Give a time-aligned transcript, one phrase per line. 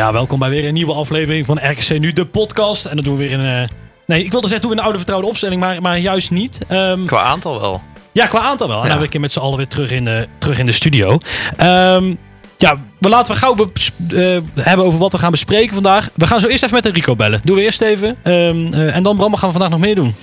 [0.00, 2.84] Ja, welkom bij weer een nieuwe aflevering van RKC Nu, de podcast.
[2.84, 3.40] En dat doen we weer in...
[3.46, 3.68] eh,
[4.06, 6.58] nee, ik wilde zeggen doen we een oude vertrouwde opstelling, maar, maar juist niet.
[6.68, 7.82] Ehm, Qua aantal wel.
[8.12, 8.76] ja, qua aantal wel.
[8.76, 8.88] En Ja.
[8.88, 11.18] dan ben ik met z'n allen weer terug in de, terug in de studio.
[11.56, 12.14] Ehm,
[12.56, 13.54] ja, we laten we gauw
[14.08, 16.08] eh, hebben over wat we gaan bespreken vandaag.
[16.14, 17.40] We gaan zo eerst even met Enrico bellen.
[17.44, 18.16] Doen we eerst even.
[18.22, 20.14] Ehm, eh, en dan Bram, gaan we vandaag nog meer doen?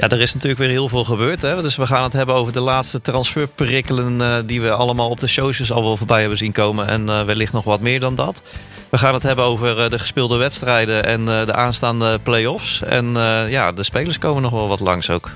[0.00, 1.42] Ja, er is natuurlijk weer heel veel gebeurd.
[1.42, 1.62] Hè?
[1.62, 5.26] Dus we gaan het hebben over de laatste transferperikelen eh, die we allemaal op de
[5.26, 6.88] socials al wel voorbij hebben zien komen.
[6.88, 8.42] En eh, wellicht nog wat meer dan dat.
[8.90, 12.82] We gaan het hebben over eh, de gespeelde wedstrijden en eh, de aanstaande play-offs.
[12.82, 15.30] En eh, ja, de spelers komen nog wel wat langs ook.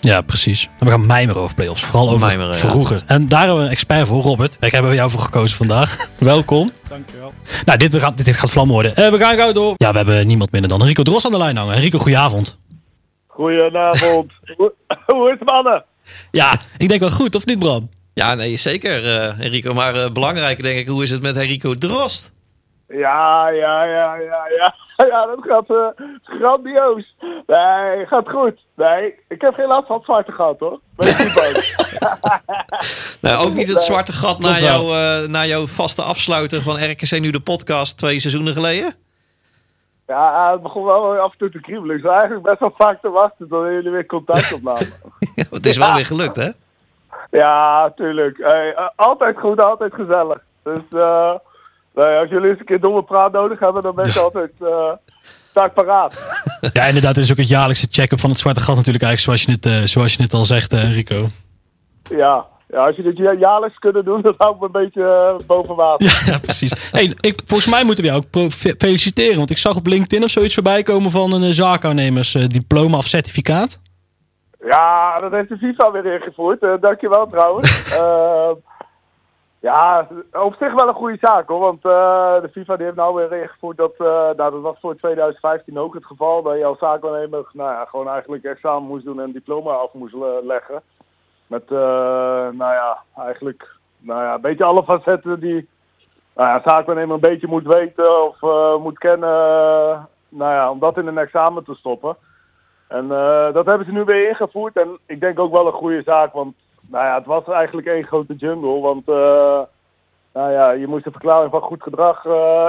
[0.00, 0.68] Ja, precies.
[0.78, 1.82] En we gaan mijmeren over play-offs.
[1.82, 2.58] Vooral over Mijmeren, ja.
[2.58, 3.02] vroeger.
[3.06, 4.56] En daar hebben we een expert voor, Robert.
[4.60, 5.96] Ik heb er jou voor gekozen vandaag.
[6.18, 6.70] Welkom.
[6.88, 7.32] Dankjewel.
[7.64, 8.96] Nou, dit gaat, dit gaat vlam worden.
[8.96, 9.74] Eh, we gaan gauw door.
[9.76, 11.74] Ja, we hebben niemand minder dan Enrico Dros aan de lijn hangen.
[11.74, 12.56] Enrico, goedenavond.
[13.38, 14.32] Goedenavond.
[14.56, 14.74] Hoe
[15.06, 15.84] hoe is het mannen?
[16.30, 17.88] Ja, ik denk wel goed, of niet Bram?
[18.14, 19.74] Ja, nee, zeker eh, Enrico.
[19.74, 22.32] Maar eh, belangrijker denk ik, hoe is het met Enrico Drost?
[22.88, 24.74] Ja, ja, ja, ja, ja.
[25.10, 27.14] Ja, dat gaat eh, grandioos.
[27.46, 28.64] Nee, gaat goed.
[28.76, 30.80] Nee, ik heb geen last van het zwarte gat hoor.
[30.96, 31.66] Ben je niet bang?
[33.20, 37.20] Nou, ook niet het zwarte gat na, jou, eh, na jouw vaste afsluiter van RKC
[37.20, 38.94] Nu de podcast twee seizoenen geleden?
[40.08, 41.96] Ja, het begon wel af en toe te kriebelen.
[41.96, 44.92] Ik zou eigenlijk best wel vaak te wachten tot jullie weer contact opnamen.
[45.50, 46.50] het is wel weer gelukt, hè?
[47.30, 48.38] Ja, tuurlijk.
[48.38, 50.38] Hey, eh, altijd goed, altijd gezellig.
[50.62, 51.34] Dus eh,
[51.94, 54.92] nee, als jullie eens een keer domme praat nodig hebben, dan ben ik altijd uh,
[55.74, 56.42] paraat.
[56.72, 59.60] Ja, inderdaad, het is ook het jaarlijkse check-up van het zwarte gat natuurlijk eigenlijk, zoals
[59.60, 61.26] je het, eh, zoals je het al zegt, Enrico.
[62.02, 62.46] Ja.
[62.68, 65.46] Ja, als je dit ja- jaarlijks kunnen doen, dan hou ik me een beetje eh,
[65.46, 66.22] boven water.
[66.26, 66.90] Ja, precies.
[66.90, 70.30] Hey, ik, volgens mij moeten we jou ook feliciteren, want ik zag op LinkedIn of
[70.30, 73.78] zoiets voorbij komen van een uh, zaakaannemers eh, diploma of certificaat.
[74.64, 76.62] Ja, dat heeft de FIFA weer ingevoerd.
[76.62, 77.76] Eh, dankjewel trouwens.
[77.98, 78.50] Eh,
[79.60, 81.58] ja, op zich wel een goede zaak hoor.
[81.60, 84.96] Want eh, de FIFA die heeft nou weer ingevoerd dat, eh, nou, dat was voor
[84.96, 86.42] 2015 ook het geval.
[86.42, 89.92] Dat je als zaakwaarnemer nou ja, gewoon eigenlijk examen moest doen en een diploma af
[89.92, 90.82] moest le- leggen.
[91.48, 91.78] Met, eh,
[92.52, 95.68] nou ja, eigenlijk nou ja, een beetje alle facetten die
[96.34, 99.28] nou ja, zaakwaarnemer een beetje moet weten of eh, moet kennen.
[99.28, 102.16] eh, nou ja, om dat in een examen te stoppen.
[102.88, 103.08] En
[103.52, 106.54] dat hebben ze nu weer ingevoerd en ik denk ook wel een goede zaak, want
[106.80, 109.06] nou ja, het was eigenlijk één grote jungle, want
[110.32, 112.24] nou ja, je moest een verklaring van goed gedrag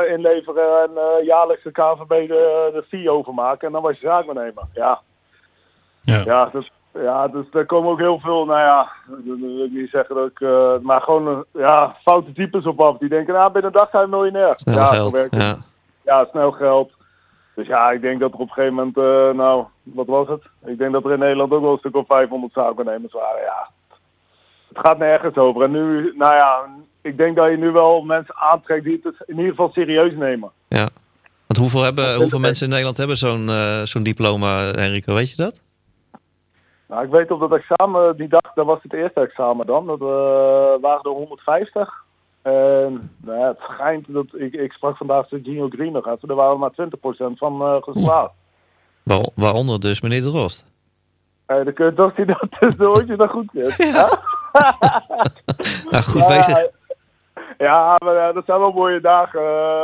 [0.07, 4.63] inleveren en jaarlijks de KVB de, de fee overmaken en dan was je zaakwaarnemer.
[4.73, 5.01] Ja,
[6.01, 6.21] Ja.
[6.25, 9.89] ja, dus, ja, dus daar komen ook heel veel, nou ja, dat wil ik niet
[9.89, 13.51] zeggen dat ik, eh, maar gewoon eh, ja, foute types op af die denken, nou
[13.51, 14.53] binnen een dag zijn we miljonair.
[14.55, 15.27] Snel ja, geld.
[15.29, 15.57] Ja.
[16.05, 16.91] ja, snel geld.
[17.55, 20.41] Dus ja, ik denk dat er op een gegeven moment, eh, nou, wat was het?
[20.65, 23.69] Ik denk dat er in Nederland ook wel een stuk of 500 zaakwaarnemers waren, ja.
[24.67, 25.61] Het gaat nergens over.
[25.61, 26.65] En nu, nou ja,
[27.01, 30.51] ik denk dat je nu wel mensen aantrekt die het in ieder geval serieus nemen.
[30.67, 30.89] Ja.
[31.47, 33.49] Want hoeveel, hebben, hoeveel mensen in Nederland hebben zo'n
[33.83, 35.13] zo'n diploma, Enrico?
[35.13, 35.61] Weet je dat?
[36.89, 39.85] Nou, ik weet op dat examen, die dag, dat was het eerste examen dan.
[39.85, 42.03] Dat eh, waren er 150.
[42.41, 46.29] En nou ja, het schijnt dat, ik, ik sprak vandaag de Gino Green nog even,
[46.29, 46.75] er waren maar 20%
[47.35, 48.31] van eh geslaagd.
[49.03, 50.65] Waar, waaronder dus meneer de Rost.
[51.45, 53.77] Eh, dan kun je toch zien dat het oortje dat goed is.
[53.93, 54.19] Ja.
[55.89, 56.67] Nou, goed bezig.
[57.57, 59.41] Ja, maar ja, dat zijn wel mooie dagen.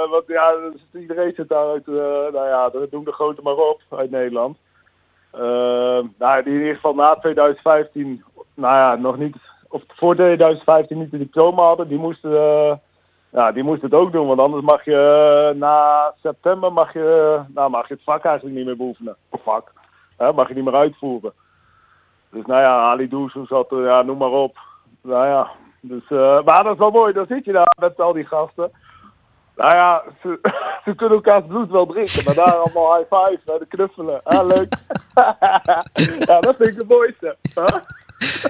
[0.09, 1.93] want ja, dus iedereen zit daar uit, eh,
[2.33, 4.57] nou ja, dat doen de grote maar op uit Nederland.
[5.35, 8.23] Eh, nou, die in ieder geval na 2015,
[8.53, 9.35] nou ja, nog niet,
[9.69, 12.73] of voor 2015 niet de diploma hadden, die moesten, eh,
[13.29, 14.27] ja, die moesten het ook doen.
[14.27, 18.55] Want anders mag je eh, na september mag je, nou, mag je het vak eigenlijk
[18.55, 19.15] niet meer beoefenen.
[19.29, 19.71] Of vak.
[20.17, 21.33] Hè, mag je niet meer uitvoeren.
[22.29, 24.57] Dus nou ja, Ali Doezoe zat er, ja, noem maar op.
[25.01, 25.49] Nou ja,
[25.81, 28.71] dus, eh, maar dat is wel mooi, dan zit je daar met al die gasten.
[29.55, 30.39] Nou ja, ze,
[30.85, 34.23] ze kunnen elkaars bloed wel drinken, maar daar allemaal high five en de knuffelen.
[34.23, 34.75] Ah, leuk.
[36.29, 37.35] ja, dat vind ik het mooiste.
[37.55, 37.65] Huh?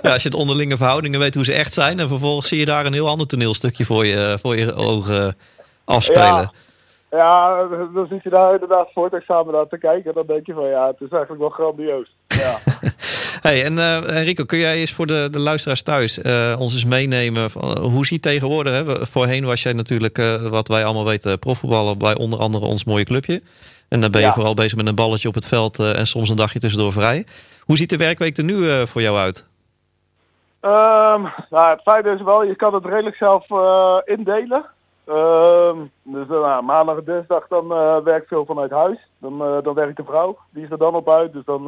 [0.02, 2.00] Ja, als je de onderlinge verhoudingen weet hoe ze echt zijn...
[2.00, 5.38] en vervolgens zie je daar een heel ander toneelstukje voor je, voor je ogen
[5.86, 6.26] afspelen.
[6.26, 6.52] Ja.
[7.16, 10.06] Ja, dan zit je daar inderdaad voor het examen naar te kijken.
[10.06, 12.16] En dan denk je van ja, het is eigenlijk wel grandioos.
[12.28, 12.58] Ja.
[13.48, 16.86] hey, en uh, Enrico, kun jij eens voor de, de luisteraars thuis uh, ons eens
[16.86, 17.50] meenemen?
[17.50, 18.74] Van, uh, hoe ziet tegenwoordig?
[18.74, 19.06] Hè?
[19.06, 20.18] Voorheen was jij natuurlijk,
[20.50, 23.42] wat wij allemaal weten, profvoetballer bij onder andere ons mooie clubje.
[23.90, 24.34] En dan ben je ja.
[24.34, 27.26] vooral bezig met een balletje op het veld en soms een dagje tussendoor vrij.
[27.60, 29.46] Hoe ziet de werkweek er nu voor jou uit?
[30.62, 33.46] Um, nou, het feit is wel, je kan het redelijk zelf
[34.06, 34.66] indelen.
[35.08, 39.10] Um, dus uh, maandag en dinsdag dan uh, werkt veel vanuit huis.
[39.18, 41.34] Dan, uh, dan werkt de vrouw, die is er dan op uit.
[41.34, 41.64] Dus dan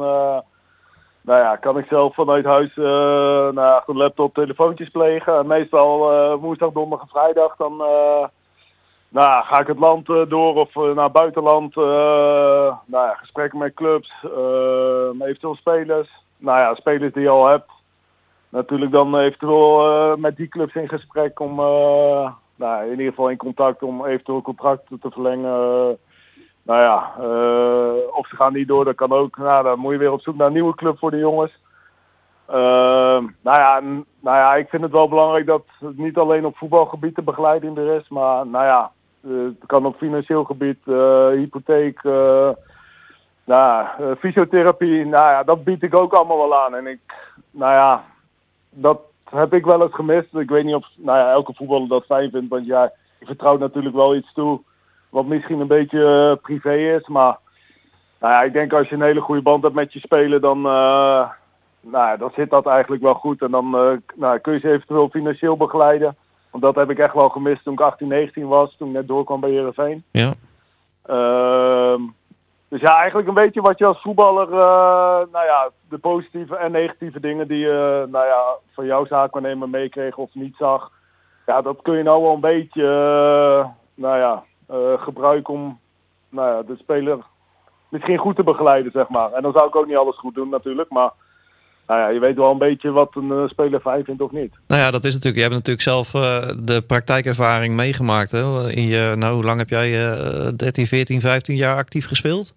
[1.20, 5.38] nou ja, kan ik zelf vanuit huis nou, achter de laptop telefoontjes plegen.
[5.38, 5.98] En meestal
[6.38, 7.76] woensdag, donderdag en vrijdag dan
[9.08, 11.74] nou, ga ik het land door of naar buitenland.
[11.74, 14.12] nou ja, gesprekken met clubs,
[15.18, 16.10] eventueel spelers.
[16.36, 17.70] Nou ja, spelers die je al hebt.
[18.48, 21.60] Natuurlijk dan eventueel met die clubs in gesprek om
[22.58, 25.98] nou, in ieder geval in contact om eventueel contracten te verlengen.
[26.62, 29.36] Nou ja, uh, of ze gaan niet door, dat kan ook.
[29.36, 31.58] Nou, dan moet je weer op zoek naar een nieuwe club voor de jongens.
[32.50, 33.80] Uh, nou, ja,
[34.20, 37.78] nou ja, ik vind het wel belangrijk dat het niet alleen op voetbalgebied de begeleiding
[37.78, 42.02] er is, maar nou ja, het kan op financieel gebied, uh, hypotheek,
[43.44, 43.86] nou,
[44.18, 46.74] fysiotherapie, nou ja, dat bied ik ook allemaal wel aan.
[46.74, 47.00] En ik,
[47.50, 48.04] nou ja,
[48.70, 50.34] dat, heb ik wel eens gemist.
[50.34, 52.48] Ik weet niet of nou ja, elke voetballer dat fijn vindt.
[52.48, 54.60] Want ja, je vertrouwt natuurlijk wel iets toe.
[55.08, 57.08] Wat misschien een beetje uh, privé is.
[57.08, 57.38] Maar
[58.20, 60.40] nou ja, ik denk als je een hele goede band hebt met je spelen.
[60.40, 61.30] Dan, uh,
[61.80, 63.42] nou dan zit dat eigenlijk wel goed.
[63.42, 66.16] En dan uh, nou, kun je ze eventueel financieel begeleiden.
[66.50, 68.76] Want dat heb ik echt wel gemist toen ik 18, 19 was.
[68.76, 70.04] Toen ik net doorkwam bij Heerenveen.
[70.10, 70.32] Ja.
[71.02, 72.02] Ehm,
[72.68, 76.72] dus ja, eigenlijk een beetje wat je als voetballer, uh, nou ja, de positieve en
[76.72, 80.90] negatieve dingen die je, nou ja, van jouw zaakwaarnemer meekreeg of niet zag.
[81.46, 84.42] Ja, dat kun je nou wel een beetje, uh, nou ja,
[84.98, 85.78] gebruiken om,
[86.28, 87.18] nou ja, de speler
[87.88, 89.32] misschien goed te begeleiden, zeg maar.
[89.32, 91.10] En dan zou ik ook niet alles goed doen natuurlijk, maar
[91.86, 94.54] nou ja, je weet wel een beetje wat een speler fijn vindt of niet.
[94.66, 95.36] Nou ja, dat is natuurlijk.
[95.36, 96.10] Je hebt natuurlijk zelf
[96.64, 98.30] de praktijkervaring meegemaakt.
[98.30, 98.70] Hè?
[98.70, 102.54] In je, nou, hoe lang heb jij uh, 13, 14, 15 jaar actief gespeeld?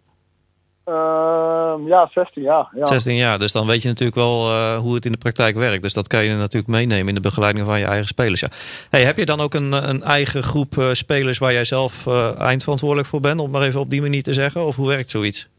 [0.91, 2.69] Ehm, ja, 16 jaar.
[2.75, 2.85] Ja.
[2.85, 5.81] 16 jaar, dus dan weet je natuurlijk wel uh, hoe het in de praktijk werkt.
[5.81, 8.39] Dus dat kan je natuurlijk meenemen in de begeleiding van je eigen spelers.
[8.39, 8.47] Ja.
[8.89, 12.39] Hey, heb je dan ook een, een eigen groep uh, spelers waar jij zelf uh,
[12.39, 13.39] eindverantwoordelijk voor bent?
[13.39, 14.65] Om maar even op die manier te zeggen.
[14.65, 15.49] Of hoe werkt zoiets?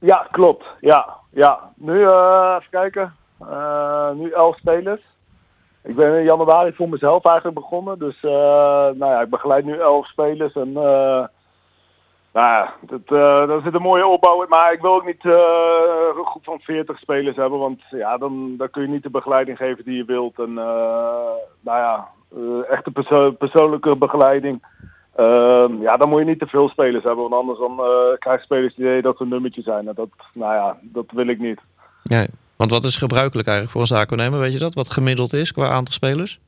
[0.00, 0.64] Ja, klopt.
[0.80, 1.60] Ja, ja.
[1.76, 3.14] Nu, even kijken.
[4.14, 5.00] nu 11 spelers.
[5.82, 7.98] Ik ben in januari voor mezelf eigenlijk begonnen.
[7.98, 10.54] Dus nou ja, ik begeleid nu 11 spelers.
[10.54, 10.72] En
[12.36, 14.48] nou dat, uh, dat zit een mooie opbouw in.
[14.48, 15.32] Maar ik wil ook niet uh,
[16.16, 17.58] een groep van 40 spelers hebben.
[17.58, 20.38] Want ja, dan, dan kun je niet de begeleiding geven die je wilt.
[20.38, 20.56] En uh,
[21.60, 22.08] nou ja,
[22.70, 24.62] echte perso persoonlijke begeleiding.
[25.16, 27.28] Ehm, ja, dan moet je niet te veel spelers hebben.
[27.28, 27.80] Want anders dan
[28.18, 29.88] krijg spelers het idee dat ze een nummertje zijn.
[29.88, 31.60] En dat, nou ja, dat wil ik niet.
[32.02, 34.38] Ja, want wat is gebruikelijk eigenlijk voor een zaakwaarnemer?
[34.38, 34.74] Weet je dat?
[34.74, 36.40] Wat gemiddeld is qua aantal spelers?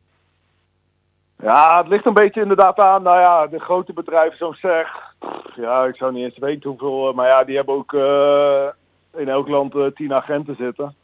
[1.42, 3.02] Ja, het ligt een beetje inderdaad aan.
[3.02, 4.88] Nou ja, de grote bedrijven zoals zeg.
[5.56, 7.12] Ja, ik zou niet eens weten hoeveel.
[7.12, 8.66] Maar ja, die hebben ook uh,
[9.16, 10.94] in elk land uh, tien agenten zitten.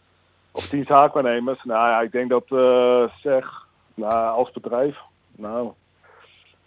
[0.53, 1.65] Of tien zaakwaarnemers.
[1.65, 4.97] Nou ja, ik denk dat uh, zeg, nou, als bedrijf.
[5.37, 5.71] Nou,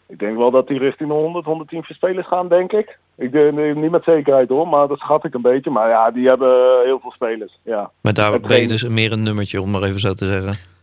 [0.07, 2.97] ik denk wel dat die richting de 100, 110 spelers gaan, denk ik.
[3.15, 5.69] Ik denk niet met zekerheid hoor, maar dat schat ik een beetje.
[5.69, 7.59] Maar ja, die hebben heel veel spelers.
[7.63, 7.91] Ja.
[8.01, 10.76] Maar daar ben je dus meer een nummertje, om maar even zo te zeggen.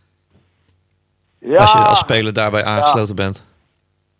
[1.45, 3.23] Ja, als je als speler daarbij aangesloten ja.
[3.23, 3.45] bent.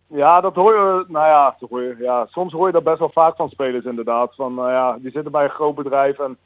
[0.08, 3.10] Ja, dat hoor je, nou ja, hoor je, ja, soms hoor je dat best wel
[3.14, 4.34] vaak van spelers inderdaad.
[4.34, 6.36] Van, nou ja, die zitten bij een groot bedrijf en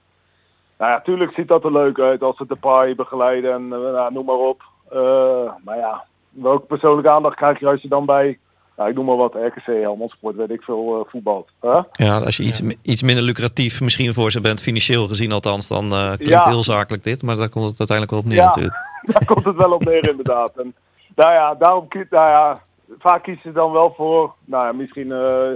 [0.79, 4.13] nou ja, tuurlijk ziet dat er leuk uit als ze de paai begeleiden en nou,
[4.13, 4.63] noem maar op.
[4.93, 8.39] Uh, maar ja, welke persoonlijke aandacht krijg je als je dan bij,
[8.77, 11.47] nou, ik noem maar wat, RKC, Helmond Sport, weet ik veel, uh, voetbal.
[11.61, 11.83] Huh?
[11.93, 15.85] Ja, als je iets, iets minder lucratief misschien voor ze bent, financieel gezien althans, dan
[15.85, 16.49] uh, klinkt ja.
[16.49, 17.23] heel zakelijk dit.
[17.23, 18.90] Maar daar komt het uiteindelijk wel op neer ja, natuurlijk.
[19.13, 20.57] daar komt het wel op neer inderdaad.
[20.57, 20.75] En,
[21.15, 22.63] nou ja, daarom nou ja,
[22.99, 25.53] vaak kiezen ze dan wel voor, nou ja, misschien uh,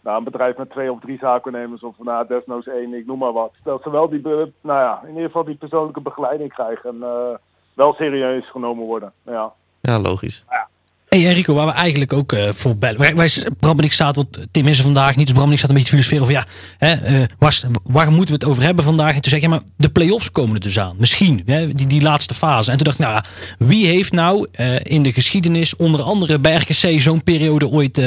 [0.00, 3.32] nou, een bedrijf met twee of drie zakennemers of nou, desnoods één, ik noem maar
[3.32, 3.52] wat.
[3.62, 7.34] Dat ze wel die, nou ja, in ieder geval die persoonlijke begeleiding krijgen en uh,
[7.74, 9.12] wel serieus genomen worden.
[9.22, 10.44] Ja, ja logisch.
[10.50, 10.68] Ja.
[11.16, 12.98] Hey Enrico, waar we eigenlijk ook uh, voor bellen.
[12.98, 13.30] Wij, wij,
[13.60, 15.76] Bram en ik zaten, want Tim is er vandaag niet, dus Bram en ik zaten
[15.76, 16.46] een beetje filosoferen over ja,
[16.78, 19.14] hè, uh, waar, waar, moeten we het over hebben vandaag?
[19.14, 20.96] En toen zeg je, maar de play-offs komen er dus aan.
[20.98, 22.70] Misschien, hè, die, die laatste fase.
[22.70, 23.20] En toen dacht ik, nou
[23.58, 24.46] wie heeft nou
[24.82, 28.00] in de geschiedenis, onder andere bij RKC, zo'n periode ooit,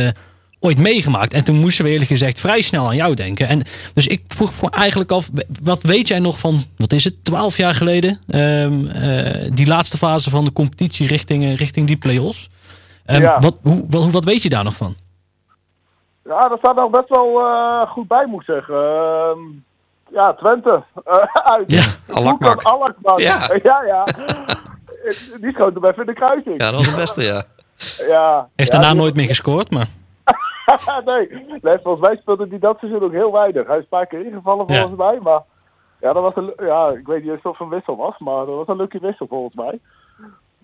[0.60, 1.34] ooit meegemaakt.
[1.34, 3.48] En toen moesten we eerlijk gezegd vrij snel aan jou denken.
[3.48, 3.62] En
[3.94, 5.30] dus ik vroeg voor eigenlijk af,
[5.64, 8.20] wat weet jij nog van, wat is het, twaalf jaar geleden?
[8.28, 12.50] Ehm, eh, die laatste fase van de competitie richting, eh, richting die play-offs.
[13.10, 13.40] Ehm, Ja.
[13.40, 14.96] wat, hoe, wat, wat weet je daar nog van?
[16.24, 18.76] Ja, dat staat nog best wel eh, goed bij, moet ik zeggen.
[18.76, 19.38] Ehm,
[20.12, 20.84] ja, Twente.
[21.56, 21.72] uit.
[21.72, 22.52] Ja, Alakmak.
[22.54, 23.20] Koekan Alakmak.
[23.20, 23.50] Ja.
[23.64, 24.04] ja, ja.
[25.42, 26.62] Die schoot hem even in de kruising.
[26.62, 27.44] Ja, dat was het beste, ja.
[28.08, 28.50] Ja.
[28.56, 29.88] Heeft ja, daarna die- nooit meer gescoord, maar
[31.06, 31.30] nee.
[31.62, 33.68] nee, volgens mij speelde hij dat seizoen ook heel weinig.
[33.68, 34.76] Hij is een paar keer ingevallen Ja.
[34.76, 35.42] volgens mij, maar
[36.02, 38.46] ja, dat was een, ja, ik weet niet eens of het een wissel was, maar
[38.46, 39.80] dat was een lucky wissel volgens mij.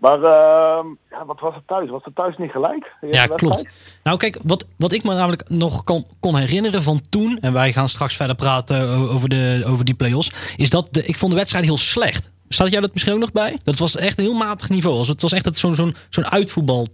[0.05, 1.89] Maar ehm, ja, wat was het thuis?
[1.89, 2.91] Was het thuis niet gelijk?
[3.01, 3.67] Ja, klopt.
[4.03, 7.71] Nou, kijk, wat, wat ik me namelijk nog kon, kon herinneren van toen, en wij
[7.71, 11.38] gaan straks verder praten over, de, over die play-offs, is dat de, ik vond de
[11.38, 12.33] wedstrijd heel slecht.
[12.50, 13.57] Staat jij dat misschien ook nog bij?
[13.63, 14.97] Dat was echt een heel matig niveau.
[14.97, 16.88] Als Het was echt zo'n zo'n zo'n uitvoetbal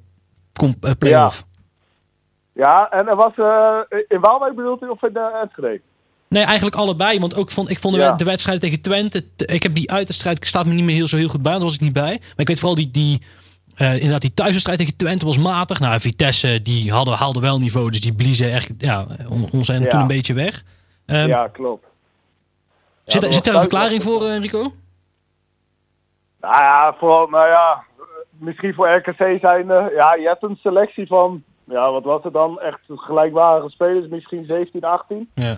[0.54, 1.46] eh, play-off.
[2.54, 5.82] Ja, en er was eh, in Waalwijk bedoelt u of in de Enschede?
[6.32, 7.20] Nee, eigenlijk allebei.
[7.20, 8.12] Want ook vond, ik vond de, Ja.
[8.12, 9.26] de wedstrijd tegen Twente.
[9.38, 11.52] Ik heb die uitwedstrijd, staat me niet meer heel, zo heel goed bij.
[11.52, 12.18] Daar was ik niet bij.
[12.20, 13.22] Maar ik weet vooral die, die,
[13.76, 15.80] eh, inderdaad, die thuiswedstrijd tegen Twente was matig.
[15.80, 17.90] Nou, Vitesse, die hadden, haalden wel niveau.
[17.92, 19.88] Dus die bliezen echt ja, on- ons en Ja.
[19.90, 20.64] toen een beetje weg.
[21.06, 21.86] Ehm, ja, klopt.
[23.06, 24.74] Ja, zit, er- zit daar een verklaring voor, eh, Rico?
[26.42, 27.84] Nou ja, vooral, nou ja,
[28.38, 32.34] misschien voor RKC zijn, eh, ja, je hebt een selectie van, ja, wat was het
[32.34, 32.60] dan?
[32.60, 35.30] Echt gelijkwaardige spelers, misschien 17, 18.
[35.36, 35.58] Ja.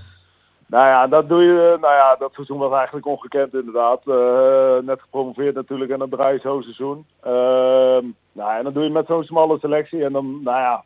[0.73, 4.01] Nou ja, dat doe je, nou ja, dat seizoen was eigenlijk ongekend inderdaad.
[4.07, 7.05] Eh, net gepromoveerd natuurlijk en dan draai je seizoen.
[7.21, 10.83] Ehm, nou ja, en dan doe je met zo'n smalle selectie en dan, nou ja,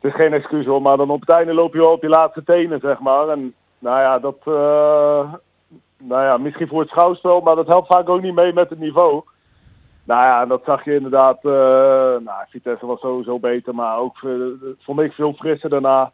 [0.00, 2.08] het is geen excuus hoor, maar dan op het einde loop je wel op je
[2.08, 3.28] laatste tenen, zeg maar.
[3.28, 5.32] En nou ja, dat, eh,
[5.98, 8.78] nou ja, misschien voor het schouwspel, maar dat helpt vaak ook niet mee met het
[8.78, 9.22] niveau.
[10.04, 11.44] Nou ja, dat zag je inderdaad.
[11.44, 14.18] eh nou, Vitesse was sowieso beter, maar ook
[14.78, 16.12] vond ik veel frisser daarna.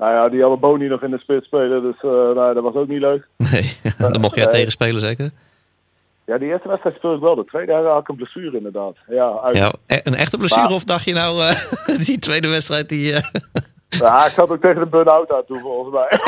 [0.00, 2.74] Nou ja, die hadden Boni nog in de spits spelen, dus eh, nou, dat was
[2.74, 3.26] ook niet leuk.
[3.36, 4.54] Nee, daar mocht jij Nee.
[4.54, 5.30] tegen spelen zeker?
[6.24, 7.34] Ja, die eerste wedstrijd speelde ik wel.
[7.34, 8.96] De tweede had ik een blessure inderdaad.
[9.08, 9.56] Ja, uit.
[9.56, 13.12] Ja, e- een echte blessure Maar- of dacht je nou eh, die tweede wedstrijd die...
[13.14, 13.22] eh,
[13.88, 16.18] Ja, ik zat ook tegen de burn-out aan toe volgens mij.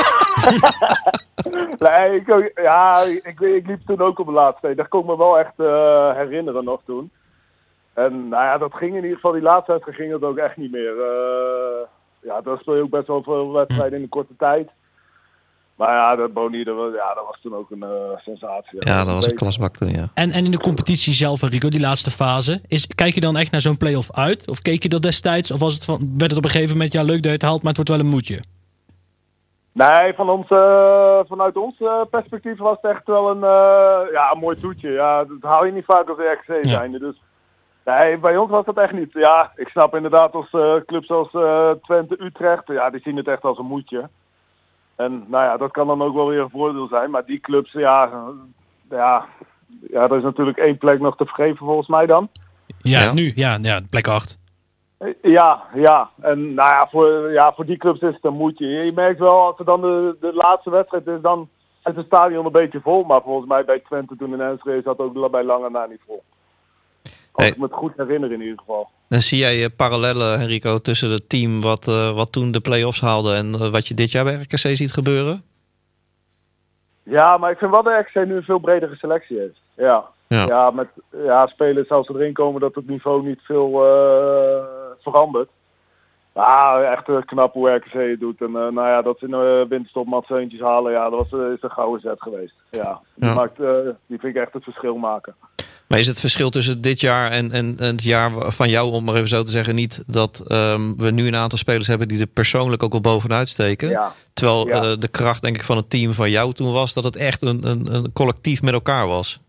[1.89, 4.75] nee, ik, ja, ik, ik liep toen ook op de laatste.
[4.75, 7.11] Dat kon ik me wel echt eh, herinneren nog toen.
[7.95, 10.57] En nou ja, dat ging in ieder geval, die laatste wedstrijd ging dat ook echt
[10.57, 10.95] niet meer.
[11.01, 11.87] Eh,
[12.23, 14.71] ja, dan speel je ook best wel veel wedstrijden in een korte tijd.
[15.77, 18.87] Maar ja, dat Boni, dat was, ja, dat was toen ook een eh, sensatie.
[18.89, 20.09] ja, dat was een klasbak toen, ja.
[20.15, 22.61] En, en in de competitie zelf, Rico, die laatste fase.
[22.67, 24.49] Is, kijk je dan echt naar zo'n play-off uit?
[24.49, 25.51] Of keek je dat destijds?
[25.51, 27.43] Of was het van, werd het op een gegeven moment, ja, leuk dat je het
[27.43, 28.41] haalt, maar het wordt wel een moedje?
[29.73, 34.33] Nee, van ons, eh, vanuit ons eh, perspectief was het echt wel een, eh, ja,
[34.33, 34.91] een mooi toetje.
[34.91, 36.71] Ja, dat hou je niet vaak als RKC Ja.
[36.71, 36.99] zijnde.
[36.99, 37.21] Dus
[37.85, 39.13] nee, bij ons was dat echt niet.
[39.13, 43.29] Ja, ik snap inderdaad als eh, clubs als eh, Twente, Utrecht, ja, die zien het
[43.29, 44.09] echt als een moedje.
[44.97, 47.11] En nou ja, dat kan dan ook wel weer een voordeel zijn.
[47.11, 48.11] Maar die clubs, ja,
[48.91, 49.27] ja,
[49.91, 52.29] ja, er is natuurlijk één plek nog te vergeven volgens mij dan.
[52.79, 53.13] Ja, Ja.
[53.13, 54.39] nu, ja, ja, plek 8.
[55.23, 56.11] Ja, ja.
[56.21, 58.67] En nou ja, voor, ja, voor die clubs is het een moedje.
[58.67, 61.49] Je merkt wel als er dan de, de laatste wedstrijd is, dan
[61.85, 63.05] is het stadion een beetje vol.
[63.05, 66.23] Maar volgens mij bij Twente toen in Enschede zat ook bij lange na niet vol.
[67.33, 67.49] Als Hey.
[67.55, 68.89] ik me het goed herinner in ieder geval.
[69.09, 73.01] Dan zie jij eh, parallellen, Enrico, tussen het team wat, eh, wat toen de play-offs
[73.01, 75.43] haalde en eh, wat je dit jaar bij RKC ziet gebeuren?
[77.03, 79.61] Ja, maar ik vind wel dat RKC nu een veel bredere selectie heeft.
[79.77, 80.47] Ja, Ja.
[80.47, 80.71] ja.
[80.71, 80.89] met
[81.25, 83.71] ja, spelers als ze erin komen dat het niveau niet veel
[85.03, 85.49] verandert.
[86.35, 88.41] Ja, echt eh, knap hoe RKC het doet.
[88.41, 91.53] En eh, nou ja, dat ze in de winterstop matseuntjes halen, ja, dat was, eh,
[91.53, 92.55] is een gouden zet geweest.
[92.71, 93.35] Ja, die, Ja.
[93.35, 93.69] Maakt, eh,
[94.07, 95.35] die vind ik echt het verschil maken.
[95.89, 99.05] Maar is het verschil tussen dit jaar en, en, en het jaar van jou, om
[99.05, 102.21] maar even zo te zeggen, niet dat ehm, we nu een aantal spelers hebben die
[102.21, 103.89] er persoonlijk ook wel bovenuit steken?
[103.89, 104.83] Ja, Terwijl Ja.
[104.83, 107.43] eh, de kracht, denk ik, van het team van jou toen was dat het echt
[107.43, 109.41] een, een, een collectief met elkaar was.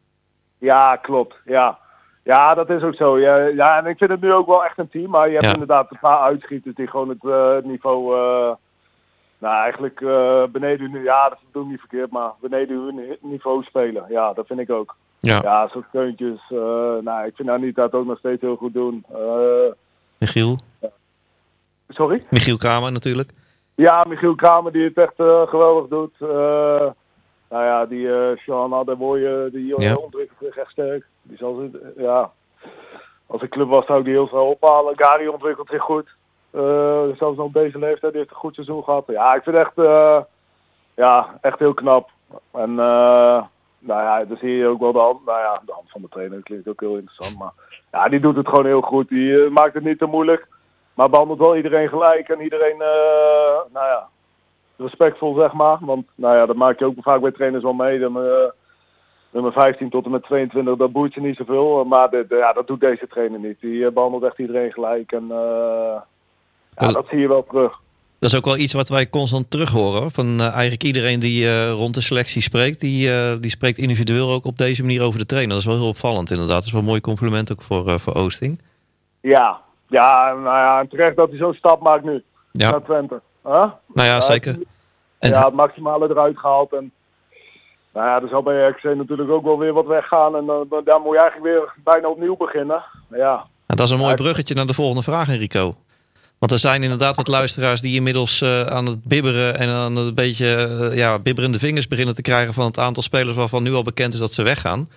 [0.57, 1.35] ja klopt.
[1.45, 1.79] Ja.
[2.23, 3.19] Ja, dat is ook zo.
[3.19, 5.09] Ja, ja, en ik vind het nu ook wel echt een team.
[5.09, 5.51] Maar je hebt Ja.
[5.53, 8.15] inderdaad een paar uitschieters die gewoon het eh, niveau...
[8.15, 8.51] eh,
[9.37, 11.03] nou, eigenlijk eh, beneden hun...
[11.03, 14.05] Ja, dat doe ik niet verkeerd, maar beneden hun niveau spelen.
[14.09, 14.95] Ja, dat vind ik ook.
[15.19, 16.39] Ja, Ja, zo'n steuntjes.
[16.49, 16.57] eh
[17.01, 19.05] nou, ik vind Anita het ook nog steeds heel goed doen.
[20.17, 20.57] Michiel.
[21.89, 22.23] sorry?
[22.29, 23.31] Michiel Kramer natuurlijk.
[23.75, 25.13] Ja, Michiel Kramer die het echt
[25.49, 26.13] geweldig doet.
[27.49, 29.95] Nou ja, die Sean Adeboye, die Ja.
[29.95, 31.05] ontwikkelt zich echt sterk.
[31.23, 32.31] Die zal ze, ja,
[33.25, 34.97] als ik club was zou ik die heel snel ophalen.
[34.97, 36.15] Gary ontwikkelt zich goed.
[36.51, 39.03] Eh zelfs nog op deze leeftijd, die heeft een goed seizoen gehad.
[39.07, 40.21] Ja, ik vind het echt, eh,
[40.93, 42.09] ja, echt heel knap.
[42.51, 43.43] En eh,
[43.79, 46.09] nou ja, dan zie je ook wel de hand, nou ja, de hand van de
[46.09, 47.37] trainer klinkt ook heel interessant.
[47.37, 47.51] Maar
[47.91, 49.09] ja, die doet het gewoon heel goed.
[49.09, 50.47] Die eh, maakt het niet te moeilijk.
[50.93, 54.07] Maar behandelt wel iedereen gelijk en iedereen, eh, nou ja,
[54.77, 55.77] respectvol zeg maar.
[55.81, 57.99] Want nou ja, dat maak je ook vaak bij trainers wel mee.
[57.99, 58.49] Dan, eh,
[59.33, 61.83] nummer 15 tot en met 22, dat boeit je niet zoveel.
[61.85, 63.57] Maar de, de- ja, dat doet deze trainer niet.
[63.61, 65.11] Die eh, behandelt echt iedereen gelijk.
[65.11, 66.01] En eh,
[66.75, 67.81] ja, Dat- zie je wel terug.
[68.19, 70.11] Dat is ook wel iets wat wij constant terug horen.
[70.11, 74.31] Van eh, eigenlijk iedereen die eh, rond de selectie spreekt, die, eh, die spreekt individueel
[74.31, 75.51] ook op deze manier over de trainer.
[75.53, 76.55] Dat is wel heel opvallend inderdaad.
[76.55, 78.61] Dat is wel een mooi compliment ook voor, eh, voor Oosting.
[79.21, 83.21] Ja, ja, nou ja, en terecht dat hij zo'n stap maakt nu Ja, naar Twente.
[83.43, 83.51] Huh?
[83.93, 84.57] nou ja, zeker.
[85.19, 86.73] En ja, het maximale eruit gehaald.
[86.73, 86.91] En
[87.93, 90.35] nou ja, er zal bij RKC natuurlijk ook wel weer wat weggaan.
[90.35, 92.83] En dan, dan moet je eigenlijk weer bijna opnieuw beginnen.
[93.09, 95.75] Ja, Nou, dat is een mooi bruggetje naar de volgende vraag, Enrico.
[96.43, 100.15] Want er zijn inderdaad wat luisteraars die inmiddels eh, aan het bibberen en aan het
[100.15, 103.83] beetje eh, ja, bibberende vingers beginnen te krijgen van het aantal spelers waarvan nu al
[103.83, 104.89] bekend is dat ze weggaan.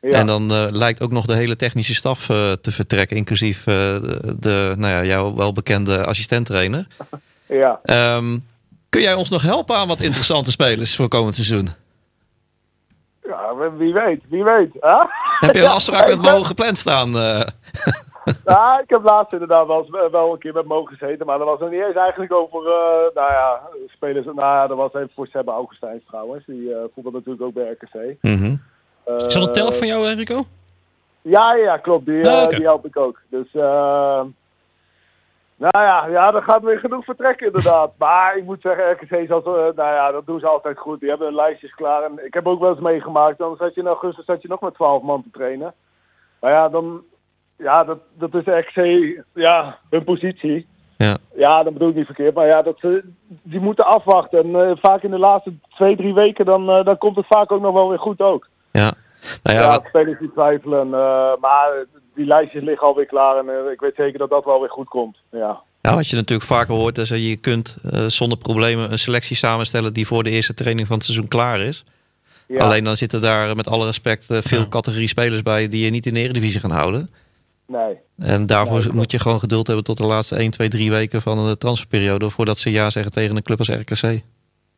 [0.00, 0.10] ja.
[0.10, 4.74] En dan eh, lijkt ook nog de hele technische staf te vertrekken, inclusief de, de,
[4.76, 6.86] nou ja, jouw welbekende assistent-trainer.
[7.46, 7.80] ja.
[7.82, 8.38] Ehm,
[8.88, 11.68] kun jij ons nog helpen aan wat interessante spelers voor komend seizoen?
[13.32, 14.70] Ja, wie weet, wie weet.
[14.80, 14.96] Hè?
[15.40, 17.16] Heb je een afspraak met ik ben- Mo gepland staan?
[17.16, 17.40] eh?
[18.44, 21.46] Ja, ik heb laatst inderdaad wel, eens- wel een keer met Mo gezeten, maar dat
[21.46, 24.24] was nog niet eens eigenlijk over, eh, nou ja, spelers.
[24.24, 26.44] Nou ja, dat was even voor Sebbe Augustijns trouwens.
[26.46, 28.16] Die eh voelde natuurlijk ook bij RKC.
[28.20, 28.56] Mhm.
[29.04, 30.42] Eh, Is dat een telg van jou, Enrico?
[31.22, 32.06] Ja, ja, klopt.
[32.06, 33.20] Die, Ah, die help ik ook.
[33.30, 34.20] Dus, eh,
[35.70, 37.92] nou ja, ja, er gaat weer genoeg vertrekken inderdaad.
[38.04, 41.00] maar ik moet zeggen, RKC zo- eh, nou ja, dat doen ze altijd goed.
[41.00, 42.02] Die hebben hun lijstjes klaar.
[42.02, 44.60] En ik heb ook wel eens meegemaakt, dan zat je in augustus zat je nog
[44.60, 45.74] met 12 man te trainen.
[46.40, 47.02] Maar ja, dan,
[47.56, 48.76] ja, dat, dat is RKC,
[49.34, 50.66] ja, hun positie.
[50.96, 51.16] Ja.
[51.34, 52.34] Ja, dat bedoel ik niet verkeerd.
[52.34, 53.04] Maar ja, dat ze,
[53.42, 54.38] die moeten afwachten.
[54.38, 57.52] En eh, vaak in de laatste twee, drie weken, dan, eh, dan komt het vaak
[57.52, 58.48] ook nog wel weer goed ook.
[59.22, 59.28] Ja.
[59.42, 60.86] Nou ja, Ja, wat- spelers die twijfelen.
[60.86, 64.60] eh, maar die lijstjes liggen alweer klaar en eh, ik weet zeker dat dat wel
[64.60, 65.16] weer goed komt.
[65.30, 65.60] Ja.
[65.82, 69.36] Nou, wat je natuurlijk vaker hoort is dat je kunt eh, zonder problemen een selectie
[69.36, 71.84] samenstellen die voor de eerste training van het seizoen klaar is.
[72.46, 72.58] Ja.
[72.58, 74.66] Alleen dan zitten daar met alle respect veel Ja.
[74.68, 77.10] categorie spelers bij die je niet in de eredivisie gaan houden.
[77.66, 77.96] Nee.
[78.18, 81.22] En daarvoor Nee, moet je gewoon geduld hebben tot de laatste 1, 2, 3 weken
[81.22, 84.22] van de transferperiode voordat ze ja zeggen tegen een club als RKC.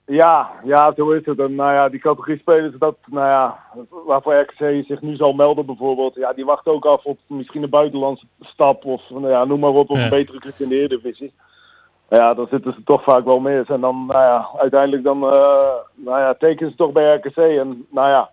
[0.06, 1.38] Ja, ja, zo is het.
[1.38, 3.58] En nou ja, die categorie spelers, dat, nou ja,
[4.06, 7.70] waarvoor RKC zich nu zal melden bijvoorbeeld, ja, die wachten ook af op misschien een
[7.70, 10.04] buitenlandse stap of nou ja, noem maar op, of Ja.
[10.04, 11.32] een betere club in de Eredivisie.
[12.08, 13.66] Nou Ja, dan zitten ze toch vaak wel mis.
[13.66, 17.36] En dan, nou ja, uiteindelijk dan, eh, nou ja, tekenen ze toch bij RKC.
[17.36, 18.30] En nou ja,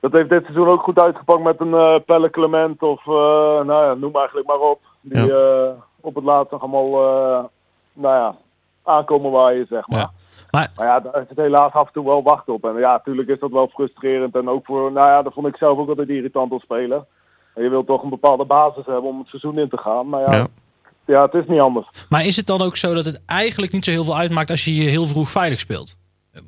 [0.00, 3.12] dat heeft dit seizoen ook goed uitgepakt met een eh Pelle Clement of, eh,
[3.64, 4.80] nou ja, noem eigenlijk maar op.
[5.00, 5.32] Die
[6.00, 6.90] op het laatst nog allemaal,
[7.92, 8.34] nou ja,
[8.82, 9.98] aankomen waaien, zeg maar.
[9.98, 10.10] Ja.
[10.52, 12.64] Maar Maar ja, daar is het helaas af en toe wel wachten op.
[12.64, 14.34] En ja, natuurlijk is dat wel frustrerend.
[14.34, 17.04] En ook voor, nou ja, dat vond ik zelf ook altijd irritant als speler.
[17.54, 20.08] En je wilt toch een bepaalde basis hebben om het seizoen in te gaan.
[20.08, 20.46] Maar ja, Ja.
[21.04, 21.22] ja.
[21.22, 21.88] het is niet anders.
[22.08, 24.64] Maar is het dan ook zo dat het eigenlijk niet zo heel veel uitmaakt als
[24.64, 25.96] je je heel vroeg veilig speelt?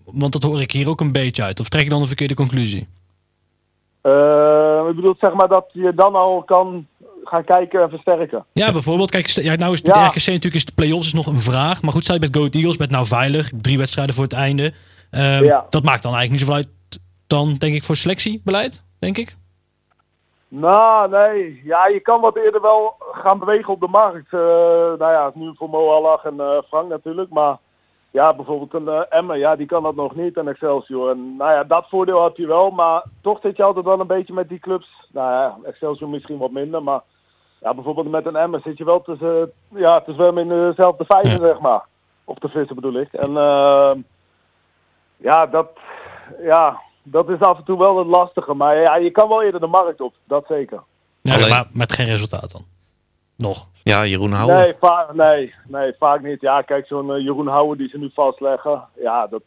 [0.04, 1.60] Want dat hoor ik hier ook een beetje uit.
[1.60, 2.88] Of trek ik dan een verkeerde conclusie?
[4.00, 6.86] Eh ik bedoel, zeg maar dat je dan al kan
[7.24, 8.44] gaan kijken en versterken.
[8.52, 9.10] Ja, bijvoorbeeld.
[9.10, 9.92] Kijk, ja, nou is Ja.
[9.92, 11.82] de RKC natuurlijk is de play-offs is nog een vraag.
[11.82, 13.50] Maar goed, sta je met Go Eagles, met nou veilig.
[13.60, 14.72] Drie wedstrijden voor het einde.
[15.10, 15.66] Ehm, Ja.
[15.70, 16.68] Dat maakt dan eigenlijk niet zoveel uit
[17.26, 19.37] dan, denk ik, voor selectiebeleid, denk ik.
[20.48, 21.60] Nou, nee.
[21.64, 24.32] Ja, je kan wat eerder wel gaan bewegen op de markt.
[24.32, 24.40] Eh,
[24.98, 27.30] nou ja, nu voor Mo Hallag en eh, Frank natuurlijk.
[27.30, 27.56] Maar
[28.14, 30.37] ja, bijvoorbeeld een eh Emmen, ja, die kan dat nog niet.
[30.37, 31.11] En Excelsior.
[31.11, 32.70] En nou ja, dat voordeel heb je wel.
[32.70, 34.88] Maar toch zit je altijd wel een beetje met die clubs.
[35.12, 36.83] Nou ja, Excelsior misschien wat minder.
[36.83, 37.00] Maar
[37.61, 41.31] ja, bijvoorbeeld met een Emmen zit je wel tussen, ja, te zwemmen in dezelfde vijver,
[41.40, 41.46] Ja.
[41.46, 41.85] zeg maar.
[42.24, 43.12] Of te vissen bedoel ik.
[43.12, 43.92] En eh,
[45.16, 45.68] ja, dat,
[46.42, 48.55] ja, dat is af en toe wel het lastige.
[48.55, 50.14] Maar ja, je kan wel eerder de markt op.
[50.24, 50.83] Dat zeker.
[51.20, 52.64] Ja, Alleen- maar met geen resultaat dan.
[53.37, 53.68] Nog.
[53.83, 54.57] Ja, Jeroen Houwer.
[54.59, 56.40] Nee, vaak, nee, nee, vaak niet.
[56.40, 58.85] Ja, kijk, zo'n eh, Jeroen Houwer die ze nu vastleggen.
[59.01, 59.42] Ja, dat,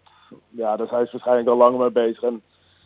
[0.50, 2.22] ja, daar zijn ze waarschijnlijk al lang mee bezig.
[2.24, 2.42] En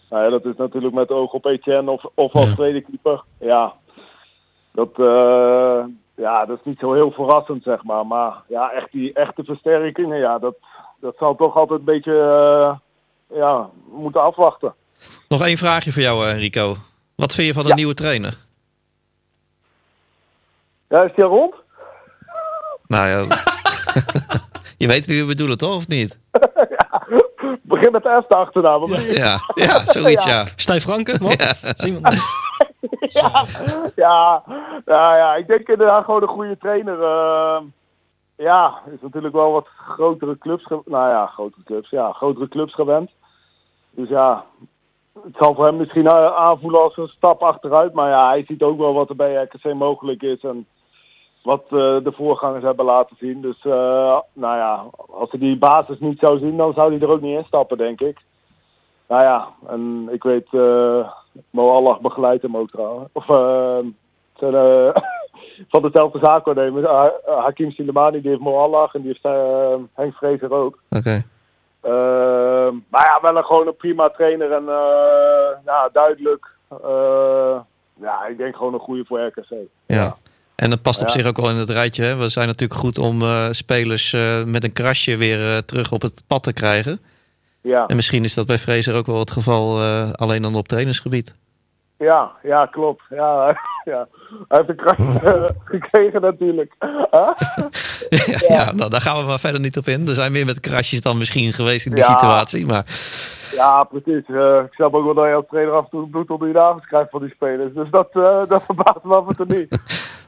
[0.10, 2.54] nou ja, dat is natuurlijk met oog op Etienne of, of als Ja.
[2.56, 3.24] tweede keeper.
[3.40, 3.74] Ja,
[4.72, 5.84] dat, eh,
[6.16, 8.08] ja, dat is niet zo heel verrassend, zeg maar.
[8.08, 10.56] Maar ja, echt die echte versterkingen, ja, dat,
[11.00, 14.74] dat zal toch altijd een beetje eh, ja, moeten afwachten.
[15.28, 16.76] Nog één vraagje voor jou, Enrico.
[17.16, 17.76] Wat vind je van de Ja.
[17.76, 18.38] nieuwe trainer?
[20.92, 21.54] Ja, is die al rond?
[22.88, 23.26] Nou ja,
[24.78, 25.76] je weet wie we bedoelen, toch?
[25.76, 26.20] Of niet?
[27.62, 28.82] Begin met F de achternaam.
[28.84, 29.18] of niet?
[29.18, 30.46] Ja, ja zoiets ja.
[30.56, 31.36] Stijf Franken, wat?
[33.00, 33.46] Ja,
[33.96, 34.44] ja,
[34.86, 37.02] ja, ja, ik denk inderdaad gewoon een goede trainer.
[37.02, 37.62] eh,
[38.36, 43.12] ja, is natuurlijk wel wat grotere clubs, nou ja, grotere clubs, ja, grotere clubs gewend.
[43.92, 44.46] Dus ja,
[45.24, 48.62] het zal voor hem misschien eh, aanvoelen als een stap achteruit, maar ja, hij ziet
[48.62, 50.42] ook wel wat er bij RKC mogelijk is.
[50.42, 50.68] En
[51.44, 53.42] wat eh, de voorgangers hebben laten zien.
[53.42, 57.10] Dus eh, nou ja, als ze die basis niet zou zien, dan zou die er
[57.10, 58.20] ook niet in stappen, denk ik.
[59.08, 61.10] Nou ja, en ik weet, uh,
[61.50, 63.10] Mo Allah begeleidt hem ook trouwens.
[63.12, 63.26] Of
[64.36, 64.94] zijn,
[65.72, 66.88] van dezelfde zaakwaarnemer.
[67.26, 69.36] Hakim Silemani, die heeft Mo Allah en die heeft
[69.94, 70.80] Henk Vrezer ook.
[70.90, 71.24] Oké.
[72.88, 74.66] maar ja, wel een, gewoon een prima trainer en
[75.66, 76.50] nou, duidelijk.
[77.94, 79.56] ja, ik denk gewoon een goede voor RKC.
[79.86, 80.16] ja.
[80.62, 82.04] En dat past op zich ook wel in het rijtje.
[82.04, 82.16] Hè?
[82.16, 86.02] We zijn natuurlijk goed om uh, spelers uh, met een krasje weer uh, terug op
[86.02, 87.00] het pad te krijgen.
[87.62, 87.86] Ja.
[87.86, 89.82] En misschien is dat bij Fraser ook wel het geval,
[90.16, 91.36] alleen dan op trainersgebied.
[92.02, 93.04] Ja, ja, klopt.
[93.10, 93.48] Ja,
[93.92, 94.08] ja.
[94.48, 96.76] Hij heeft een krasje gekregen natuurlijk.
[96.80, 97.36] ja,
[98.48, 98.72] ja.
[98.72, 100.08] nou, daar gaan we maar verder niet op in.
[100.08, 102.66] Er zijn meer met krasjes dan misschien geweest in die situatie.
[102.66, 102.86] Maar...
[103.52, 104.28] Ja, precies.
[104.66, 106.86] ik snap ook wel dat je als trainer af en toe bloed onder je nagels
[106.86, 107.74] krijgt van die spelers.
[107.74, 108.14] Dus dat,
[108.50, 109.70] dat verbaast me af en toe niet.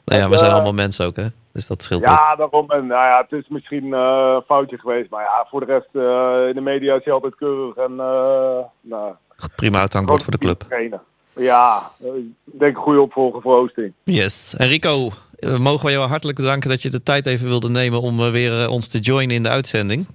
[0.06, 1.26] Nou ja, we zijn allemaal mensen ook, hè?
[1.54, 2.38] Dus dat scheelt Ja, ook.
[2.38, 2.72] daarom.
[2.72, 5.10] En, nou ja, het is misschien uh, een foutje geweest.
[5.10, 7.76] Maar ja, voor de rest, uh, in de media is hij altijd keurig.
[7.76, 9.14] En, uh, nou,
[9.56, 10.60] Prima uithangbord voor de club.
[10.60, 11.02] Trainen.
[11.36, 13.94] Ja, ik denk een goede opvolger voor Oosting.
[14.04, 14.54] Yes.
[14.58, 15.12] En Rico,
[15.58, 18.88] mogen we jou hartelijk bedanken dat je de tijd even wilde nemen om weer ons
[18.88, 20.08] te joinen in de uitzending.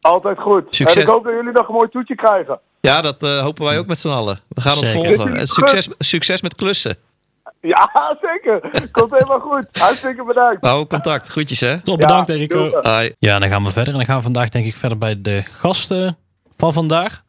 [0.00, 0.64] Altijd goed.
[0.70, 0.96] Succes.
[0.96, 2.60] En ik hoop dat jullie nog een mooi toetje krijgen.
[2.80, 4.38] Ja, dat hopen wij ook met z'n allen.
[4.48, 5.36] We gaan ons volgen.
[5.36, 6.96] En succes, succes met klussen.
[7.60, 7.90] Ja,
[8.22, 8.88] zeker.
[8.92, 9.66] Komt helemaal goed.
[9.72, 10.64] Hartstikke bedankt.
[10.66, 11.28] Hou contact.
[11.28, 11.80] Groetjes, hè?
[11.80, 12.80] Top, bedankt, ja, Rico.
[12.82, 13.10] Hi.
[13.18, 13.92] Ja, dan gaan we verder.
[13.92, 16.18] En dan gaan we vandaag denk ik verder bij de gasten
[16.56, 17.22] van vandaag.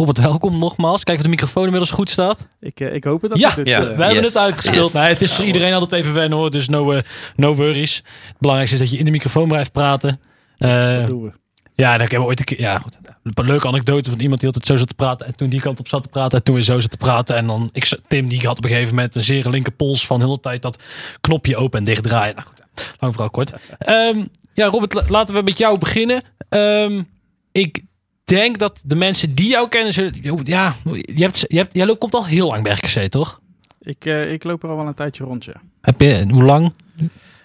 [0.00, 1.04] Robert, welkom nogmaals.
[1.04, 2.48] Kijk of de microfoon inmiddels goed staat.
[2.60, 3.30] Ik, uh, ik hoop het.
[3.30, 3.80] Dat ja, dit, ja.
[3.80, 4.84] Uh, we hebben het uitgespeeld.
[4.84, 4.92] Yes.
[4.92, 6.50] Nee, het is voor iedereen altijd even wennen hoor.
[6.50, 7.00] Dus no, uh,
[7.36, 7.96] no worries.
[8.26, 10.20] Het belangrijkste is dat je in de microfoon blijft praten.
[10.58, 11.32] dat doen we.
[11.74, 12.60] Ja, dan hebben we ooit een keer.
[12.60, 12.98] Ja, goed.
[13.22, 15.26] Een leuke anekdote van iemand die altijd zo zat te praten.
[15.26, 16.38] En toen die kant op zat te praten.
[16.38, 17.36] En toen weer zo zat te praten.
[17.36, 20.24] En dan ik, Tim, die had op een gegeven moment een zere linkerpols van de
[20.24, 20.82] hele tijd dat
[21.20, 22.34] knopje open en dicht draaien.
[22.34, 23.52] Nou goed, lang vooral kort.
[23.88, 26.22] Um, ja, Robert, laten we met jou beginnen.
[26.48, 27.08] Um,
[27.52, 27.82] ik
[28.28, 29.92] denk dat de mensen die jou kennen.
[29.92, 33.40] Zullen, ja, je hebt, je hebt, jij loopt, komt al heel lang bij RKC, toch?
[33.80, 35.60] Ik, uh, ik loop er al wel een tijdje rond, ja.
[35.80, 36.74] Heb je, hoe lang?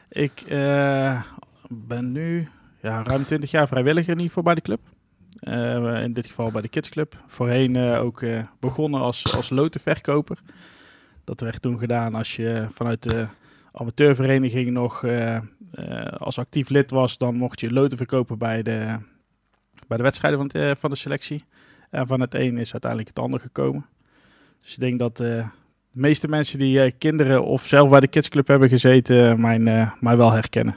[0.10, 1.22] Ik uh,
[1.70, 2.48] ben nu
[2.82, 4.80] ja, ruim 20 jaar vrijwilliger in ieder geval bij de club.
[5.42, 7.24] Uh, in dit geval bij de Kids Club.
[7.28, 8.24] Voorheen ook
[8.60, 10.38] begonnen als, als lotenverkoper.
[11.24, 13.28] Dat werd toen gedaan als je vanuit de
[13.72, 15.06] amateurvereniging nog
[16.18, 17.18] als actief lid was.
[17.18, 18.98] Dan mocht je loten verkopen bij de,
[19.88, 21.46] bij de wedstrijden van, het, van de selectie.
[21.90, 23.86] En van het een is uiteindelijk het ander gekomen.
[24.62, 25.44] Dus ik denk dat de
[25.92, 29.60] meeste mensen die kinderen of zelf bij de Kids Club hebben gezeten, mij,
[30.00, 30.76] mij wel herkennen.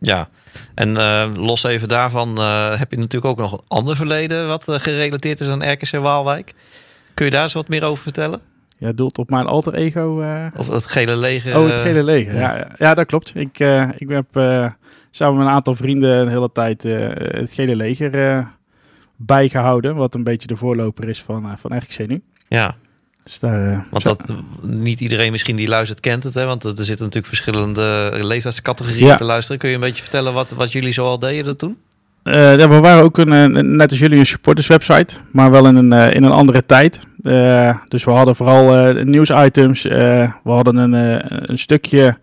[0.00, 0.28] Ja,
[0.74, 0.92] en
[1.38, 2.40] los even daarvan
[2.78, 6.54] heb je natuurlijk ook nog een ander verleden wat gerelateerd is aan RKC Waalwijk.
[7.14, 8.40] Kun je daar eens wat meer over vertellen?
[8.78, 10.24] Ja, doelt op mijn alter ego.
[10.56, 11.58] of het gele leger.
[11.58, 12.34] Oh, het gele leger.
[12.34, 13.32] Ja, ja, ja dat klopt.
[13.34, 13.58] Ik,
[13.98, 14.26] ik heb
[15.10, 18.46] samen met een aantal vrienden een hele tijd het gele leger
[19.16, 19.96] bijgehouden.
[19.96, 22.22] Wat een beetje de voorloper is van, van RKC nu.
[22.48, 22.76] Ja,
[23.28, 24.26] dus daar, want dat,
[24.62, 26.44] niet iedereen misschien die luistert kent het, hè?
[26.44, 29.16] want er zitten natuurlijk verschillende leeftijdscategorieën ja.
[29.16, 29.58] te luisteren.
[29.58, 31.78] Kun je een beetje vertellen wat, wat jullie zoal deden toen?
[32.32, 36.14] Ja, we waren ook een, net als jullie een supporterswebsite, maar wel in een, uh,
[36.14, 36.98] in een andere tijd.
[37.22, 39.82] Uh, dus we hadden vooral nieuwsitems.
[39.82, 40.92] we hadden een,
[41.50, 42.16] een stukje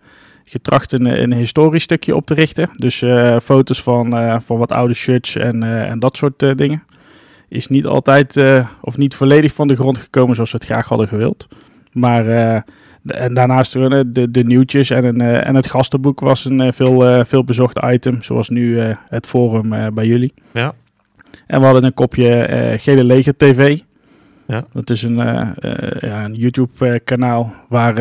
[0.44, 2.68] getracht een, een historisch stukje op te richten.
[2.72, 3.04] Dus
[3.42, 4.10] foto's van,
[4.46, 6.82] wat oude shirts en, en dat soort dingen
[7.48, 8.40] is niet altijd
[8.80, 11.48] of niet volledig van de grond gekomen zoals we het graag hadden gewild.
[11.92, 12.64] Maar
[13.06, 17.24] en daarnaast de, de, de nieuwtjes en, een, uh, en het gastenboek was een veel,
[17.24, 20.34] veel bezocht item, zoals nu het forum bij jullie.
[20.52, 20.72] Ja.
[21.46, 22.46] En we hadden een kopje
[22.78, 23.78] Gele Leger TV.
[24.46, 24.64] Ja.
[24.72, 25.16] Dat is een,
[26.00, 27.98] ja, een YouTube kanaal waar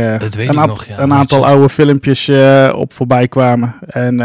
[0.49, 2.31] een, a- nog, ja, een aantal oude filmpjes
[2.73, 3.75] op voorbij kwamen.
[3.87, 4.17] En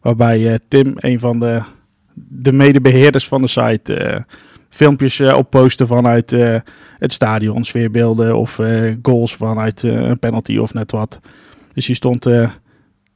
[0.00, 1.60] waarbij Tim, een van de
[2.14, 4.16] de medebeheerders van de site uh,
[4.74, 6.56] filmpjes uh, opposten vanuit uh,
[6.98, 8.60] het stadion, sfeerbeelden of
[9.02, 11.20] goals vanuit een penalty of net wat.
[11.72, 12.26] Dus je stond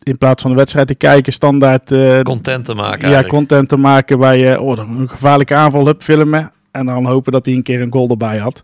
[0.03, 1.93] in plaats van de wedstrijd te kijken, standaard
[2.23, 2.99] content te maken.
[2.99, 3.29] Ja, eigenlijk.
[3.29, 6.53] content te maken bij oh, een gevaarlijke aanval, hup, filmen.
[6.71, 8.63] En dan hopen dat hij een keer een goal erbij had.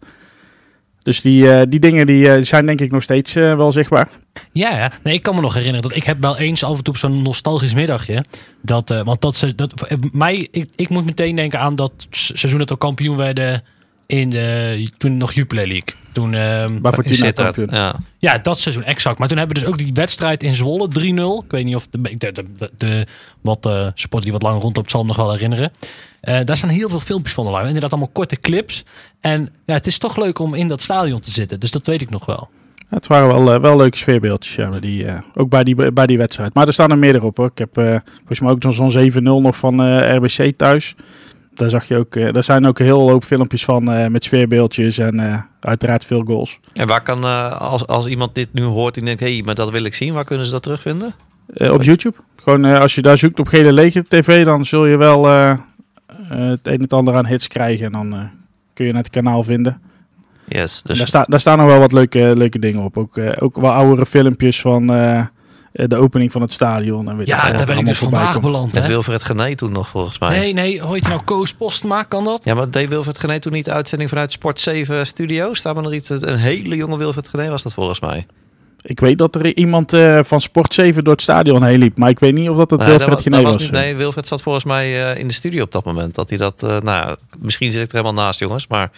[1.02, 4.08] Dus die, die dingen die, zijn denk ik nog steeds wel zichtbaar.
[4.52, 4.92] Ja, ja.
[5.02, 7.22] Nee, ik kan me nog herinneren dat ik heb wel eens af en toe zo'n
[7.22, 8.24] nostalgisch middagje.
[8.62, 9.72] Dat, want dat, ze, dat
[10.12, 13.62] mij, ik, ik moet meteen denken aan dat seizoen dat we kampioen werden
[14.06, 15.94] in de, toen nog Jupiler League.
[16.12, 17.68] Toen, uh, Waar Fortuna kampioen.
[17.70, 17.94] Ja.
[18.18, 19.18] ja, dat seizoen, exact.
[19.18, 21.44] Maar toen hebben we dus ook die wedstrijd in Zwolle, 3-0.
[21.44, 23.06] Ik weet niet of de, de, de, de, de
[23.40, 25.72] wat uh, supporter die wat langer rondloopt zal hem nog wel herinneren.
[26.22, 27.66] Uh, daar staan heel veel filmpjes van online.
[27.66, 28.84] Inderdaad allemaal korte clips.
[29.20, 31.60] En ja, het is toch leuk om in dat stadion te zitten.
[31.60, 32.48] Dus dat weet ik nog wel.
[32.94, 36.18] Het waren wel, eh, wel leuke sfeerbeeldjes, ja, die, eh, ook bij die, bij die
[36.18, 36.54] wedstrijd.
[36.54, 37.46] Maar er staan er meerdere op hoor.
[37.46, 40.94] Ik heb eh, volgens mij ook zo'n 7-0 nog van eh, RBC thuis.
[41.54, 44.24] Daar zag je ook, eh, daar zijn ook een heel hoop filmpjes van eh, met
[44.24, 46.58] sfeerbeeldjes en eh, uiteraard veel goals.
[46.72, 47.24] En waar kan,
[47.58, 50.14] als, als iemand dit nu hoort en denkt, hé, hey, maar dat wil ik zien,
[50.14, 51.12] waar kunnen ze dat terugvinden?
[51.56, 52.16] Op YouTube.
[52.42, 56.72] Gewoon als je daar zoekt op Gele Leger TV, dan zul je wel het een
[56.72, 57.86] en het ander aan hits krijgen.
[57.86, 58.30] En dan
[58.74, 59.80] kun je het kanaal vinden.
[60.44, 62.98] Yes, dus daar, sta, daar staan nog wel wat leuke, leuke dingen op.
[62.98, 64.86] Ook, ook wel oudere filmpjes van
[65.72, 67.08] de opening van het stadion.
[67.08, 68.44] En weet Ja, daar ben ik dus vandaag komt.
[68.44, 68.74] beland.
[68.74, 68.88] met Hè?
[68.88, 70.38] Wilfred Gené toen nog volgens mij.
[70.38, 72.02] Nee, nee, hoor je nou Koos Postma?
[72.02, 72.44] Kan dat?
[72.44, 75.54] Ja, maar deed Wilfred Gené toen niet de uitzending vanuit Sport 7 Studio?
[75.54, 76.08] Staat er nog iets?
[76.08, 78.26] Een hele jonge Wilfred Gené was dat volgens mij.
[78.82, 81.98] Ik weet dat er iemand eh, van Sport 7 door het stadion heen liep.
[81.98, 83.52] Maar ik weet niet of dat het Nee, Wilfred Gené dat was.
[83.54, 86.14] was niet, nee, Wilfred zat volgens mij eh, in de studio op dat moment.
[86.14, 88.66] Dat hij dat, eh, nou, misschien zit ik er helemaal naast, jongens.
[88.66, 88.90] Maar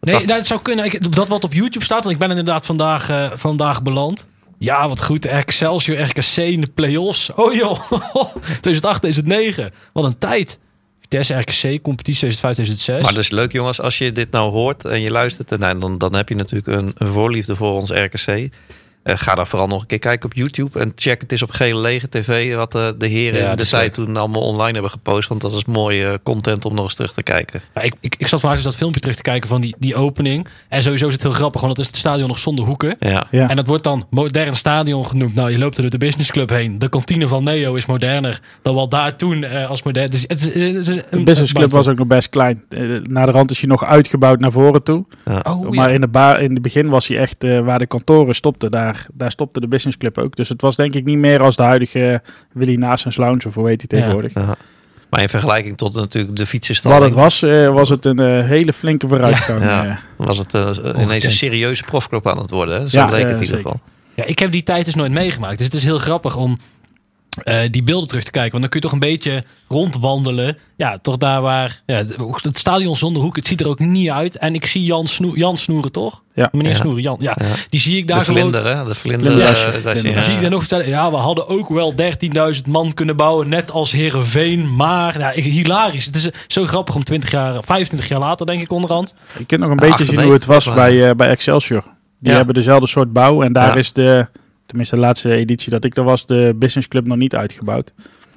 [0.00, 0.84] dat Nee, dat zou kunnen.
[0.84, 4.26] Ik, dat wat op YouTube staat, want ik ben inderdaad vandaag, eh, vandaag beland.
[4.58, 5.26] Ja, wat goed.
[5.26, 7.32] Excelsior, RKC in de play-offs.
[7.34, 7.90] Oh joh,
[8.60, 9.70] 2008, 2009.
[9.92, 10.58] Wat een tijd.
[11.00, 13.02] Vitesse, RKC, competitie 2005, 2006.
[13.02, 15.98] Maar dus leuk jongens, als je dit nou hoort en je luistert, en nou, dan,
[15.98, 18.48] dan heb je natuurlijk een, een voorliefde voor ons RKC.
[19.06, 21.50] Eh, ga daar vooral nog een keer kijken op YouTube en check het is op
[21.50, 24.90] Gele Lege TV wat eh, de heren Ja, in de tijd toen allemaal online hebben
[24.90, 25.28] gepost.
[25.28, 27.60] Want dat is mooie content om nog eens terug te kijken.
[27.74, 29.94] Ja, ik, ik, ik zat vandaag dus dat filmpje terug te kijken van die, die
[29.94, 30.46] opening.
[30.68, 32.96] En sowieso is het heel grappig, want het is het stadion nog zonder hoeken.
[32.98, 33.48] Ja, Ja.
[33.48, 35.34] En dat wordt dan modern stadion genoemd.
[35.34, 36.78] Nou, je loopt er door de businessclub heen.
[36.78, 40.10] De kantine van Neo is moderner dan wat daar toen eh, als modern.
[40.10, 40.54] Dus het het
[41.10, 42.62] De businessclub was ook nog best klein.
[42.68, 45.04] Eh, na de rand is hij nog uitgebouwd naar voren toe.
[45.42, 45.94] Oh, maar ja.
[45.94, 48.70] in, de ba- in het begin was hij echt eh, waar de kantoren stopten.
[48.70, 50.36] Daar, daar stopte de businessclub ook.
[50.36, 53.68] Dus het was denk ik niet meer als de huidige Willy Naasens Lounge of hoe
[53.68, 54.34] heet hij tegenwoordig.
[54.34, 54.56] ja.
[55.10, 58.46] Maar in vergelijking tot natuurlijk de Wat fietsenstalling het was, eh, was het een eh,
[58.46, 59.62] hele flinke vooruitgang.
[59.62, 59.86] Ja.
[59.86, 59.96] eh.
[60.16, 60.52] was het
[60.96, 62.80] ineens een serieuze profclub aan het worden.
[62.80, 62.88] Hè?
[62.88, 63.80] Zo Ja, leek het in ieder geval.
[64.14, 65.56] Ja, ik heb die tijd dus nooit meegemaakt.
[65.56, 66.58] Dus het is heel grappig om
[67.44, 68.50] eh, die beelden terug te kijken.
[68.50, 70.58] Want dan kun je toch een beetje rondwandelen.
[70.76, 71.82] Ja, toch daar waar...
[71.86, 72.02] Ja,
[72.42, 74.38] het stadion zonder hoek, het ziet er ook niet uit.
[74.38, 76.22] En ik zie Jan, Snoe, Jan Snoeren, toch?
[76.34, 76.48] Ja.
[76.52, 76.76] Meneer Ja.
[76.76, 77.16] Snoeren, Jan.
[77.20, 77.46] Ja, Ja.
[77.70, 78.40] die zie ik daar De gewoon...
[78.40, 78.84] vlinder, hè?
[78.84, 79.26] De vlinder.
[79.26, 79.66] Vlinderasje.
[79.68, 80.22] eh.
[80.22, 81.94] Zie ik dan nog vertellen, ja, we hadden ook wel
[82.54, 84.74] 13.000 man kunnen bouwen, net als Herenveen.
[84.76, 86.04] Maar, nou, hilarisch.
[86.04, 89.14] Het is zo grappig om 20 jaar, 25 jaar later, denk ik, onderhand.
[89.38, 91.82] Je kunt nog een Ja, beetje zien hoe het 98 was bij, eh, bij Excelsior.
[92.18, 92.36] Die Ja.
[92.36, 93.42] hebben dezelfde soort bouw.
[93.42, 93.74] En daar Ja.
[93.74, 94.26] is de,
[94.66, 97.92] tenminste de laatste editie dat ik er was, de Business Club nog niet uitgebouwd.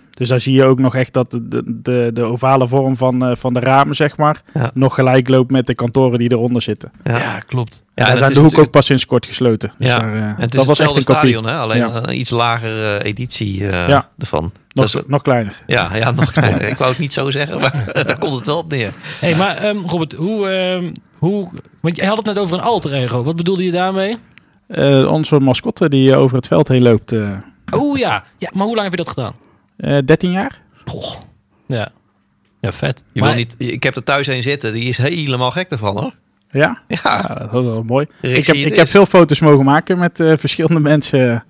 [0.09, 3.35] Dus daar zie je ook nog echt dat de, de, de, ovale vorm van, eh,
[3.35, 4.71] van de ramen, zeg maar, Ja.
[4.73, 6.91] nog gelijk loopt met de kantoren die eronder zitten.
[7.03, 7.17] Ja.
[7.17, 7.83] Ja, klopt.
[7.95, 9.71] Ja, daar zijn de hoek ook pas sinds kort gesloten.
[9.77, 11.33] Dus Ja, daar, eh, En het is dat was echt hetzelfde een kopie.
[11.41, 11.61] stadion, hè?
[11.61, 12.07] alleen Ja.
[12.07, 14.09] een iets lagere editie eh, Ja.
[14.17, 14.41] ervan.
[14.43, 14.51] Nog,
[14.91, 15.63] Dat is- nog kleiner.
[15.67, 16.61] ja, ja, nog kleiner.
[16.71, 18.91] Ik wou het niet zo zeggen, maar daar komt het wel op neer.
[19.19, 21.49] hey, maar ehm, Robert, hoe, ehm, hoe...
[21.79, 23.23] Want jij had het net over een alter ego.
[23.23, 24.17] Wat bedoelde je daarmee?
[24.69, 27.37] Eh, onze mascotte die eh, over het veld heen loopt, eh
[27.73, 28.23] Oh ja.
[28.37, 29.33] ja, maar hoe lang heb je dat gedaan?
[29.77, 30.61] eh, 13 jaar.
[30.83, 31.15] Poh.
[31.67, 31.91] Ja.
[32.61, 33.03] Ja, vet.
[33.11, 35.97] Je Maar- wil niet, ik heb er thuis een zitten, die is helemaal gek ervan
[35.97, 36.13] hoor.
[36.51, 38.05] Ja, Ja, Ja, dat was wel mooi.
[38.21, 41.43] Ik heb, ik heb veel foto's mogen maken met eh, verschillende mensen.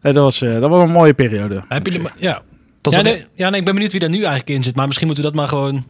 [0.00, 1.62] Dat, was, eh, dat was een mooie periode.
[1.68, 2.42] Heb je de, ja.
[2.80, 4.76] Tot Ja een- nee, ja, nee, ik ben benieuwd wie daar nu eigenlijk in zit.
[4.76, 5.74] Maar misschien moeten we dat maar gewoon...
[5.74, 5.84] Dat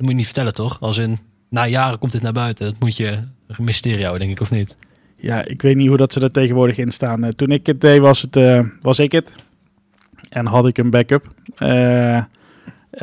[0.00, 0.80] moet je niet vertellen, toch?
[0.80, 1.18] Als in,
[1.50, 2.66] na jaren komt dit naar buiten.
[2.66, 3.06] Dat moet je
[3.48, 4.76] een mysterie houden, denk ik, of niet?
[5.22, 7.24] Ja, ik weet niet hoe dat ze er tegenwoordig in staan.
[7.24, 9.36] Eh, toen ik het deed, was, het, eh, was ik het.
[10.28, 11.34] En had ik een backup.
[11.56, 12.22] Eh,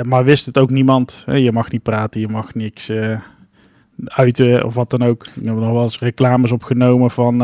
[0.03, 1.25] maar wist het ook niemand.
[1.31, 2.91] Je mag niet praten, je mag niks
[4.05, 5.25] uiten of wat dan ook.
[5.25, 7.43] Ik heb nog wel eens reclames opgenomen van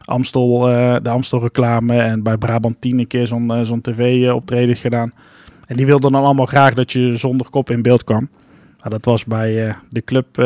[0.00, 0.58] Amstel,
[1.02, 2.00] de Amstel reclame.
[2.00, 5.12] En bij Brabant 10 een keer zo'n zo'n tv-optreden gedaan.
[5.66, 8.28] En die wilden dan allemaal graag dat je zonder kop in beeld kwam.
[8.80, 10.36] Maar dat was bij de club,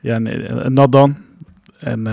[0.00, 0.18] ja,
[0.68, 1.14] not done.
[1.78, 2.06] En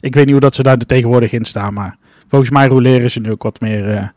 [0.00, 1.74] ik weet niet hoe dat ze daar er tegenwoordig in staan.
[1.74, 1.96] Maar
[2.28, 4.08] volgens mij roleren ze nu ook wat meer eh,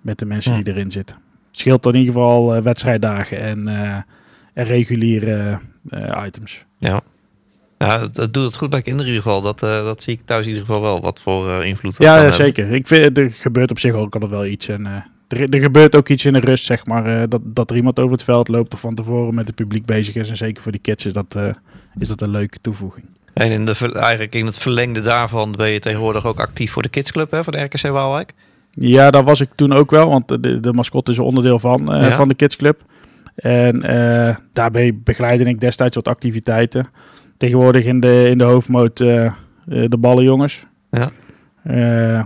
[0.00, 1.16] met de mensen die erin zitten.
[1.50, 3.96] Scheelt in ieder geval eh, wedstrijddagen en, eh,
[4.54, 5.58] en reguliere
[6.26, 6.64] items.
[6.78, 7.00] Ja,
[7.78, 9.54] ja het, het doet het goed bij kinderen in ieder geval.
[9.54, 12.32] Dat, dat zie ik thuis in ieder geval wel, wat voor invloed dat Ja, hebben.
[12.32, 12.72] zeker.
[12.72, 14.68] Ik vind, er gebeurt op zich ook altijd wel iets.
[14.68, 14.86] En,
[15.28, 17.28] er, er gebeurt ook iets in de rust, zeg maar.
[17.28, 20.14] dat, dat er iemand over het veld loopt of van tevoren met het publiek bezig
[20.14, 20.30] is.
[20.30, 21.36] En zeker voor die kids is dat,
[21.98, 23.06] is dat een leuke toevoeging.
[23.32, 26.88] En in de, eigenlijk in het verlengde daarvan ben je tegenwoordig ook actief voor de
[26.88, 28.32] kidsclub hè, van de RKC Waalwijk.
[28.70, 31.92] Ja, daar was ik toen ook wel, want de, de mascotte is een onderdeel van,
[31.92, 32.16] eh, Ja.
[32.16, 32.82] van de kidsclub.
[33.34, 36.86] En eh, daarbij begeleidde ik destijds wat activiteiten.
[37.36, 39.32] Tegenwoordig in de, in de hoofdmoot eh,
[39.64, 40.66] de ballenjongens.
[40.90, 41.10] Ja.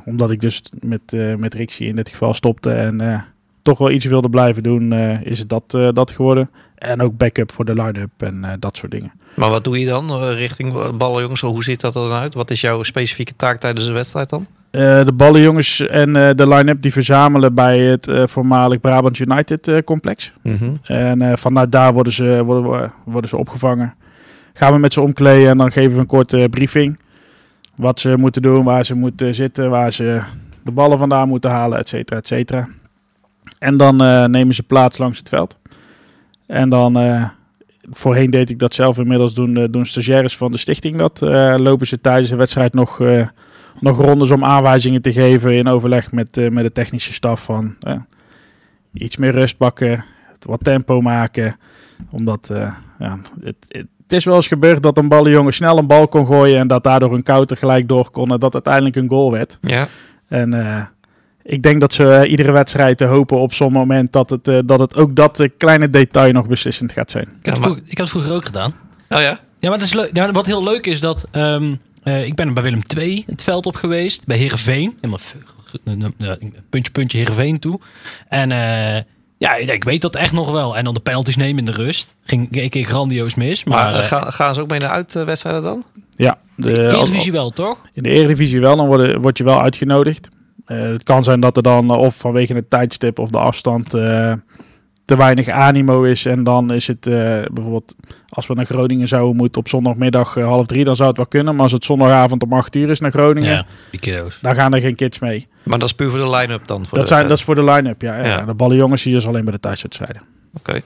[0.04, 3.24] Omdat ik dus met, met Rixie in dit geval stopte en
[3.66, 6.50] toch wel iets wilde blijven doen, eh, is het dat, eh, dat geworden.
[6.74, 9.12] En ook backup voor de line-up en eh, dat soort dingen.
[9.34, 11.40] Maar wat doe je dan richting ballenjongens?
[11.40, 12.34] Hoe ziet dat er dan uit?
[12.34, 14.46] Wat is jouw specifieke taak tijdens de wedstrijd dan?
[14.70, 20.32] De ballenjongens en de line-up die verzamelen bij het voormalig Brabant United complex.
[20.42, 20.70] Mhm.
[20.82, 23.94] En vanuit daar worden ze, worden, worden ze opgevangen.
[24.52, 26.98] Gaan we met ze omkleden en dan geven we een korte briefing.
[27.74, 30.20] Wat ze moeten doen, waar ze moeten zitten, waar ze
[30.62, 32.68] de ballen vandaan moeten halen, et cetera, et cetera.
[33.58, 35.56] En dan eh, nemen ze plaats langs het veld.
[36.46, 37.28] En dan, eh,
[37.90, 41.20] voorheen deed ik dat zelf, inmiddels doen, eh, doen stagiaires van de stichting dat.
[41.60, 43.00] Lopen ze tijdens de wedstrijd nog,
[43.80, 47.76] nog rondes om aanwijzingen te geven in overleg met, met de technische staf van
[48.92, 50.04] iets meer rust pakken,
[50.40, 51.56] wat tempo maken.
[52.10, 52.50] Omdat
[52.98, 56.58] ja, het, het, is wel eens gebeurd dat een ballenjongen snel een bal kon gooien
[56.58, 59.58] en dat daardoor een counter gelijk door kon en dat uiteindelijk een goal werd.
[59.60, 59.88] Ja.
[60.28, 60.82] En eh,
[61.46, 64.58] ik denk dat ze eh, iedere wedstrijd te hopen op zo'n moment dat het, eh,
[64.64, 67.28] dat het ook dat eh, kleine detail nog beslissend gaat zijn.
[67.42, 68.74] Ik, had ik had het vroeger ook gedaan.
[69.08, 69.40] Oh ja?
[69.58, 70.10] Ja, maar het is leuk.
[70.12, 71.26] Ja, wat heel leuk is dat.
[71.30, 74.26] ehm, eh, ik ben bij Willem II het veld op geweest.
[74.26, 74.96] Bij Herenveen.
[75.00, 75.20] Helemaal
[76.70, 77.80] puntje, puntje Herenveen toe.
[78.28, 79.02] En eh,
[79.38, 80.76] ja, ik weet dat echt nog wel.
[80.76, 82.14] En dan de penalties nemen in de rust.
[82.24, 83.64] Ging een keer grandioos mis.
[83.64, 85.84] Maar, Maar, eh, eh, gaan, gaan ze ook mee naar uitwedstrijden dan?
[86.16, 87.78] Ja, de, Eredivisie wel, toch?
[87.92, 90.28] in de Eredivisie wel, dan word, word je wel uitgenodigd.
[90.66, 93.94] Eh, het kan zijn dat er dan eh, of vanwege het tijdstip of de afstand
[93.94, 94.32] eh,
[95.04, 96.24] te weinig animo is.
[96.26, 97.12] En dan is het eh,
[97.52, 97.94] bijvoorbeeld
[98.28, 101.26] als we naar Groningen zouden moeten op zondagmiddag eh, half drie, dan zou het wel
[101.26, 101.54] kunnen.
[101.54, 104.38] Maar als het zondagavond om acht uur is naar Groningen, Ja, die kiddo's.
[104.40, 105.46] dan gaan er geen kids mee.
[105.62, 106.86] Maar dat is puur voor de line-up dan?
[106.86, 108.16] Voor Dat, de zijn, dat is voor de line-up, ja.
[108.16, 108.24] ja.
[108.26, 108.42] Ja.
[108.44, 110.22] De ballenjongens zie je dus alleen bij de thuiswedstrijden.
[110.58, 110.80] Oké.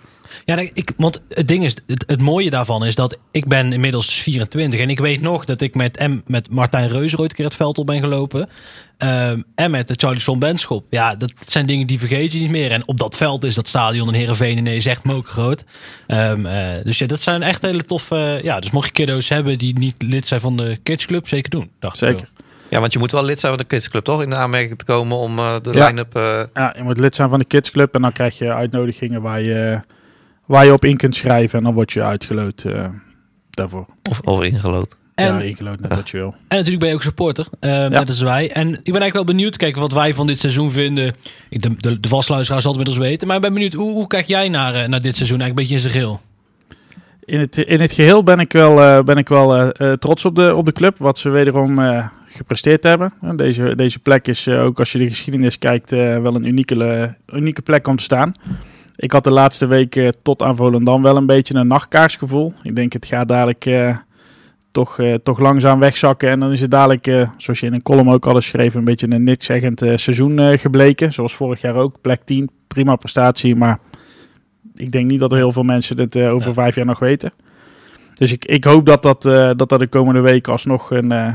[0.45, 4.13] Ja, ik, want het ding is, het, het mooie daarvan is dat ik ben inmiddels
[4.15, 7.45] 24 en ik weet nog dat ik met, M, met Martijn Reuzer ooit een keer
[7.45, 8.49] het veld op ben gelopen.
[8.99, 10.85] Ehm, en met de Charlie Son Benschop.
[10.91, 12.71] Ja, dat zijn dingen die vergeet je niet meer.
[12.71, 15.65] En op dat veld is dat stadion in Heerenveen ineens echt mokergroot.
[16.07, 18.41] Ehm eh, dus ja, dat zijn echt hele toffe...
[18.43, 21.71] ja, dus mocht je kiddo's hebben die niet lid zijn van de kidsclub, zeker doen.
[21.79, 22.29] Dacht ik Zeker.
[22.69, 24.23] Ja, want je moet wel lid zijn van de kidsclub, toch?
[24.23, 25.87] In de aanmerking te komen om eh, de Ja.
[25.87, 26.17] line-up...
[26.17, 29.41] eh, Ja, je moet lid zijn van de kidsclub en dan krijg je uitnodigingen waar
[29.41, 29.81] je,
[30.51, 31.59] waar je op in kunt schrijven.
[31.59, 32.87] En dan word je uitgeloot eh,
[33.51, 33.87] daarvoor.
[34.11, 34.97] of, of ingelood.
[35.15, 36.35] En, ja, ingeloot net wat je wil.
[36.49, 38.51] en natuurlijk ben je ook supporter, eh, net als wij.
[38.53, 41.15] En ik ben eigenlijk wel benieuwd, kijk, wat wij van dit seizoen vinden.
[41.49, 43.27] Ik, de, de, de vastluisteraars zal het inmiddels weten.
[43.27, 45.41] Maar ik ben benieuwd, hoe, hoe kijk jij naar, eh, naar dit seizoen?
[45.41, 46.21] Eigenlijk een beetje in zijn geheel.
[47.25, 50.55] In het, in het geheel ben ik wel, eh, ben ik wel trots op de,
[50.55, 50.99] op de club.
[50.99, 53.13] Wat ze wederom eh, gepresteerd hebben.
[53.21, 57.15] En Deze, deze plek is ook als je de geschiedenis kijkt eh, wel een unieke,
[57.35, 58.35] unieke plek om te staan.
[59.01, 62.53] Ik had de laatste weken tot aan Volendam wel een beetje een nachtkaarsgevoel.
[62.63, 63.97] Ik denk het gaat dadelijk eh,
[64.71, 66.29] toch, eh, toch langzaam wegzakken.
[66.31, 68.75] En dan is het dadelijk, eh, zoals je in een column ook al eens schreef,
[68.75, 71.13] een beetje een nikszeggend eh, seizoen eh, gebleken.
[71.13, 72.01] Zoals vorig jaar ook.
[72.01, 73.57] Plek 10, prima prestatie.
[73.57, 73.79] Maar
[74.75, 76.55] ik denk niet dat er heel veel mensen het eh, over Ja.
[76.55, 77.33] vijf jaar nog weten.
[78.15, 81.35] Dus ik, ik hoop dat dat, eh, dat dat de komende weken alsnog een, eh,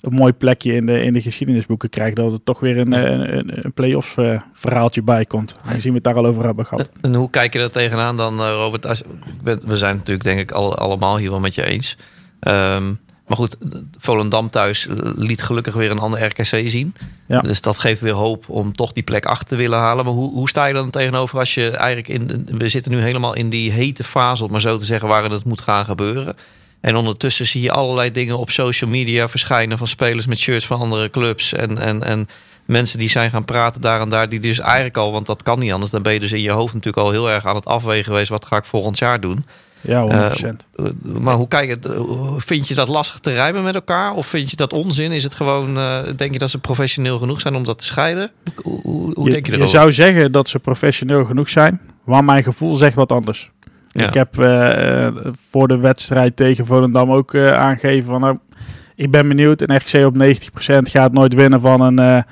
[0.00, 2.16] een mooi plekje in de, in de geschiedenisboeken krijgt.
[2.16, 5.56] Dat er toch weer een, eh, een, een, een play-off eh, verhaaltje bij komt.
[5.64, 6.90] Aangezien we het daar al over hebben gehad.
[7.00, 8.86] En hoe kijk je daar tegenaan dan, eh, Robert?
[8.86, 9.02] Als,
[9.42, 11.96] we zijn natuurlijk denk ik al, allemaal hier wel met je eens.
[12.40, 12.84] Ehm,
[13.26, 13.56] maar goed,
[13.98, 14.86] Volendam thuis
[15.16, 16.94] liet gelukkig weer een ander RKC zien.
[17.26, 17.40] Ja.
[17.40, 20.04] Dus dat geeft weer hoop om toch die plek achter te willen halen.
[20.04, 22.46] Maar hoe, hoe sta je dan tegenover als je eigenlijk in...
[22.58, 25.44] We zitten nu helemaal in die hete fase, om maar zo te zeggen, waarin het
[25.44, 26.36] moet gaan gebeuren.
[26.80, 30.80] En ondertussen zie je allerlei dingen op social media verschijnen van spelers met shirts van
[30.80, 31.52] andere clubs.
[31.52, 32.28] En, en, en
[32.64, 34.28] mensen die zijn gaan praten daar en daar.
[34.28, 35.90] Die dus eigenlijk al, want dat kan niet anders.
[35.90, 38.28] Dan ben je dus in je hoofd natuurlijk al heel erg aan het afwegen geweest.
[38.28, 39.44] Wat ga ik volgend jaar doen?
[39.80, 40.66] Ja, 100%.
[40.74, 44.14] Eh, maar hoe kijk je, eh, vind je dat lastig te rijmen met elkaar?
[44.14, 45.12] Of vind je dat onzin?
[45.12, 48.30] Is het gewoon, eh, denk je dat ze professioneel genoeg zijn om dat te scheiden?
[48.62, 49.78] Hoe, je, denk je je erover?
[49.78, 51.80] zou zeggen dat ze professioneel genoeg zijn.
[52.04, 53.50] Maar mijn gevoel zegt wat anders.
[53.92, 55.14] Ik heb eh, eh,
[55.50, 58.20] voor de wedstrijd tegen Volendam ook eh, aangegeven van...
[58.20, 58.38] Nou,
[58.94, 59.60] ik ben benieuwd.
[59.60, 60.26] Een RKC op 90%
[60.82, 62.22] gaat nooit winnen van een eh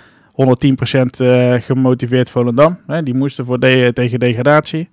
[0.97, 2.79] 110% eh, gemotiveerd Volendam.
[3.05, 4.89] Die moesten voor de, tegen degradatie.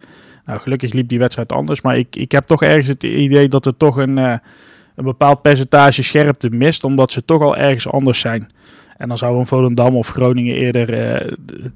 [0.45, 1.82] Nou, gelukkig liep die wedstrijd anders.
[1.82, 4.39] Maar ik, ik heb toch ergens het idee dat er toch een, een
[4.95, 6.84] bepaald percentage scherpte mist.
[6.84, 8.51] Omdat ze toch al ergens anders zijn.
[8.97, 10.89] En dan zou een Volendam of Groningen eerder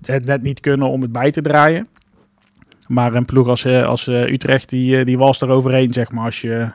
[0.05, 1.87] het net niet kunnen om het bij te draaien.
[2.89, 6.11] Maar een ploeg als, eh, als eh, Utrecht, die, eh, die was er overheen, zeg
[6.11, 6.67] maar, als je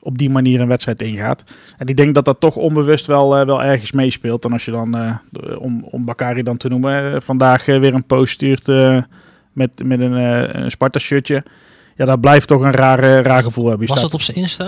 [0.00, 1.44] op die manier een wedstrijd ingaat.
[1.78, 4.44] En ik denk dat dat toch onbewust wel, eh, wel ergens meespeelt.
[4.44, 5.14] En als je dan, eh,
[5.58, 8.98] om, om Bakari dan te noemen, vandaag weer een post stuurt eh,
[9.52, 11.44] met, met een, eh, een Sparta-shirtje.
[11.96, 13.86] Ja, dat blijft toch een raar, eh, raar gevoel hebben.
[13.86, 14.64] Was staat- dat op zijn Insta?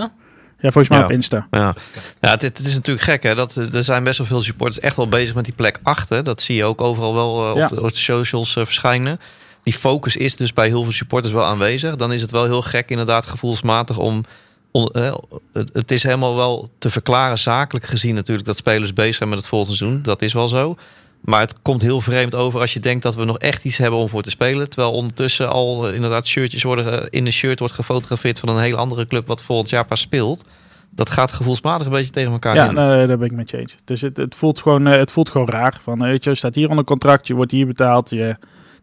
[0.59, 1.03] Ja, volgens mij Ja.
[1.03, 1.47] op Insta.
[1.51, 1.75] Ja,
[2.21, 3.35] ja het, het is natuurlijk gek hè.
[3.35, 6.23] Dat, er zijn best wel veel supporters echt wel bezig met die plek achter.
[6.23, 7.67] Dat zie je ook overal wel op, Ja.
[7.67, 9.19] de, op de socials verschijnen.
[9.67, 11.95] Die focus is dus bij heel veel supporters wel aanwezig.
[11.95, 14.23] Dan is het wel heel gek inderdaad gevoelsmatig om...
[14.71, 15.15] eh,
[15.53, 18.47] het, het is helemaal wel te verklaren, zakelijk gezien natuurlijk...
[18.47, 20.01] dat spelers bezig zijn met het volgende seizoen.
[20.01, 20.75] Dat is wel zo.
[21.21, 23.99] Maar het komt heel vreemd over als je denkt dat we nog echt iets hebben
[23.99, 24.69] om voor te spelen.
[24.69, 28.77] Terwijl ondertussen al eh, inderdaad shirtjes worden in een shirt wordt gefotografeerd van een hele
[28.77, 30.43] andere club wat volgend jaar pas speelt.
[30.89, 32.75] Dat gaat gevoelsmatig een beetje tegen elkaar Ja, in.
[32.75, 33.75] daar ben ik met je eens.
[33.85, 35.77] Dus het, het, voelt gewoon, eh, het voelt gewoon raar.
[35.81, 38.09] Van, weet je, je staat hier onder contract, je wordt hier betaald.
[38.09, 38.35] Je,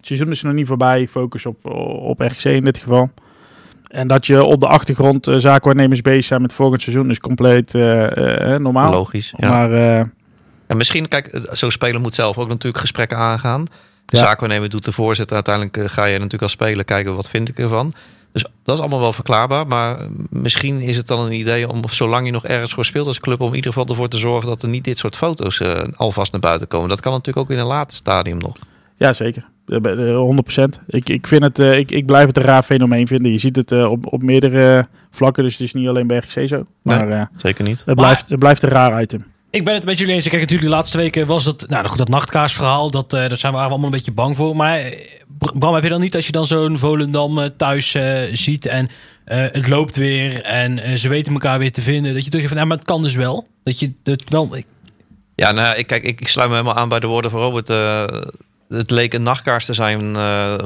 [0.05, 1.09] het seizoen is nog niet voorbij.
[1.09, 1.67] Focus op,
[2.01, 3.11] op RGC in dit geval.
[3.89, 7.75] En dat je op de achtergrond uh, zaakwaarnemers bezig zijn met volgend seizoen is compleet
[7.75, 8.91] uh, uh, normaal.
[8.91, 9.35] Logisch.
[9.37, 9.49] Ja.
[9.49, 9.71] Maar
[10.67, 13.65] en misschien, kijk, zo'n speler moet zelf ook natuurlijk gesprekken aangaan.
[14.05, 14.23] De ja.
[14.23, 15.35] zaakwaarnemer doet de voorzitter.
[15.35, 17.93] Uiteindelijk ga je natuurlijk als speler kijken wat vind ik ervan.
[18.33, 19.67] Dus dat is allemaal wel verklaarbaar.
[19.67, 19.99] Maar
[20.31, 23.41] misschien is het dan een idee om, zolang je nog ergens voor speelt als club,
[23.41, 25.63] om in ieder geval ervoor te zorgen dat er niet dit soort foto's
[25.97, 26.89] alvast naar buiten komen.
[26.89, 28.57] Dat kan natuurlijk ook in een later stadium nog.
[28.97, 29.53] Ja, zeker.
[29.67, 29.75] 100%.
[30.87, 33.33] Ik, ik, vind het, uh, ik, ik blijf het een raar fenomeen vinden.
[33.33, 35.43] Je ziet het uh, op, op meerdere vlakken.
[35.43, 36.67] Dus het is niet alleen bij RGC zo.
[36.83, 37.83] Maar nee, zeker niet.
[37.87, 39.25] Het blijft, het blijft een raar item.
[39.51, 40.29] Ik ben het met jullie eens.
[40.29, 41.69] Kijk, natuurlijk de laatste weken was het...
[41.69, 44.57] Nou goed, dat nachtkaarsverhaal, dat, uh, daar zijn we allemaal een beetje bang voor.
[44.57, 44.95] Maar
[45.39, 48.67] Bram, heb je dan niet als je dan zo'n Volendam uh, thuis uh, ziet...
[48.67, 48.89] en
[49.25, 52.15] het loopt weer en ze weten elkaar weer te vinden...
[52.15, 53.47] dat je toch van, ja, maar het kan dus wel.
[53.63, 54.57] Dat je het wel...
[55.35, 57.69] Ja, nou, ik, kijk, ik, ik sluit me helemaal aan bij de woorden van Robert.
[58.69, 60.13] Het leek een nachtkaars te zijn,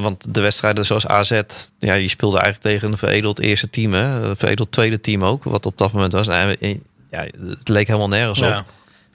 [0.00, 1.40] want de wedstrijden zoals AZ...
[1.78, 4.22] Ja, je speelde eigenlijk tegen een veredeld eerste team, hè?
[4.22, 6.28] Een veredeld tweede team ook, wat op dat moment was.
[6.28, 8.58] En, ja, het leek helemaal nergens Ja.
[8.58, 8.64] op.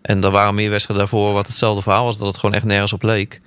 [0.01, 2.93] En er waren meer wedstrijden daarvoor wat hetzelfde verhaal was, dat het gewoon echt nergens
[2.93, 3.41] op leek.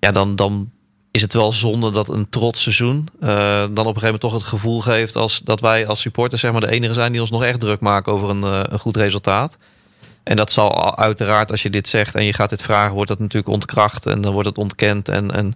[0.00, 0.70] Ja, dan, dan
[1.10, 4.32] is het wel zonde dat een trots seizoen uh, dan op een gegeven moment toch
[4.32, 7.30] het gevoel geeft als dat wij als supporters zeg maar de enige zijn die ons
[7.30, 9.56] nog echt druk maken over een, uh, een goed resultaat.
[10.30, 13.18] En dat zal uiteraard, als je dit zegt en je gaat dit vragen, wordt dat
[13.18, 15.08] natuurlijk ontkracht en dan wordt het ontkend.
[15.08, 15.54] En, en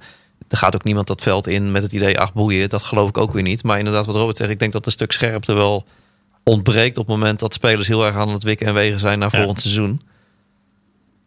[0.48, 3.18] er gaat ook niemand dat veld in met het idee, ach boeien, dat geloof ik
[3.18, 3.62] ook weer niet.
[3.62, 5.86] Maar inderdaad, wat Robert zegt, ik denk dat een stuk scherpte wel
[6.42, 9.28] ontbreekt op het moment dat spelers heel erg aan het wikken en wegen zijn naar
[9.32, 9.38] Ja.
[9.38, 10.00] volgend seizoen.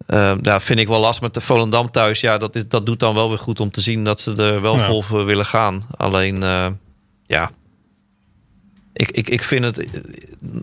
[0.08, 2.20] Uh, ja, vind ik wel lastig met de Volendam thuis.
[2.22, 4.62] Ja, dat, is, dat doet dan wel weer goed om te zien dat ze er
[4.62, 4.86] wel Ja.
[4.86, 5.84] vol voor willen gaan.
[5.98, 6.68] Alleen, uh,
[7.26, 7.52] ja,
[8.94, 9.86] ik, ik, ik vind het, eh,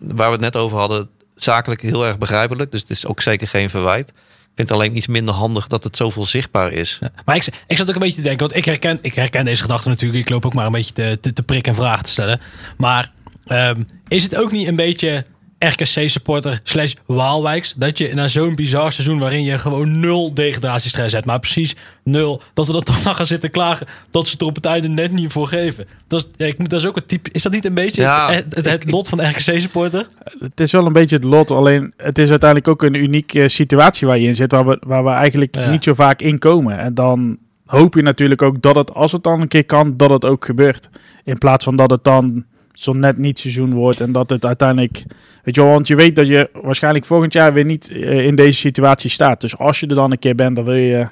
[0.00, 1.08] waar we het net over hadden,
[1.44, 2.70] zakelijk heel erg begrijpelijk.
[2.70, 4.08] Dus het is ook zeker geen verwijt.
[4.08, 6.98] Ik vind het alleen iets minder handig dat het zoveel zichtbaar is.
[7.24, 9.62] Maar ik, ik zat ook een beetje te denken, want ik herken, ik herken deze
[9.62, 10.20] gedachte natuurlijk.
[10.20, 12.40] Ik loop ook maar een beetje te, te, te prikken en vragen te stellen.
[12.76, 13.12] Maar
[13.46, 15.24] ehm, is het ook niet een beetje
[15.68, 17.74] RKC-supporter slash Waalwijks...
[17.76, 21.26] dat je na zo'n bizar seizoen waarin je gewoon nul degradatiestress hebt...
[21.26, 23.86] maar precies nul, dat we dan toch nog gaan zitten klagen...
[24.10, 25.86] dat ze er op het einde net niet voor geven.
[26.08, 27.30] Dat is, ja, ik moet, dat is ook een type...
[27.32, 30.06] Is dat niet een beetje Ja, het, het, het ik- lot van de RKC-supporter?
[30.38, 34.06] Het is wel een beetje het lot, alleen het is uiteindelijk ook een unieke situatie
[34.06, 35.70] waar je in zit, waar we, waar we eigenlijk Ja.
[35.70, 36.78] niet zo vaak in komen.
[36.78, 40.10] En dan hoop je natuurlijk ook dat het, als het dan een keer kan, dat
[40.10, 40.88] het ook gebeurt.
[41.24, 42.44] In plaats van dat het dan
[42.74, 45.04] zo net niet seizoen wordt en dat het uiteindelijk,
[45.42, 48.58] weet je want je weet dat je waarschijnlijk volgend jaar weer niet eh, in deze
[48.58, 49.40] situatie staat.
[49.40, 51.08] Dus als je er dan een keer bent, dan wil je,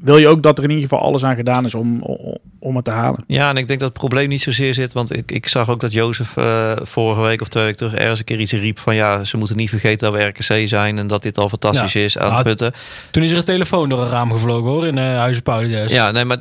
[0.00, 2.76] wil je ook dat er in ieder geval alles aan gedaan is om, om, om
[2.76, 3.24] het te halen.
[3.26, 4.92] Ja, en ik denk dat het probleem niet zozeer zit.
[4.92, 8.18] Want ik, ik zag ook dat Jozef eh, vorige week of twee weken terug ergens
[8.18, 11.06] een keer iets riep van ja, ze moeten niet vergeten dat we RKC zijn en
[11.06, 12.00] dat dit al fantastisch Ja.
[12.00, 12.72] is aan het putten.
[13.10, 15.92] Toen is er een telefoon door een raam gevlogen hoor, in uh, Huizen Paulides.
[15.92, 16.38] Ja, nee, maar,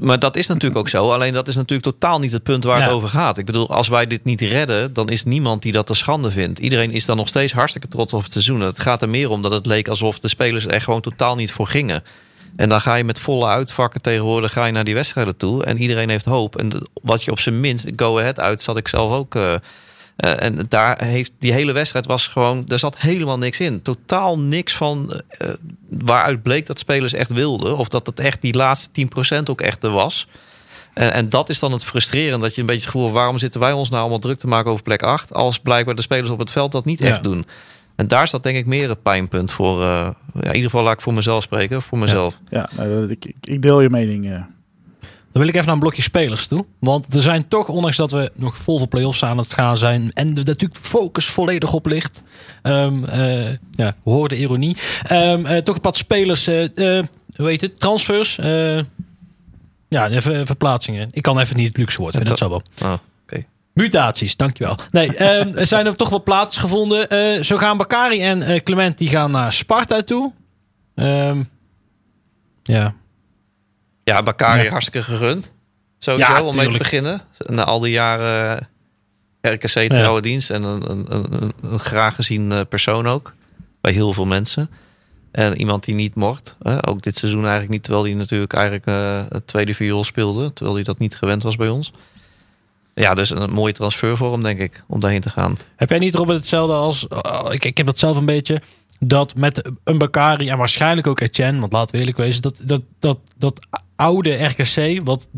[0.00, 1.10] maar dat is natuurlijk ook zo.
[1.10, 2.84] Alleen dat is natuurlijk totaal niet het punt waar Ja.
[2.84, 3.38] het over gaat.
[3.38, 6.58] Ik bedoel, als wij dit niet redden, dan is niemand die dat te schande vindt.
[6.58, 8.60] Iedereen is dan nog steeds hartstikke trots op het seizoen.
[8.60, 11.52] Het gaat er meer om dat het leek alsof de spelers er gewoon totaal niet
[11.52, 12.02] voor gingen.
[12.56, 15.64] En dan ga je met volle uitvakken tegenwoordig ga je naar die wedstrijden toe.
[15.64, 16.56] En iedereen heeft hoop.
[16.56, 19.34] En wat je op zijn minst, go ahead uit, zat ik zelf ook.
[19.34, 19.54] eh,
[20.16, 23.82] eh, en daar heeft die hele wedstrijd was gewoon, er zat helemaal niks in.
[23.82, 25.48] Totaal niks van eh,
[25.88, 27.76] waaruit bleek dat spelers echt wilden.
[27.76, 30.26] Of dat het echt die laatste 10% ook echt er was.
[30.94, 32.42] En, en dat is dan het frustrerend.
[32.42, 34.70] Dat je een beetje het gevoel waarom zitten wij ons nou allemaal druk te maken
[34.70, 35.32] over plek 8.
[35.34, 37.08] Als blijkbaar de spelers op het veld dat niet Ja.
[37.08, 37.46] echt doen.
[38.02, 39.82] En daar staat denk ik meer het pijnpunt voor.
[39.82, 39.86] eh,
[40.34, 41.82] ja, in ieder geval laat ik voor mezelf spreken.
[41.82, 42.38] Voor mezelf.
[42.50, 44.24] Ja, nou, dat- ik, ik- deel je mening.
[44.26, 44.30] eh.
[45.32, 46.64] Dan wil ik even naar een blokje spelers toe.
[46.78, 50.12] Want er zijn toch, ondanks dat we nog vol voor play-offs aan het gaan zijn.
[50.12, 52.22] En er natuurlijk focus volledig op ligt.
[52.62, 54.76] ehm, eh, ja, hoor de ironie.
[55.02, 56.62] Ehm, eh, toch een paar spelers, eh,
[56.98, 57.04] eh,
[57.36, 57.80] hoe heet het?
[57.80, 58.38] Transfers.
[58.38, 58.76] eh,
[59.88, 61.08] ja, even verplaatsingen.
[61.12, 62.62] Ik kan even niet het luxe woord vinden, dat zou wel.
[62.92, 62.98] Oh.
[63.74, 64.78] Mutaties, dankjewel.
[64.90, 67.08] Nee, ehm, er zijn er toch wel plaatsen gevonden.
[67.08, 70.32] Eh, zo gaan Bakari en eh, Clement die gaan naar Sparta toe.
[70.94, 71.42] Ehm,
[72.62, 72.94] ja,
[74.04, 74.70] Ja, Bakari Ja.
[74.70, 75.52] hartstikke gegund.
[75.98, 77.20] Sowieso, Ja, om mee te beginnen.
[77.38, 78.68] Na al die jaren
[79.40, 80.50] eh, RKC trouwe dienst.
[80.50, 83.34] En een, een, een, een graag gezien persoon ook.
[83.80, 84.70] Bij heel veel mensen.
[85.32, 86.56] En iemand die niet mocht.
[86.62, 86.88] Hè?
[86.88, 87.82] Ook dit seizoen eigenlijk niet.
[87.82, 88.84] Terwijl hij natuurlijk eigenlijk
[89.32, 90.52] het tweede viool speelde.
[90.52, 91.92] Terwijl hij dat niet gewend was bij ons.
[92.94, 94.84] Ja, dus een mooie transfer voor hem, denk ik.
[94.88, 95.56] Om daarheen te gaan.
[95.76, 97.06] Heb jij niet, Robert, hetzelfde als...
[97.10, 98.62] Uh, ik, ik heb dat zelf een beetje
[98.98, 102.82] dat met een Bakari en waarschijnlijk ook Etienne, want laten we eerlijk wezen, dat, dat,
[102.98, 103.66] dat, dat
[103.96, 105.28] oude RKC, wat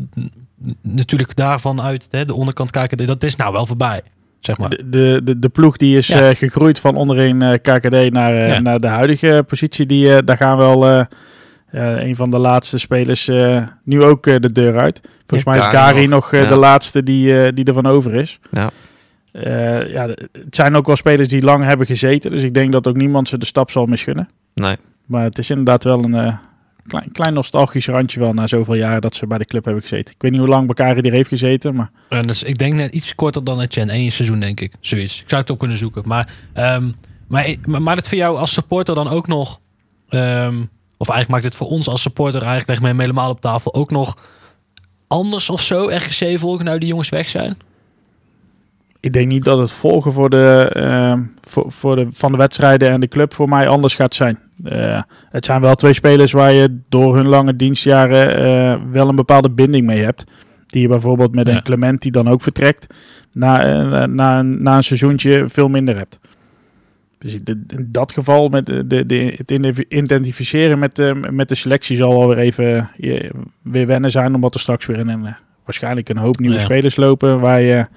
[0.81, 4.01] natuurlijk daarvan uit hè, de onderkant kijken, dat is nou wel voorbij.
[4.39, 4.69] Zeg maar.
[4.69, 6.29] de, de, de, ploeg die is ja.
[6.29, 8.59] uh, gegroeid van onderin uh, KKD naar, uh, ja.
[8.59, 11.07] naar de huidige positie, die, daar gaan wel
[11.75, 13.29] een van de laatste spelers
[13.83, 15.01] nu ook de deur uit.
[15.27, 18.39] Volgens ja, mij is Gary nog, nog de laatste die, die ervan over is.
[18.51, 18.71] Ja.
[19.43, 22.31] Uh, ja, het zijn ook wel spelers die lang hebben gezeten.
[22.31, 24.29] Dus ik denk dat ook niemand ze de stap zal misgunnen.
[24.53, 24.75] Nee.
[25.05, 26.37] Maar het is inderdaad wel een uh,
[26.87, 30.13] klein, klein nostalgisch randje wel na zoveel jaren dat ze bij de club hebben gezeten.
[30.13, 31.75] Ik weet niet hoe lang Bakari er heeft gezeten.
[31.75, 31.89] Maar...
[32.09, 33.93] En dus ik denk net iets korter dan Etienne.
[33.93, 34.73] Eén seizoen denk ik.
[34.79, 35.21] Zoiets.
[35.21, 36.03] Ik zou het ook kunnen zoeken.
[36.05, 36.93] Maar, um,
[37.27, 39.59] maar, maar, maar het voor jou als supporter dan ook nog...
[40.09, 42.41] Um, of eigenlijk maakt het voor ons als supporter...
[42.41, 44.17] Eigenlijk leg hem helemaal op tafel ook nog
[45.07, 45.87] anders of zo.
[45.87, 47.57] RGC volgen nou die jongens weg zijn?
[49.05, 52.89] ik denk niet dat het volgen voor de, uh, voor, voor de, van de wedstrijden
[52.89, 54.39] en de club voor mij anders gaat zijn.
[54.63, 59.15] Uh, het zijn wel twee spelers waar je door hun lange dienstjaren uh, wel een
[59.15, 60.23] bepaalde binding mee hebt.
[60.67, 61.55] Die je bijvoorbeeld met ja.
[61.55, 62.87] een Clement die dan ook vertrekt,
[63.31, 66.19] na, na, na een seizoentje veel minder hebt.
[67.17, 69.51] Dus in dat geval met de, de, de, het
[69.89, 74.35] identificeren met de, met de selectie zal wel weer even je, weer wennen zijn.
[74.35, 76.61] Omdat er straks weer een, waarschijnlijk een hoop nieuwe ja.
[76.61, 77.87] spelers lopen waar je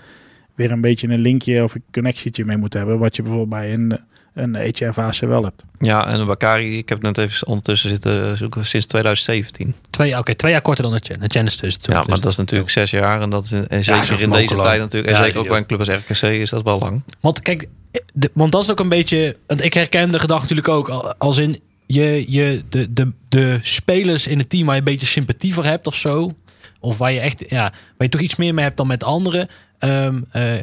[0.54, 2.98] weer een beetje een linkje of een connectietje mee moet hebben.
[2.98, 4.00] Wat je bijvoorbeeld bij een,
[4.34, 5.62] een HFAC wel hebt.
[5.78, 9.74] Ja, en Bakari, ik heb net even ondertussen zitten zoeken sinds 2017.
[9.90, 11.20] Twee, Oké, okay, twee jaar korter dan het Chen.
[11.20, 11.78] Het Chen is dus.
[11.82, 13.20] Ja, maar dat is natuurlijk zes jaar.
[13.20, 14.66] En, dat is, en zeker ja, in deze lang.
[14.66, 15.12] tijd natuurlijk.
[15.12, 17.02] En ja, zeker ook bij een club als RKC is dat wel lang.
[17.20, 17.68] Want kijk,
[18.34, 19.36] want dat is ook een beetje...
[19.46, 21.14] Want ik herken de gedachte natuurlijk ook.
[21.18, 25.06] Als in je, je, de, de, de spelers in het team waar je een beetje
[25.06, 26.32] sympathie voor hebt of zo.
[26.80, 29.48] Of waar je echt, ja, waar je toch iets meer mee hebt dan met anderen.
[29.78, 30.54] Um, uh,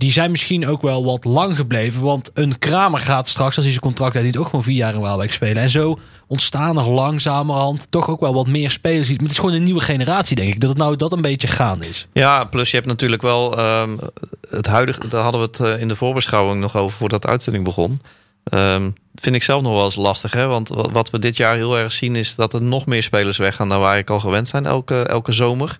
[0.00, 2.02] die zijn misschien ook wel wat lang gebleven.
[2.02, 5.00] Want een Kramer gaat straks, als hij zijn contract heeft, ook gewoon vier jaar in
[5.00, 5.62] Waalwijk spelen.
[5.62, 9.08] En zo ontstaan er langzamerhand toch ook wel wat meer spelers.
[9.08, 10.60] Maar het is gewoon een nieuwe generatie, denk ik.
[10.60, 12.06] Dat het nou dat een beetje gaan is.
[12.12, 13.98] Ja, plus je hebt natuurlijk wel um,
[14.48, 15.08] het huidige.
[15.08, 18.00] Daar hadden we het uh, in de voorbeschouwing nog over voordat de uitzending begon.
[18.54, 20.32] Um, vind ik zelf nog wel eens lastig.
[20.32, 20.46] Hè?
[20.46, 23.68] Want wat we dit jaar heel erg zien is dat er nog meer spelers weggaan
[23.68, 25.78] dan waar ik al gewend zijn elke, elke zomer.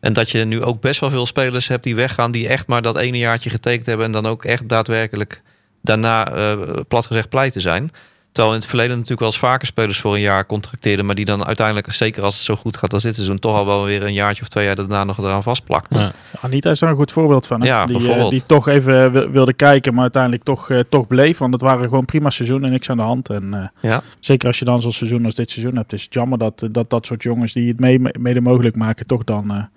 [0.00, 2.82] En dat je nu ook best wel veel spelers hebt die weggaan, die echt maar
[2.82, 5.42] dat ene jaartje getekend hebben en dan ook echt daadwerkelijk
[5.82, 7.90] daarna uh, plat gezegd pleiten zijn.
[8.32, 11.24] Terwijl in het verleden natuurlijk wel eens vaker spelers voor een jaar contracteerden, maar die
[11.24, 14.02] dan uiteindelijk, zeker als het zo goed gaat als dit seizoen, toch al wel weer
[14.02, 16.00] een jaartje of twee jaar daarna nog eraan vastplakten.
[16.00, 16.12] Ja.
[16.40, 17.60] Anita is daar een goed voorbeeld van.
[17.60, 17.66] Hè?
[17.66, 21.38] Ja, die, uh, die toch even wilde kijken, maar uiteindelijk toch, uh, toch bleef.
[21.38, 23.30] Want het waren gewoon prima seizoenen en niks aan de hand.
[23.30, 24.02] En ja.
[24.20, 26.90] zeker als je dan zo'n seizoen als dit seizoen hebt, is het jammer dat dat,
[26.90, 29.68] dat soort jongens die het mee, mede mogelijk maken, toch dan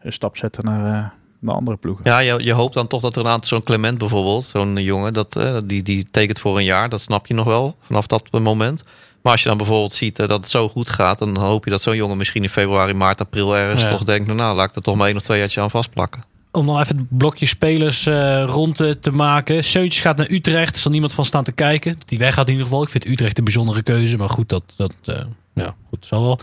[0.00, 2.04] een stap zetten naar, uh, naar andere ploegen.
[2.04, 5.12] Ja, je, je hoopt dan toch dat er een aantal, zo'n Clement bijvoorbeeld, zo'n jongen,
[5.12, 6.88] dat, uh, die, die tekent voor een jaar.
[6.88, 8.84] Dat snap je nog wel vanaf dat moment.
[9.22, 11.70] Maar als je dan bijvoorbeeld ziet uh, dat het zo goed gaat, dan hoop je
[11.70, 13.90] dat zo'n jongen misschien in februari, maart, april ergens ja.
[13.90, 16.22] toch denkt, nou, nou laat ik er toch maar één of twee jaar aan vastplakken.
[16.52, 19.64] Om dan even het blokje spelers uh, rond te, te maken.
[19.64, 20.74] Seuntjes gaat naar Utrecht.
[20.74, 21.98] Er zal niemand van staan te kijken.
[22.06, 22.82] Die weg gaat in ieder geval.
[22.82, 24.16] Ik vind Utrecht een bijzondere keuze.
[24.16, 25.20] Maar goed, dat, dat uh,
[25.54, 26.40] ja, goed, zal wel.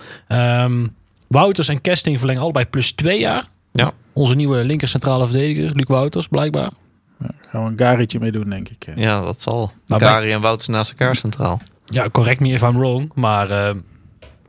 [0.61, 0.95] Um,
[1.28, 3.45] Wouters en Kesting verlengen allebei plus twee jaar.
[3.71, 3.91] Ja.
[4.13, 6.71] Onze nieuwe linker centrale verdediger, Luc Wouters, blijkbaar.
[7.19, 8.88] Ja, gaan we een Garietje mee doen, denk ik.
[8.95, 9.71] Ja, dat zal.
[9.88, 11.61] Nou, Gary en Wouters naast elkaar centraal.
[11.86, 13.11] Ja, correct me if I'm wrong.
[13.13, 13.69] Maar uh,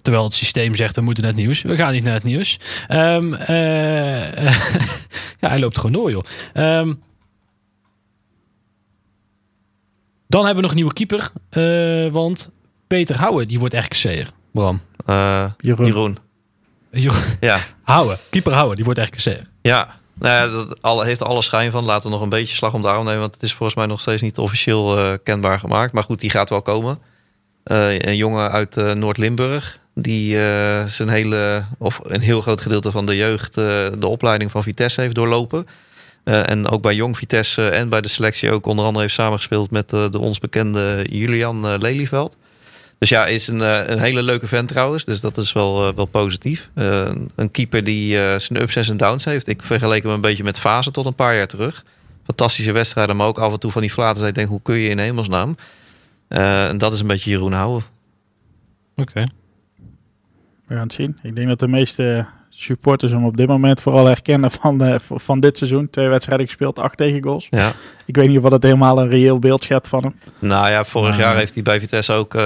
[0.02, 1.62] terwijl het systeem zegt, we moeten naar het nieuws.
[1.62, 2.60] We gaan niet naar het nieuws.
[2.90, 3.48] Um, uh,
[5.40, 6.24] ja, hij loopt gewoon door, joh.
[6.54, 7.00] Um,
[10.26, 11.30] dan hebben we nog een nieuwe keeper.
[11.50, 12.50] Uh, want
[12.86, 14.30] Peter Houwen, die wordt RKC'er.
[14.50, 14.80] Bram.
[15.58, 15.86] Jeroen.
[15.86, 16.18] Jeroen.
[17.40, 17.60] Ja.
[17.82, 18.18] Houden.
[18.30, 18.76] Keeper houden.
[18.76, 19.42] Die wordt echt gezegd.
[19.62, 19.88] Ja.
[20.18, 21.84] Nou ja, dat heeft alle schijn van.
[21.84, 23.20] Laten we nog een beetje slag om de arm nemen.
[23.20, 25.92] Want het is volgens mij nog steeds niet officieel uh, kenbaar gemaakt.
[25.92, 26.98] Maar goed, die gaat wel komen.
[27.64, 29.78] Uh, een jongen uit uh, Noord-Limburg.
[29.94, 30.30] Die
[30.86, 35.14] zijn hele, of een heel groot gedeelte van de jeugd de opleiding van Vitesse heeft
[35.14, 35.66] doorlopen.
[36.24, 39.88] en ook bij Jong Vitesse en bij de selectie ook onder andere heeft samengespeeld met
[39.88, 42.36] de ons bekende Julian Lelyveld.
[42.98, 45.04] Dus ja, is een, een hele leuke vent trouwens.
[45.04, 46.70] Dus dat is wel, wel positief.
[46.74, 49.46] Uh, een keeper die uh, zijn ups en zijn downs heeft.
[49.46, 51.84] Ik vergeleek hem een beetje met Fase tot een paar jaar terug.
[52.24, 54.26] Fantastische wedstrijden, maar ook af en toe van die flaten.
[54.26, 55.56] Ik denk, hoe kun je in hemelsnaam?
[56.28, 57.84] Uh, en dat is een beetje Jeroen Houwen.
[58.96, 59.10] Oké.
[59.10, 59.28] Okay.
[60.66, 61.18] We gaan het zien.
[61.22, 62.26] Ik denk dat de meeste
[62.56, 65.90] supporters hem op dit moment vooral herkennen van, eh, van dit seizoen.
[65.90, 67.46] Twee wedstrijden gespeeld, acht tegengoals.
[67.50, 67.72] Ja.
[68.06, 70.14] Ik weet niet of dat helemaal een reëel beeld schept van hem.
[70.38, 72.40] Nou ja, vorig jaar heeft hij bij Vitesse ook eh,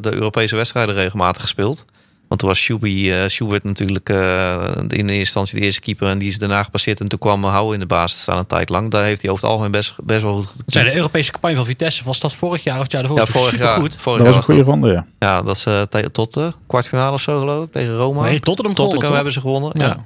[0.00, 1.84] de Europese wedstrijden regelmatig gespeeld.
[2.32, 6.08] Want toen was Schubi, eh Schubert natuurlijk eh, in de eerste instantie de eerste keeper.
[6.08, 7.00] En die is daarna gepasseerd.
[7.00, 8.90] En toen kwam Hou in de basis te staan een tijd lang.
[8.90, 10.72] Daar heeft hij over het algemeen best, best wel goed gekiept.
[10.72, 12.04] de Europese campagne van Vitesse.
[12.04, 13.20] Was dat vorig jaar of het jaar daarvoor?
[13.20, 13.68] Ja, Dat was vorig jaar.
[13.68, 13.96] supergoed.
[14.02, 15.06] Vorig Dat was jaar een goede ronde, ja.
[15.18, 17.72] Ja, dat is eh, tot de kwartfinale of zo geloof ik.
[17.72, 18.22] Tegen Roma.
[18.22, 19.14] Nee, Tottenham toch?
[19.14, 19.70] hebben ze gewonnen.
[19.74, 19.86] Ja.
[19.86, 20.04] Ja.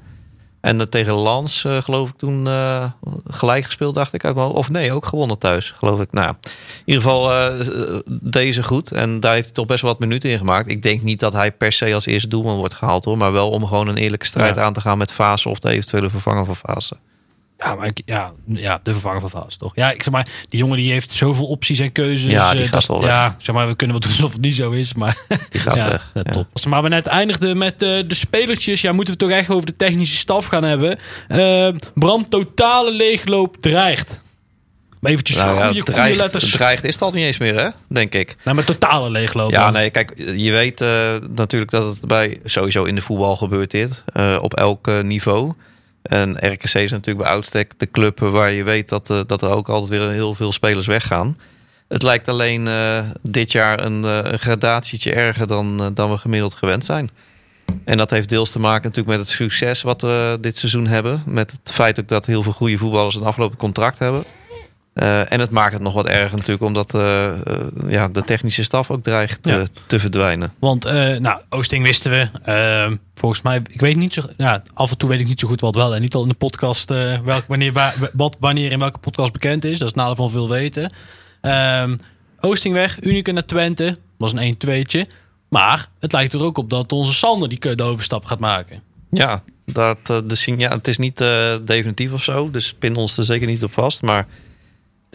[0.67, 2.85] En eh, tegen Lans eh, geloof ik toen eh,
[3.27, 4.23] gelijk gespeeld, dacht ik.
[4.23, 4.55] mijn hoofd.
[4.55, 6.13] Of nee, ook gewonnen thuis, geloof ik.
[6.13, 7.51] Nou, in ieder geval
[8.21, 8.93] deze goed.
[8.93, 10.69] En daar heeft hij toch best wel wat minuten in gemaakt.
[10.69, 13.17] Ik denk niet dat hij per se als eerste doelman wordt gehaald hoor.
[13.17, 14.63] Maar wel om gewoon een eerlijke strijd Ja.
[14.63, 16.97] aan te gaan met Fase of de eventuele vervanger van Fase.
[17.59, 19.73] Ja, maar ik, ja, ja, de vervanger van Vaas, toch?
[19.75, 22.31] Ja, ik zeg maar, die jongen die heeft zoveel opties en keuzes.
[22.31, 23.03] Ja, die eh, gaat dat.
[23.03, 25.17] Ja, zeg maar, we kunnen wel doen alsof het niet zo is, maar...
[25.51, 26.11] Die gaat ja, weg.
[26.15, 26.33] ja, Ja.
[26.33, 26.47] top.
[26.69, 28.81] Maar we net eindigden met eh, de spelertjes.
[28.81, 30.99] Ja, moeten we toch echt over de technische staf gaan hebben.
[31.95, 34.23] Bram, totale leegloop dreigt.
[35.01, 36.51] Maar eventjes Nou ja, goede, goede dreigt, letters.
[36.51, 37.69] dreigt is al niet eens meer, hè?
[37.89, 38.37] Denk ik.
[38.43, 39.51] Nou, maar totale leegloop.
[39.51, 39.73] Ja, dan.
[39.73, 40.81] nee, kijk, je weet
[41.37, 44.05] natuurlijk dat het bij sowieso in de voetbal gebeurt dit.
[44.41, 45.53] op elk niveau.
[46.07, 49.49] En RKC is natuurlijk bij uitstek de club waar je weet dat, eh, dat er
[49.49, 51.39] ook altijd weer heel veel spelers weggaan.
[51.89, 56.85] Het lijkt alleen eh, dit jaar een, een gradatietje erger dan, dan we gemiddeld gewend
[56.85, 57.11] zijn.
[57.85, 61.23] En dat heeft deels te maken natuurlijk met het succes wat we dit seizoen hebben.
[61.27, 64.25] Met het feit ook dat heel veel goede voetballers een afgelopen contract hebben.
[64.97, 67.39] Eh, en het maakt het nog wat erger natuurlijk, omdat eh, eh,
[67.89, 69.65] ja, de technische staf ook dreigt Ja.
[69.87, 70.53] te verdwijnen.
[70.59, 70.85] Want,
[71.19, 72.99] nou, Oosting wisten we.
[73.15, 75.61] Volgens mij, ik weet niet zo ja, af en toe weet ik niet zo goed
[75.61, 76.89] wat wel en niet al in de podcast
[77.25, 79.79] welk, wanneer, wa- wat, wanneer in welke podcast bekend is.
[79.79, 80.93] Dat is nadeel van veel weten.
[81.41, 81.97] Ehm
[82.41, 83.85] Oosting weg, Unicum naar Twente.
[83.85, 85.11] Dat was een 1-2'tje.
[85.49, 88.83] Maar het lijkt er ook op dat onze Sander die de overstap gaat maken.
[89.11, 91.19] Ja, dat, de signa het is niet
[91.65, 94.03] definitief of zo, dus pin ons er zeker niet op vast.
[94.03, 94.27] Maar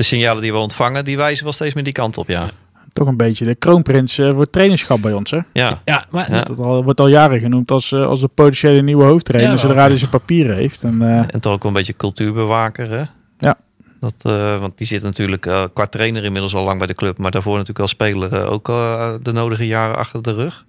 [0.02, 2.50] de signalen die we ontvangen, die wijzen wel steeds meer die kant op, ja.
[2.94, 5.40] Toch een beetje de kroonprins eh, voor trainerschap bij ons, hè?
[5.54, 6.42] Ja, Ja, maar Ja.
[6.42, 9.52] Dat al, wordt al jaren genoemd als, eh, als de potentiële nieuwe hoofdtrainer.
[9.52, 10.82] Ja, zodra hij zijn papieren heeft.
[10.84, 13.04] En, eh, en toch ook een beetje cultuurbewaker, hè?
[13.38, 13.58] Ja.
[14.00, 17.18] Dat, eh, want die zit natuurlijk eh, qua trainer inmiddels al lang bij de club,
[17.18, 20.66] maar daarvoor natuurlijk als speler ook eh, de nodige jaren achter de rug.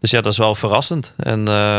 [0.00, 1.14] Dus ja, dat is wel verrassend.
[1.16, 1.78] En eh,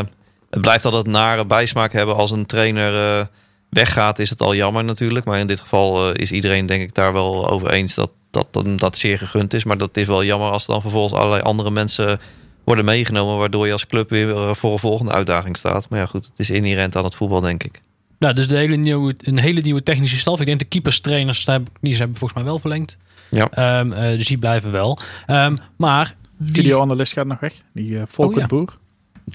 [0.49, 3.25] het blijft altijd nare bijsmaak hebben als een trainer eh,
[3.69, 5.25] weggaat, is het al jammer natuurlijk.
[5.25, 8.47] Maar in dit geval eh, is iedereen denk ik daar wel over eens dat dat,
[8.51, 9.63] dat dat zeer gegund is.
[9.63, 12.19] Maar dat is wel jammer als dan vervolgens allerlei andere mensen
[12.63, 15.89] worden meegenomen, waardoor je als club weer eh, voor een volgende uitdaging staat.
[15.89, 17.81] Maar ja, goed, het is inherent aan het voetbal, denk ik.
[18.19, 20.39] nou, dus de hele nieuwe, een hele nieuwe technische staf.
[20.39, 22.97] Ik denk de keeperstrainers, daar heb- die hebben volgens mij wel verlengd.
[23.31, 23.47] Ja.
[23.51, 24.99] Ehm, eh, dus die blijven wel.
[25.25, 27.53] Ehm, maar die, videoanalist gaat nog weg.
[27.73, 28.47] Die uh, Volker Oh, ja.
[28.47, 28.77] Boer.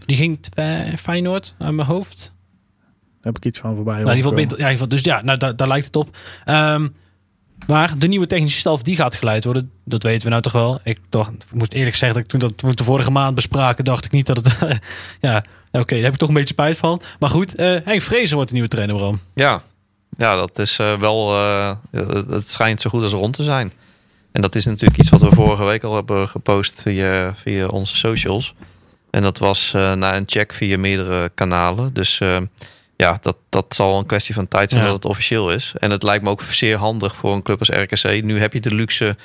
[0.06, 2.32] die ging bij Feyenoord aan mijn hoofd.
[3.24, 5.22] Heb ik iets van voorbij Nou, in ieder geval, ja, in ieder geval, dus ja,
[5.22, 6.16] nou, daar, daar lijkt het op.
[6.44, 6.88] Ehm,
[7.66, 10.80] maar de nieuwe technische staf die gaat geleid worden, dat weten we nou toch wel.
[10.84, 13.34] Ik, toch, ik moest eerlijk zeggen dat ik toen, dat, toen we de vorige maand
[13.34, 14.58] bespraken, dacht ik niet dat het.
[15.20, 17.00] ja, oké, daar heb ik toch een beetje spijt van.
[17.18, 19.20] Maar goed, eh Henk Vrezen wordt de nieuwe trainer, Bram.
[19.34, 19.62] Ja,
[20.16, 21.36] ja dat is eh, wel.
[21.36, 21.76] eh,
[22.28, 23.72] het schijnt zo goed als rond te zijn.
[24.32, 27.96] En dat is natuurlijk iets wat we vorige week al hebben gepost via, via onze
[27.96, 28.54] socials.
[29.10, 31.92] En dat was eh, na een check via meerdere kanalen.
[31.92, 32.20] Dus
[33.04, 34.86] ja, dat, dat zal een kwestie van tijd zijn Ja.
[34.88, 35.72] dat het officieel is.
[35.78, 38.22] En het lijkt me ook zeer handig voor een club als RKC.
[38.24, 39.16] Nu heb je de luxe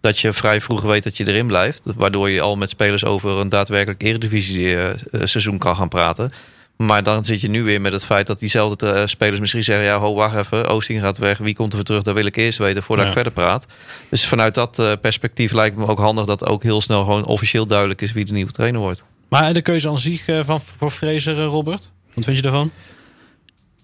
[0.00, 1.82] dat je vrij vroeg weet dat je erin blijft.
[1.96, 6.32] Waardoor je al met spelers over een daadwerkelijk eredivisie eh, eh, seizoen kan gaan praten.
[6.76, 9.84] Maar dan zit je nu weer met het feit dat diezelfde eh, spelers misschien zeggen...
[9.84, 12.02] ja, ho, wacht even, Oosting gaat weg, wie komt er weer terug?
[12.02, 13.10] Dat wil ik eerst weten voordat Ja.
[13.10, 13.66] ik verder praat.
[14.10, 16.24] Dus vanuit dat perspectief lijkt me ook handig...
[16.24, 19.02] dat ook heel snel gewoon officieel duidelijk is wie de nieuwe trainer wordt.
[19.28, 21.90] Maar de keuze aan zich van, voor Fraser, Robert?
[22.14, 22.70] Wat vind je daarvan?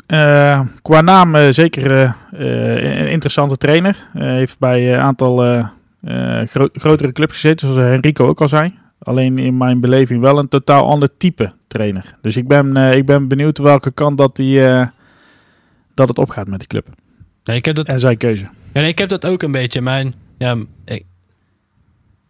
[0.06, 3.96] Eh, qua naam eh, zeker eh, een interessante trainer.
[4.12, 5.36] Heeft bij een aantal
[6.46, 8.78] gro- grotere clubs gezeten, zoals Henrico ook al zei.
[8.98, 12.16] Alleen in mijn beleving wel een totaal ander type trainer.
[12.20, 14.60] Dus ik ben, ik ben benieuwd welke kant dat, die,
[15.94, 16.88] dat het opgaat met die club.
[17.44, 18.44] Ik heb dat En zijn keuze.
[18.72, 19.80] Ja, nee, ik heb dat ook een beetje.
[19.80, 21.04] Mijn, ja, ik-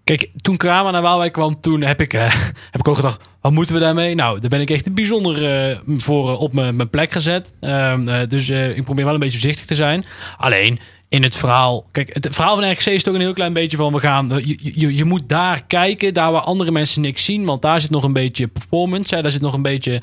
[0.05, 2.35] kijk, toen Kramer naar Waalwijk kwam, toen heb ik, eh,
[2.75, 4.15] heb ik ook gedacht, wat moeten we daarmee?
[4.15, 7.53] Nou, daar ben ik echt bijzonder eh, voor eh, op mijn plek gezet.
[7.61, 10.05] Ehm, eh, dus ik probeer wel een beetje voorzichtig te zijn.
[10.37, 10.79] Alleen,
[11.09, 11.87] in het verhaal...
[11.93, 13.93] Kijk, het verhaal van RKC is toch een heel klein beetje van...
[13.93, 17.45] We gaan, je, je, je moet daar kijken, daar waar andere mensen niks zien.
[17.45, 19.23] Want daar zit nog een beetje performance.
[19.23, 20.03] Daar zit nog een beetje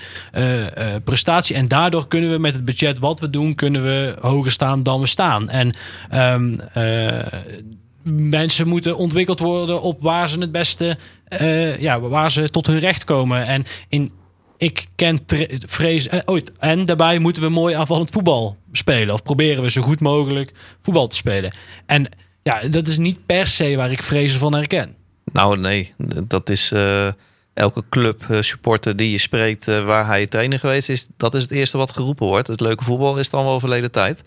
[1.04, 1.56] prestatie.
[1.56, 3.56] En daardoor kunnen we met het budget wat we doen...
[3.56, 5.50] kunnen we hoger staan dan we staan.
[5.50, 5.76] En
[6.10, 7.40] ehm, eh,
[8.04, 10.98] mensen moeten ontwikkeld worden op waar ze het beste...
[11.28, 13.46] eh, ja, waar ze tot hun recht komen.
[13.46, 14.12] En in
[14.58, 15.20] ik ken
[15.66, 16.08] vrees.
[16.08, 16.52] eh, ooit.
[16.60, 19.14] En daarbij moeten we mooi aanvallend voetbal spelen.
[19.14, 21.56] Of proberen we zo goed mogelijk voetbal te spelen.
[21.86, 22.10] En
[22.44, 24.96] ja, dat is niet per se waar ik vrezen van herken.
[25.32, 25.94] Nou, nee.
[26.28, 27.08] Dat is eh,
[27.54, 31.08] elke club supporter die je spreekt waar hij trainer geweest is.
[31.18, 32.48] Dat is het eerste wat geroepen wordt.
[32.48, 34.24] Het leuke voetbal is dan wel verleden tijd.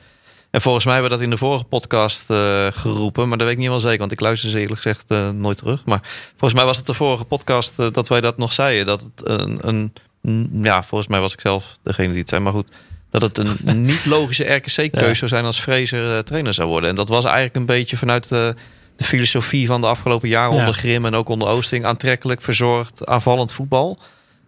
[0.55, 3.28] En volgens mij hebben we dat in de vorige podcast eh, geroepen.
[3.28, 5.57] Maar dat weet ik niet wel zeker, want ik luister ze eerlijk gezegd eh, nooit
[5.57, 5.84] terug.
[5.84, 6.00] Maar
[6.30, 8.86] volgens mij was het de vorige podcast eh, dat wij dat nog zeiden.
[8.86, 9.59] Dat het een,
[10.22, 12.40] een, ja, volgens mij was ik zelf degene die het zei.
[12.40, 12.70] Maar goed,
[13.11, 15.14] dat het een niet logische RKC-keuze Ja.
[15.14, 16.90] zou zijn als Fraser trainer zou worden.
[16.90, 18.55] En dat was eigenlijk een beetje vanuit de,
[18.96, 20.59] de filosofie van de afgelopen jaren Ja.
[20.59, 21.84] onder Grim en ook onder Oosting.
[21.84, 23.98] Aantrekkelijk, verzorgd, aanvallend voetbal.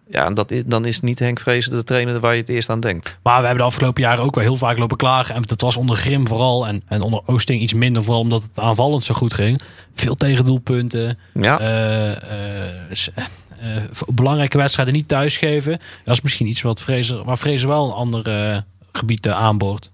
[0.09, 2.69] Ja, en dat is, dan is niet Henk Vrezen de trainer waar je het eerst
[2.69, 3.17] aan denkt.
[3.23, 5.35] Maar we hebben de afgelopen jaren ook wel heel vaak lopen klagen.
[5.35, 6.67] En dat was onder Grim vooral.
[6.67, 8.03] En, en onder Oosting iets minder.
[8.03, 9.61] Vooral omdat het aanvallend zo goed ging.
[9.93, 11.17] Veel tegendoelpunten.
[11.33, 15.79] Ja, eh, eh, eh, belangrijke wedstrijden niet thuisgeven.
[16.03, 18.57] Dat is misschien iets wat Vrezen, waar Vrezen wel een ander eh,
[18.91, 19.91] gebied aanboort.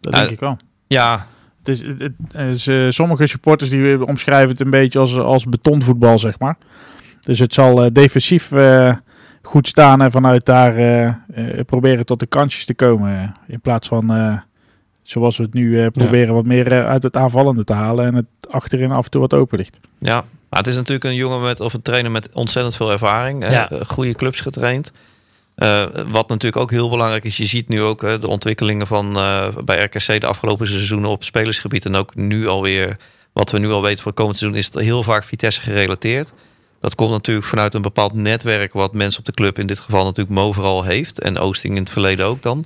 [0.00, 0.56] Dat denk ik wel.
[0.86, 1.26] ja,
[1.58, 6.18] Het is, het, het is, sommige supporters die omschrijven het een beetje als, als betonvoetbal,
[6.18, 6.56] zeg maar.
[7.24, 8.94] Dus het zal eh, defensief eh,
[9.42, 11.14] goed staan en vanuit daar eh, eh,
[11.66, 13.18] proberen tot de kansjes te komen.
[13.20, 14.36] eh, in plaats van, eh,
[15.02, 18.14] zoals we het nu eh, proberen, wat meer eh, uit het aanvallende te halen en
[18.14, 19.80] het achterin af en toe wat open ligt.
[19.98, 20.24] ja.
[20.48, 23.50] Maar het is natuurlijk een jongen met, of een trainer met ontzettend veel ervaring.
[23.50, 23.70] Ja.
[23.70, 24.92] Eh, Goede clubs getraind.
[25.54, 29.16] Eh, wat natuurlijk ook heel belangrijk is, je ziet nu ook eh, de ontwikkelingen van
[29.16, 31.84] eh, bij RKC de afgelopen seizoenen op spelersgebied.
[31.84, 32.96] En ook nu alweer,
[33.32, 36.32] wat we nu al weten voor komend seizoen, is het heel vaak Vitesse gerelateerd.
[36.84, 40.04] Dat komt natuurlijk vanuit een bepaald netwerk wat mensen op de club, in dit geval
[40.04, 41.20] natuurlijk Mo vooral heeft.
[41.20, 42.64] En Oosting in het verleden ook dan.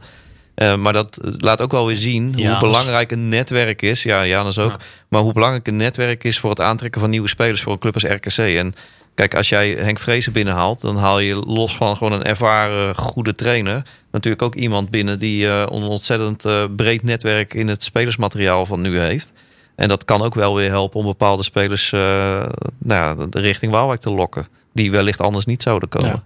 [0.55, 4.03] Eh, maar dat laat ook wel weer zien hoe belangrijk een netwerk is.
[4.03, 4.71] Ja, Janus ook.
[4.71, 4.77] Ja.
[5.09, 7.95] Maar hoe belangrijk een netwerk is voor het aantrekken van nieuwe spelers voor een club
[7.95, 8.39] als RKC.
[8.39, 8.75] En
[9.15, 13.35] kijk, als jij Henk Vrezen binnenhaalt, dan haal je los van gewoon een ervaren goede
[13.35, 13.83] trainer.
[14.11, 18.81] Natuurlijk ook iemand binnen die eh, een ontzettend eh, breed netwerk in het spelersmateriaal van
[18.81, 19.33] nu heeft.
[19.79, 22.01] En dat kan ook wel weer helpen om bepaalde spelers eh,
[22.79, 24.47] nou ja, de richting Waalwijk te lokken.
[24.73, 26.09] Die wellicht anders niet zouden komen.
[26.09, 26.23] Ja.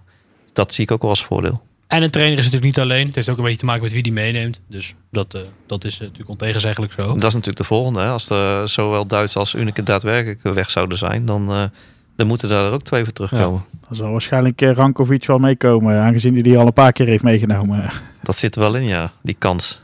[0.53, 1.61] Dat zie ik ook wel als voordeel.
[1.87, 3.05] En een trainer is natuurlijk niet alleen.
[3.05, 4.61] Het heeft ook een beetje te maken met wie die meeneemt.
[4.67, 7.07] Dus dat, eh, dat is eh, natuurlijk ontegenzeggelijk zo.
[7.07, 7.99] Dat is natuurlijk de volgende.
[7.99, 8.09] Hè?
[8.09, 11.71] Als er zowel Duits als Unicum daadwerkelijk weg zouden zijn, dan,
[12.15, 13.65] dan moeten daar ook twee voor terugkomen.
[13.87, 17.89] Dan zal waarschijnlijk Rankovic wel meekomen, aangezien hij die al een paar keer heeft meegenomen.
[18.23, 19.81] Dat zit er wel in, ja, die kans.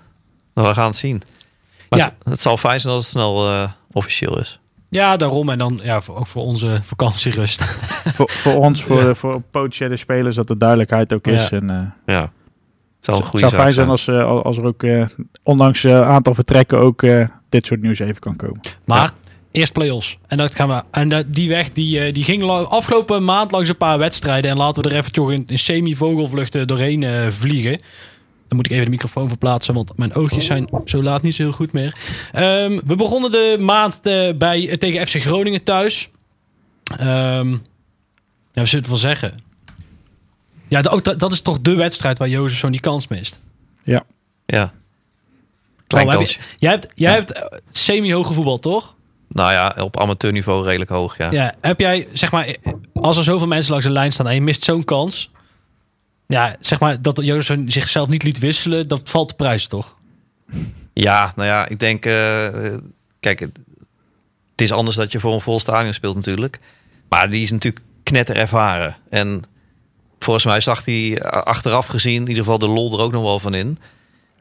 [0.54, 1.22] Maar we gaan het zien.
[1.90, 2.06] Maar Ja.
[2.06, 4.60] het, het zal fijn zijn als het snel eh, officieel is.
[4.90, 5.50] Ja, daarom.
[5.50, 7.64] En dan ja, voor, ook voor onze vakantierust.
[8.16, 11.50] voor, voor ons, voor, voor potentiële spelers, dat de duidelijkheid ook is.
[11.50, 11.58] Ja.
[11.58, 12.32] En, eh, Ja, het
[13.00, 13.74] zal een het goede zou zaak fijn zijn.
[13.74, 15.06] zijn als, eh, als er ook, eh,
[15.44, 18.60] ondanks een aantal vertrekken, ook eh, dit soort nieuws even kan komen.
[18.86, 19.12] Maar
[19.52, 20.18] eerst play-offs.
[20.28, 23.70] En, dat gaan we, en dat, die weg die, eh, die ging afgelopen maand langs
[23.70, 24.52] een paar wedstrijden.
[24.52, 27.84] En laten we er even toch in, in semi-vogelvluchten doorheen eh, vliegen.
[28.50, 31.44] Dan moet ik even de microfoon verplaatsen, want mijn oogjes zijn zo laat niet zo
[31.44, 31.96] heel goed meer.
[32.32, 36.10] Ehm, we begonnen de maand eh, bij, eh, tegen FC Groningen thuis.
[36.98, 37.50] Ehm
[38.52, 39.40] ja, we zullen het wel zeggen.
[40.68, 43.40] Ja, de- ook dat, dat is toch de wedstrijd waar Jozef zo'n die kans mist.
[43.84, 44.04] Ja.
[45.88, 46.40] Klein Oh, heb kansje.
[46.40, 47.18] je- jij hebt, jij Ja.
[47.18, 48.96] hebt eh, semi-hoge voetbal, toch?
[49.30, 51.32] Nou ja, op amateurniveau redelijk hoog, ja.
[51.32, 52.56] Ja, heb jij, zeg maar,
[52.94, 55.32] als er zoveel mensen langs de lijn staan en je mist zo'n kans.
[56.34, 59.96] Ja, zeg maar, dat Jozef zichzelf niet liet wisselen, dat valt de prijs toch?
[60.94, 62.06] Ja, nou ja, ik denk...
[62.06, 62.74] eh,
[63.20, 63.50] kijk, het
[64.56, 66.60] is anders dat je voor een vol stadion speelt natuurlijk.
[67.10, 68.96] Maar die is natuurlijk knetter ervaren.
[69.10, 69.44] En
[70.20, 73.40] volgens mij zag hij achteraf gezien in ieder geval de lol er ook nog wel
[73.40, 73.78] van in.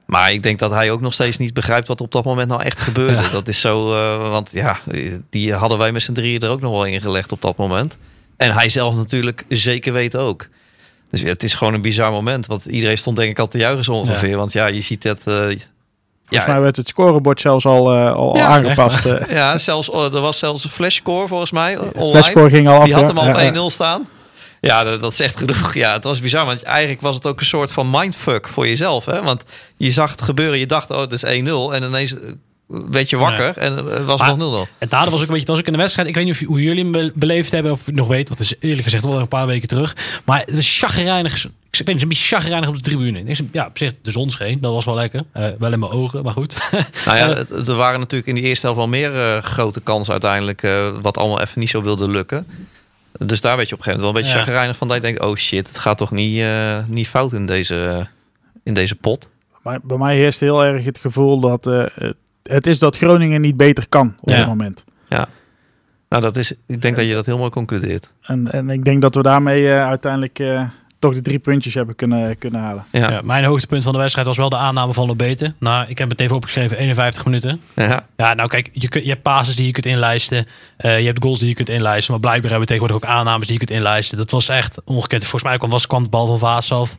[0.07, 2.63] Maar ik denk dat hij ook nog steeds niet begrijpt wat op dat moment nou
[2.63, 3.23] echt gebeurde.
[3.23, 3.31] Ja.
[3.31, 4.81] Dat is zo, eh, want ja,
[5.31, 7.97] die hadden wij met z'n drieën er ook nog wel in gelegd op dat moment.
[8.37, 10.49] En hij zelf natuurlijk zeker weet ook.
[11.11, 12.47] Dus ja, het is gewoon een bizar moment.
[12.47, 14.37] Want iedereen stond denk ik al te juichen zo ongeveer.
[14.37, 15.19] Want ja, je ziet dat...
[15.25, 15.35] eh,
[16.27, 19.07] Volgens mij werd het scorebord zelfs al, eh, al Ja, aangepast.
[19.07, 19.31] eh.
[19.31, 22.11] ja, zelfs, oh, er was zelfs een flashscore volgens mij eh, online.
[22.11, 22.85] Flashscore ging al af.
[22.85, 23.09] Die had ja.
[23.09, 23.63] hem al Ja, ja.
[23.63, 24.09] op 1-0 staan.
[24.61, 25.75] Ja, dat, dat is echt genoeg.
[25.75, 26.47] Ja, het was bizar.
[26.47, 29.05] Want eigenlijk was het ook een soort van mindfuck voor jezelf.
[29.05, 29.23] Hè?
[29.23, 29.43] Want
[29.77, 30.59] je zag het gebeuren.
[30.59, 31.29] Je dacht, oh, het is 1-0.
[31.75, 32.33] En ineens eh,
[32.69, 33.57] werd je wakker.
[33.57, 34.69] En eh, was Maar- nog 0-0.
[34.79, 36.09] Het nadeel was ook een beetje, was ook in de wedstrijd.
[36.09, 38.29] Ik weet niet of, hoe jullie hem be- beleefd hebben of nog weet.
[38.29, 39.97] Want het is eerlijk gezegd wel een paar weken terug.
[40.25, 41.45] Maar het was chagrijnig.
[41.45, 41.51] Ik
[41.87, 43.19] weet niet, een beetje chagrijnig op de tribune.
[43.19, 44.61] Ik denk, Ja, op zich, de zon scheen.
[44.61, 45.25] Dat was wel lekker.
[45.33, 46.57] Eh, wel in mijn ogen, maar goed.
[47.07, 50.13] Nou ja, het- er waren natuurlijk in die eerste helft wel meer eh, grote kansen
[50.13, 50.63] uiteindelijk.
[50.63, 52.47] eh, wat allemaal even niet zo wilde lukken.
[53.19, 54.45] Dus daar werd je op een gegeven moment wel een beetje Ja.
[54.45, 54.89] chagrijnig van.
[54.89, 58.05] Dat je denkt, oh shit, het gaat toch niet, eh, niet fout in deze, eh,
[58.65, 59.29] in deze pot.
[59.63, 61.85] Maar bij mij heerst heel erg het gevoel dat eh,
[62.49, 64.37] het- is dat Groningen niet beter kan op Ja.
[64.37, 64.85] dit moment.
[66.09, 68.09] Nou, dat is, ik denk dat je dat heel mooi concludeert.
[68.23, 70.63] En, en ik denk dat we daarmee eh, uiteindelijk eh,
[70.99, 72.85] toch de drie puntjes hebben kunnen, kunnen halen.
[72.93, 73.11] Ja.
[73.11, 75.55] Ja, mijn hoogtepunt van de wedstrijd was wel de aanname van Lobete.
[75.59, 77.61] Nou, ik heb het even opgeschreven, 51 minuten.
[77.75, 78.07] Ja.
[78.17, 80.47] Ja, nou kijk, je, kunt, je hebt passes die je kunt inlijsten.
[80.77, 82.13] Eh, je hebt goals die je kunt inlijsten.
[82.13, 84.19] Maar blijkbaar hebben we tegenwoordig ook aannames die je kunt inlijsten.
[84.19, 85.23] Dat was echt ongekend.
[85.23, 86.97] Volgens mij kwam, was, kwam de bal van Vaas af.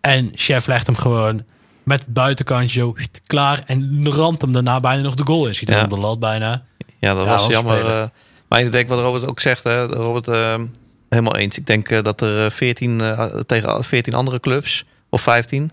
[0.00, 1.42] En Chef legt hem gewoon
[1.84, 2.94] met het buitenkantje zo
[3.26, 3.62] klaar.
[3.66, 5.54] En ramt hem daarna bijna nog de goal in.
[5.54, 5.82] Schiet Ja.
[5.84, 6.62] op de lat bijna.
[6.98, 7.86] Ja, dat Ja, was jammer.
[7.88, 8.04] eh,
[8.48, 10.60] maar ik denk wat Robert ook zegt, hè, Robert, eh,
[11.08, 11.58] helemaal eens.
[11.58, 15.70] Ik denk eh, dat er eh, 14 eh, tegen 14 andere clubs, of 15,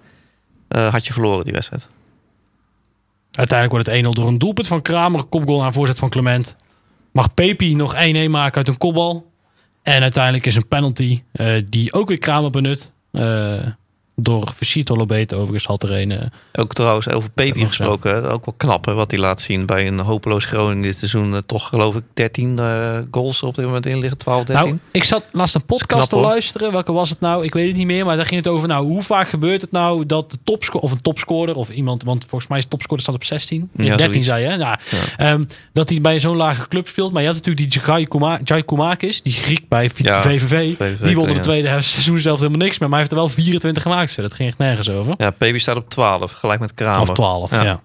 [0.67, 1.89] eh, had je verloren die wedstrijd.
[3.31, 5.23] Uiteindelijk wordt het 1-0 door een doelpunt van Kramer.
[5.23, 6.55] Kopgoal naar voorzet van Clement.
[7.11, 9.31] Mag Pepi nog 1-1 maken uit een kopbal.
[9.83, 11.21] En uiteindelijk is een penalty
[11.65, 12.91] die ook weer Kramer benut.
[14.23, 16.11] Door Visito Lobete overigens had er een...
[16.11, 18.31] eh, Ook trouwens over Pepi gesproken.
[18.31, 21.33] Ook wel knap hè, wat hij laat zien bij een hopeloos Groningen dit seizoen.
[21.35, 24.17] eh, toch geloof ik 13 eh, goals er op dit moment in liggen.
[24.17, 24.65] 12, 13.
[24.65, 26.23] Nou, ik zat laatst een podcast knap, te hoor.
[26.25, 26.71] luisteren.
[26.71, 27.43] Welke was het nou?
[27.43, 28.05] Ik weet het niet meer.
[28.05, 28.67] Maar daar ging het over.
[28.67, 32.25] Nou, hoe vaak gebeurt het nou dat de topscorer of een topscorer of iemand, want
[32.29, 34.25] volgens mij is de topscorer staat op 16, Ja, 13 zoiets.
[34.25, 34.57] zei je.
[34.57, 34.77] Nou,
[35.17, 35.43] ehm,
[35.73, 37.11] dat hij bij zo'n lage club speelt.
[37.11, 40.75] Maar je had natuurlijk die Jai Kouma- Jai Koumakis, die Griek bij V- Ja, VVV.
[40.77, 41.39] VVV, Die won de ja.
[41.39, 42.89] tweede helft seizoen zelf helemaal niks meer.
[42.89, 44.10] Maar hij heeft er wel 24 gemaakt.
[44.15, 45.13] Dat ging echt nergens over.
[45.17, 47.01] Ja, Pepi staat op 12, gelijk met Kramer.
[47.01, 47.63] Of 12, ja.
[47.63, 47.81] Ja.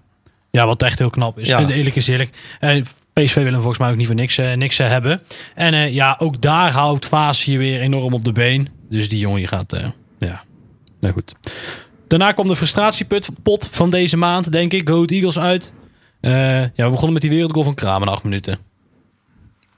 [0.51, 0.65] ja.
[0.65, 1.47] wat echt heel knap is.
[1.47, 1.59] Ja.
[1.59, 2.29] En eerlijk is eerlijk.
[2.59, 5.21] En PSV wil hem volgens mij ook niet voor niks, eh, niks eh, hebben.
[5.55, 8.69] En eh, ja, ook daar houdt Vaas hier weer enorm op de been.
[8.89, 9.87] Dus die jongen die gaat, eh,
[10.19, 10.43] ja,
[10.99, 11.35] nou goed.
[12.07, 14.87] Daarna kwam de frustratieput pot van deze maand, denk ik.
[14.87, 15.73] Go Ahead Eagles uit.
[16.19, 18.59] Eh, ja, we begonnen met die wereldgoal van Kramer na acht minuten.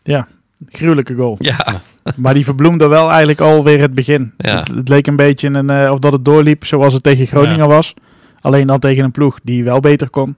[0.03, 0.27] Ja,
[0.65, 1.35] gruwelijke goal.
[1.39, 1.81] Ja,
[2.15, 4.33] Maar die verbloemde wel eigenlijk alweer het begin.
[4.37, 4.59] Ja.
[4.59, 7.57] Het, het leek een beetje een, eh, of dat het doorliep zoals het tegen Groningen
[7.57, 7.67] Ja.
[7.67, 7.93] was.
[8.41, 10.37] Alleen dan tegen een ploeg die wel beter kon.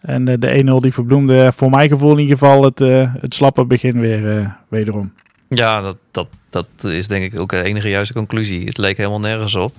[0.00, 3.34] En eh, de 1-0 die verbloemde voor mijn gevoel in ieder geval het, eh, het
[3.34, 5.12] slappe begin weer eh, wederom.
[5.48, 8.64] ja dat, dat, dat is denk ik ook de enige juiste conclusie.
[8.66, 9.72] Het leek helemaal nergens op.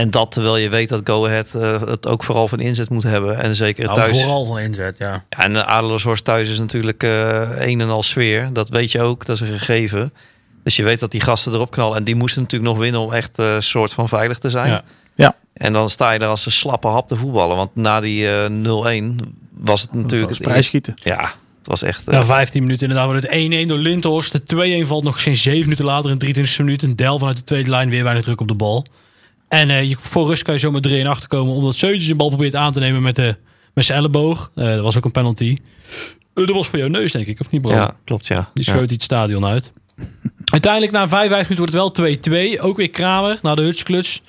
[0.00, 3.02] En dat terwijl je weet dat Go Ahead eh, het ook vooral van inzet moet
[3.02, 3.38] hebben.
[3.38, 4.10] En zeker Nou, thuis.
[4.20, 5.24] vooral van inzet, ja.
[5.28, 8.48] Ja, en de Adelashorst thuis is natuurlijk eh, een en al sfeer.
[8.52, 10.12] Dat weet je ook, dat is een gegeven.
[10.64, 11.96] Dus je weet dat die gasten erop knallen.
[11.96, 14.68] En die moesten natuurlijk nog winnen om echt een soort van veilig te zijn.
[14.68, 14.82] Ja.
[15.14, 15.36] Ja.
[15.52, 17.56] En dan sta je daar als een slappe hap te voetballen.
[17.56, 19.14] Want na die eh 0-1
[19.50, 20.30] was het natuurlijk...
[20.30, 20.94] Het prijsschieten.
[20.96, 21.20] Ja,
[21.58, 22.08] het was echt...
[22.08, 24.32] eh, Na 15 minuten inderdaad wordt het 1-1 door Lindhorst.
[24.32, 26.82] De 2-1 valt nog geen 7 minuten later in de 23e minuut.
[26.82, 28.86] Een del vanuit de tweede lijn weer weinig druk op de bal.
[29.50, 31.54] En eh, je, voor rust kan je zo met 3 achter komen.
[31.54, 33.36] Omdat Seutjes een bal probeert aan te nemen met, de,
[33.74, 34.50] met zijn elleboog.
[34.54, 35.56] Eh, dat was ook een penalty.
[36.34, 37.72] Eh, dat was voor jouw neus denk ik, of niet bro?
[37.72, 38.50] ja, klopt ja.
[38.54, 38.72] Die ja.
[38.72, 39.72] schoot hij het stadion uit.
[40.44, 42.60] Uiteindelijk na 55 minuten wordt het wel 2-2.
[42.60, 44.22] Ook weer Kramer na de hutskluts.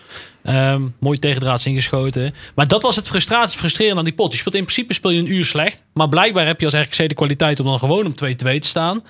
[0.43, 2.33] Ehm mooi tegendraads ingeschoten.
[2.55, 4.31] Maar dat was het frustratie, frustrerend aan die pot.
[4.31, 5.85] Je speelt in principe speel je een uur slecht.
[5.93, 9.03] Maar blijkbaar heb je als RKC de kwaliteit om dan gewoon om 2-2 te staan.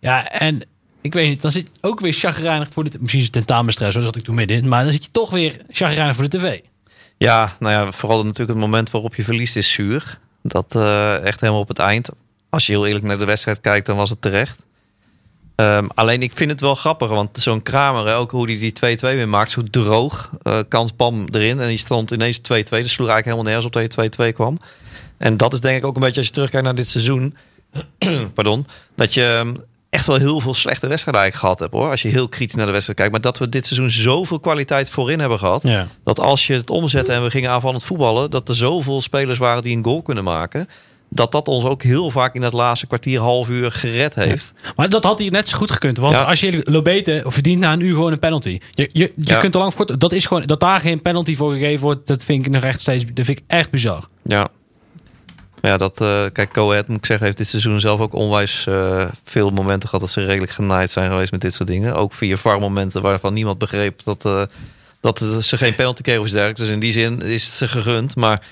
[0.00, 0.66] Ja, en
[1.04, 2.90] ik weet niet, dan zit je ook weer chagrijnig voor de...
[3.00, 4.68] Misschien is het tentamenstress, daar zat ik toen middenin.
[4.68, 6.60] Maar dan zit je toch weer chagrijnig voor de tv.
[7.16, 10.18] Ja, nou ja, vooral natuurlijk het moment waarop je verliest is zuur.
[10.42, 12.08] Dat eh, echt helemaal op het eind.
[12.50, 14.66] Als je heel eerlijk naar de wedstrijd kijkt, dan was het terecht.
[15.54, 19.16] Ehm, alleen ik vind het wel grappig, want zo'n Kramer, ook hoe hij die 2-2
[19.16, 20.30] weer maakt, zo droog.
[20.42, 22.40] eh kans bam erin en die stond ineens 2-2.
[22.82, 24.58] Dus sloeg eigenlijk helemaal nergens op dat je 2-2 kwam.
[25.16, 27.36] En dat is denk ik ook een beetje als je terugkijkt naar dit seizoen.
[28.34, 29.54] pardon, dat je ehm,
[29.94, 31.90] echt wel heel veel slechte wedstrijden eigenlijk gehad hebt hoor.
[31.90, 33.12] Als je heel kritisch naar de wedstrijd kijkt.
[33.12, 35.62] Maar dat we dit seizoen zoveel kwaliteit voorin hebben gehad.
[35.62, 35.88] Ja.
[36.04, 39.62] Dat als je het omzette en we gingen aanvallend voetballen, dat er zoveel spelers waren
[39.62, 40.68] die een goal kunnen maken.
[41.10, 44.52] Dat dat ons ook heel vaak in dat laatste kwartier, half uur gered heeft.
[44.76, 45.96] Maar dat had hier net zo goed gekund.
[45.96, 46.22] Want Ja.
[46.22, 48.58] als je Lobete verdient na een uur gewoon een penalty.
[48.70, 49.98] Je, je, je kunt er lang voor.
[49.98, 52.06] Dat is gewoon dat daar geen penalty voor gegeven wordt.
[52.06, 53.04] Dat vind ik nog echt steeds.
[53.14, 54.08] Dat vind ik echt bizar.
[54.22, 54.48] Ja.
[55.64, 59.08] Ja, dat, eh kijk, Ahead, moet ik zeggen, heeft dit seizoen zelf ook onwijs eh,
[59.24, 61.94] veel momenten gehad dat ze redelijk genaaid zijn geweest met dit soort dingen.
[61.94, 64.42] Ook via VAR-momenten waarvan niemand begreep dat, eh,
[65.00, 66.60] dat ze geen penalty kregen of dergelijks.
[66.60, 68.16] Dus in die zin is het ze gegund.
[68.16, 68.42] Maar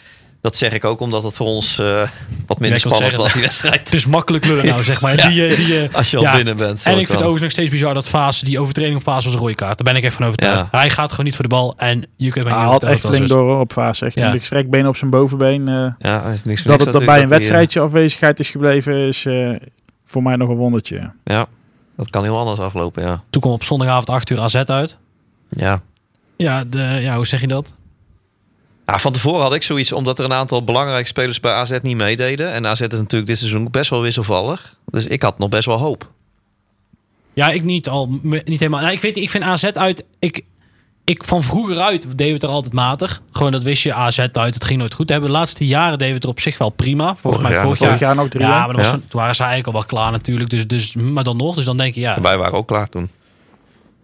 [0.42, 2.08] dat zeg ik ook omdat het voor ons eh,
[2.46, 3.78] wat minder Ja, spannend zeggen, was, die wedstrijd.
[3.78, 5.16] Het is makkelijk lullen nou, zeg maar.
[5.22, 5.28] Ja.
[5.28, 6.34] Die, eh, die, eh, Als je al ja.
[6.36, 6.82] binnen bent.
[6.84, 9.34] En ik vind het overigens nog steeds bizar dat Fase, die overtreding op Fase was
[9.34, 9.78] een rode kaart.
[9.78, 10.68] Daar ben ik echt van overtuigd.
[10.72, 10.78] Ja.
[10.78, 11.74] Hij gaat gewoon niet voor de bal.
[11.76, 14.06] En je kunt mij Hij niet had echt flink door op fase.
[14.06, 14.32] Echt Ja.
[14.32, 15.68] een gestrekt been op zijn bovenbeen.
[15.68, 18.50] eh, Ja, hij is niks dat het er bij een dat hij, wedstrijdje afwezigheid is
[18.50, 19.50] gebleven is eh,
[20.06, 21.10] voor mij nog een wondertje.
[21.24, 21.46] ja,
[21.96, 23.22] dat kan heel anders aflopen, ja.
[23.30, 24.98] Toen kwam op zondagavond 8 uur AZ uit.
[25.50, 25.80] Ja.
[26.36, 27.74] Ja, de, ja hoe zeg je dat?
[28.92, 31.96] Ja, van tevoren had ik zoiets, omdat er een aantal belangrijke spelers bij AZ niet
[31.96, 32.52] meededen.
[32.52, 34.74] En AZ is natuurlijk dit seizoen best wel wisselvallig.
[34.84, 36.10] Dus ik had nog best wel hoop.
[37.32, 38.18] Ja, ik niet al.
[38.22, 38.80] Niet helemaal.
[38.80, 40.04] Nou, ik weet ik vind AZ uit.
[40.18, 40.44] Ik,
[41.04, 43.22] ik van vroeger uit deden we het er altijd matig.
[43.30, 45.08] Gewoon dat wist je, AZ uit, het ging nooit goed.
[45.08, 47.04] Hebben de laatste jaren deden we het er op zich wel prima.
[47.16, 47.98] Volgens Vorig mij jaar vorig jaar.
[47.98, 48.92] Jaar nog drie Ja, maar dan was, Ja.
[48.92, 50.50] toen waren ze eigenlijk al wel klaar natuurlijk.
[50.50, 51.54] Dus, dus, maar dan nog.
[51.54, 52.20] Dus dan denk je, ja.
[52.20, 53.10] Wij waren ook klaar toen.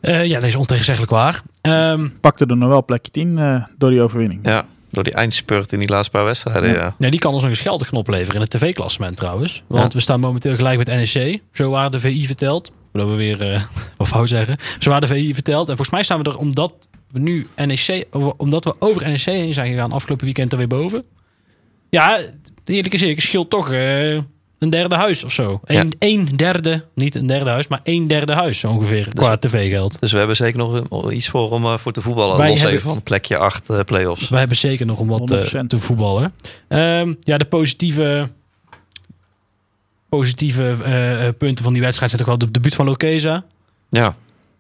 [0.01, 1.43] Eh, ja, dat is ontegenzeggelijk waar.
[1.61, 4.41] Ehm, Pakte er nog wel plekje 10 eh, door die overwinning.
[4.43, 6.95] Ja, door die eindspurt in die laatste paar wedstrijden, ja.
[6.99, 9.63] ja, die kan ons nog een geldig opleveren in het tv-klassement trouwens.
[9.67, 11.41] Want we staan momenteel gelijk met NEC.
[11.53, 12.73] Zo waren de VI verteld.
[12.91, 13.63] Voordat we weer uh,
[13.97, 14.57] wat fout zeggen.
[14.79, 15.61] Zo waren de VI verteld.
[15.61, 19.55] En volgens mij staan we er omdat we nu NEC, omdat we over NEC heen
[19.55, 21.05] zijn gegaan afgelopen weekend er weer boven.
[21.91, 22.21] Ja,
[22.65, 24.19] eerlijk is eerlijk, scheelt toch uh,
[24.59, 25.61] een derde huis of zo.
[25.65, 25.85] Een, ja.
[25.99, 30.01] een, derde, niet een derde huis, maar een derde huis ongeveer dus, qua tv-geld.
[30.01, 32.37] Dus we hebben zeker nog iets voor om uh, voor te voetballen.
[32.37, 34.29] Wij los hebben, even van plekje 8 uh, play-offs.
[34.29, 36.33] Wij hebben zeker nog om wat te voetballen.
[36.69, 38.29] Um, ja, de positieve
[40.09, 40.77] positieve
[41.23, 43.45] uh, punten van die wedstrijd zijn toch wel de debuut van Lokeza.
[43.89, 44.17] Ja.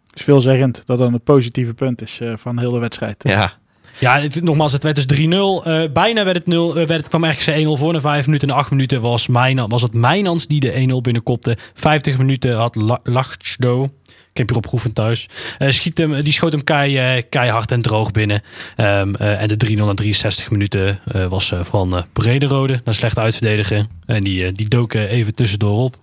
[0.07, 3.22] Het is veelzeggend dat dan het positieve punt is uh, van de hele wedstrijd.
[3.22, 3.59] Ja.
[3.99, 5.28] Ja, het, nogmaals, het werd dus 3-0.
[5.28, 7.92] Uh, bijna werd het 0, werd het, kwam eigenlijk 1-0 voor.
[7.92, 11.57] Na 5 minuten en 8 minuten was, Mijnan, was het Mijnans die de 1-0 binnenkopte.
[11.74, 13.90] 50 minuten had Lachtsdo.
[14.30, 15.28] Ik heb hier opgeoefend thuis.
[15.59, 18.42] Uh, schiet hem, die schoot hem kei, keihard en droog binnen.
[18.76, 22.80] Um, en de 3-0 na 63 minuten was van Brederode.
[22.84, 23.88] Naar slecht uitverdedigen.
[24.07, 25.96] En die, die dook even tussendoor op.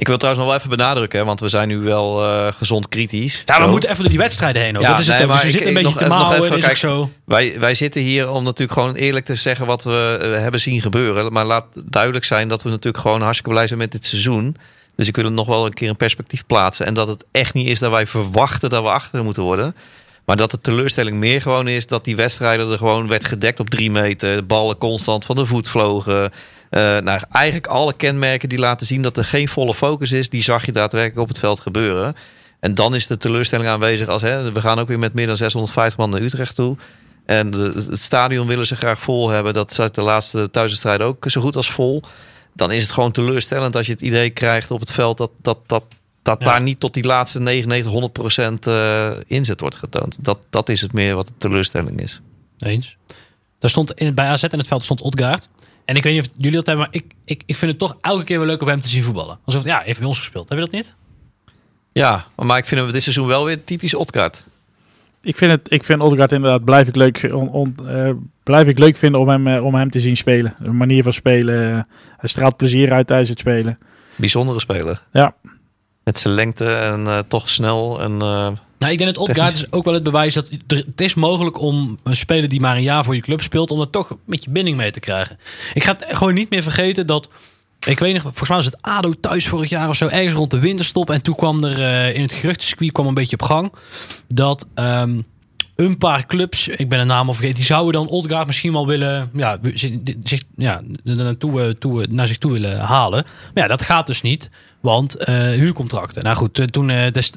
[0.00, 3.42] Ik wil trouwens nog wel even benadrukken, want we zijn nu wel uh, gezond kritisch.
[3.46, 3.70] Ja, we zo.
[3.70, 4.76] moeten even door die wedstrijden heen.
[4.76, 4.82] Ook.
[4.82, 5.28] Ja, dat is het.
[5.28, 7.10] Dus we zitten een beetje nog, te mouwen, is kijk, zo.
[7.24, 10.80] Wij, wij zitten hier om natuurlijk gewoon eerlijk te zeggen wat we uh, hebben zien
[10.80, 11.32] gebeuren.
[11.32, 14.56] Maar laat duidelijk zijn dat we natuurlijk gewoon hartstikke blij zijn met dit seizoen.
[14.96, 16.86] Dus ik wil het nog wel een keer een perspectief plaatsen.
[16.86, 19.74] En dat het echt niet is dat wij verwachten dat we achter moeten worden.
[20.30, 23.70] Maar dat de teleurstelling meer gewoon is dat die wedstrijden er gewoon werd gedekt op
[23.70, 24.36] drie meter.
[24.36, 26.22] De ballen constant van de voet vlogen.
[26.22, 26.30] Uh,
[26.98, 30.66] nou, eigenlijk alle kenmerken die laten zien dat er geen volle focus is, die zag
[30.66, 32.14] je daadwerkelijk op het veld gebeuren.
[32.60, 35.36] En dan is de teleurstelling aanwezig als hè, we gaan ook weer met meer dan
[35.36, 36.76] 650 man naar Utrecht toe.
[37.26, 39.52] En het stadion willen ze graag vol hebben.
[39.52, 42.02] Dat zat de laatste thuiswedstrijd ook zo goed als vol.
[42.54, 45.58] Dan is het gewoon teleurstellend als je het idee krijgt op het veld dat, dat,
[45.66, 45.84] dat,
[46.22, 46.44] dat ja.
[46.44, 50.24] daar niet tot die laatste 99, 100 procent uh, inzet wordt getoond.
[50.24, 52.20] Dat, dat is het meer wat de teleurstelling is.
[52.58, 52.96] Eens.
[53.58, 55.48] Daar stond in, bij AZ in het veld stond Odgaard.
[55.84, 57.96] En ik weet niet of jullie dat hebben, maar ik, ik, ik vind het toch
[58.00, 59.38] elke keer wel leuk om hem te zien voetballen.
[59.44, 60.48] Alsof, ja, heeft bij ons gespeeld.
[60.48, 60.94] Heb je dat niet?
[61.92, 64.44] Ja, maar ik vind hem dit seizoen wel weer typisch Odgaard.
[65.22, 68.10] Ik vind het, ik vind Odgaard inderdaad, blijf ik leuk, on, on, uh,
[68.42, 70.54] blijf ik leuk vinden om hem, uh, om hem te zien spelen.
[70.62, 71.82] De manier van spelen, uh,
[72.16, 73.78] hij straalt plezier uit tijdens het spelen.
[74.16, 75.02] Bijzondere speler.
[75.12, 75.34] Ja.
[76.10, 78.20] Met zijn lengte en toch snel en
[78.80, 81.98] nou, ik denk dat Odgaard is ook wel het bewijs dat het is mogelijk om
[82.02, 84.50] een speler die maar een jaar voor je club speelt, om er toch met je
[84.50, 85.38] binding mee te krijgen.
[85.74, 87.28] Ik ga het gewoon niet meer vergeten dat.
[87.86, 90.50] Ik weet nog, volgens mij was het ADO thuis vorig jaar of zo, ergens rond
[90.50, 91.10] de winterstop.
[91.10, 93.72] En toen kwam er uh, in het geruchtencircuit kwam een beetje op gang
[94.28, 95.26] dat um,
[95.84, 98.86] een paar clubs, ik ben de naam al vergeten, die zouden dan Odgaard misschien wel
[98.86, 99.58] willen, ja,
[100.22, 103.24] zich, ja, naartoe, toe, naar zich toe willen halen.
[103.54, 104.50] Maar ja, dat gaat dus niet.
[104.80, 106.22] Want uh, huurcontracten.
[106.22, 106.86] Nou goed, toen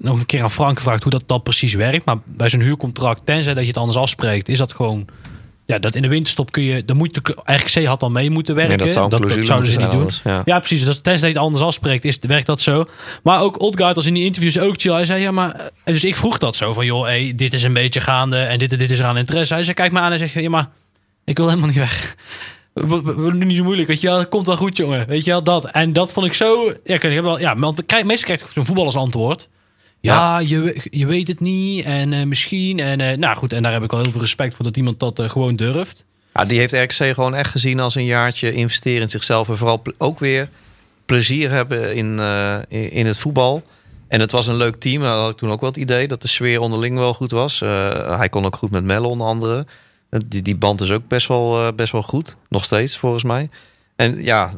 [0.02, 2.06] nog een keer aan Frank gevraagd hoe dat, dat precies werkt.
[2.06, 5.08] Maar bij zo'n huurcontract, tenzij dat je het anders afspreekt, is dat gewoon.
[5.66, 6.86] Ja, dat in de winterstop kun je.
[6.86, 8.78] Dan moet de RKC had dan mee moeten werken.
[8.78, 10.10] Nee, dat, zou dat, dat zouden ze niet doen.
[10.24, 10.42] Ja.
[10.46, 10.60] ja.
[10.60, 10.86] precies.
[10.86, 12.86] Dus tenzij je het anders afspreekt, is, werkt dat zo.
[13.24, 14.94] Maar ook Odgaard als in die interviews ook chill.
[14.94, 15.70] Hij zei ja, maar.
[15.84, 18.72] Dus ik vroeg dat zo van joh, hey, dit is een beetje gaande en dit
[18.72, 19.54] en dit is eraan interesse.
[19.54, 20.70] Hij zei, kijk me aan en zegt ja, maar
[21.26, 22.16] ik wil helemaal niet weg.
[22.74, 24.28] We doen niet zo moeilijk, weet je wel.
[24.28, 25.08] Komt wel goed, jongen.
[25.08, 25.66] Weet je wel, dat.
[25.66, 26.74] En dat vond ik zo...
[26.84, 29.50] Ja, ik heb wel, ja meestal krijg ik zo'n voetbal als antwoord.
[30.12, 32.80] Ja, Je, je weet het niet en uh, misschien.
[32.80, 35.00] En uh, nou goed, en daar heb ik wel heel veel respect voor dat iemand
[35.00, 36.06] dat uh, gewoon durft.
[36.34, 39.50] Ja, die heeft RKC gewoon echt gezien als een jaartje investeren in zichzelf.
[39.50, 40.50] En vooral ook weer
[41.06, 42.20] plezier hebben in,
[42.68, 43.64] in, in, het voetbal.
[44.08, 45.02] En het was een leuk team.
[45.02, 47.60] Had ik toen ook wel het idee dat de sfeer onderling wel goed was.
[47.60, 49.66] hij kon ook goed met Melle onder andere.
[50.28, 52.36] Die, die band is ook best wel, best wel goed.
[52.50, 53.50] Nog steeds, volgens mij.
[53.96, 54.52] En ja,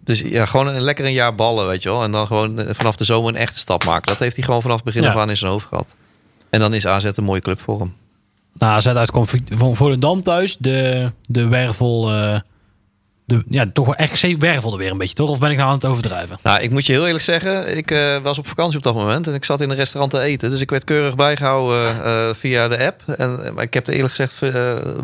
[0.00, 2.02] dus ja, gewoon een lekker een jaar ballen, weet je wel.
[2.02, 4.06] En dan gewoon eh, vanaf de zomer een echte stap maken.
[4.06, 5.08] Dat heeft hij gewoon vanaf het begin ja.
[5.08, 5.94] af aan in zijn hoofd gehad.
[6.50, 7.94] En dan is AZ een mooie club voor hem.
[8.58, 10.56] Nou, AZ uitkomt van Volendam thuis.
[10.58, 12.14] De, de wervel...
[12.14, 12.38] Uh,
[13.24, 15.30] de, ja, toch wel echt wervelde weer een beetje, toch?
[15.30, 16.38] Of ben ik nou aan het overdrijven?
[16.42, 19.26] Nou, ik moet je heel eerlijk zeggen, ik uh, was op vakantie op dat moment
[19.26, 20.50] en ik zat in een restaurant te eten.
[20.50, 23.02] Dus ik werd keurig bijgehouden uh, via de app.
[23.16, 24.54] En, maar ik heb er eerlijk gezegd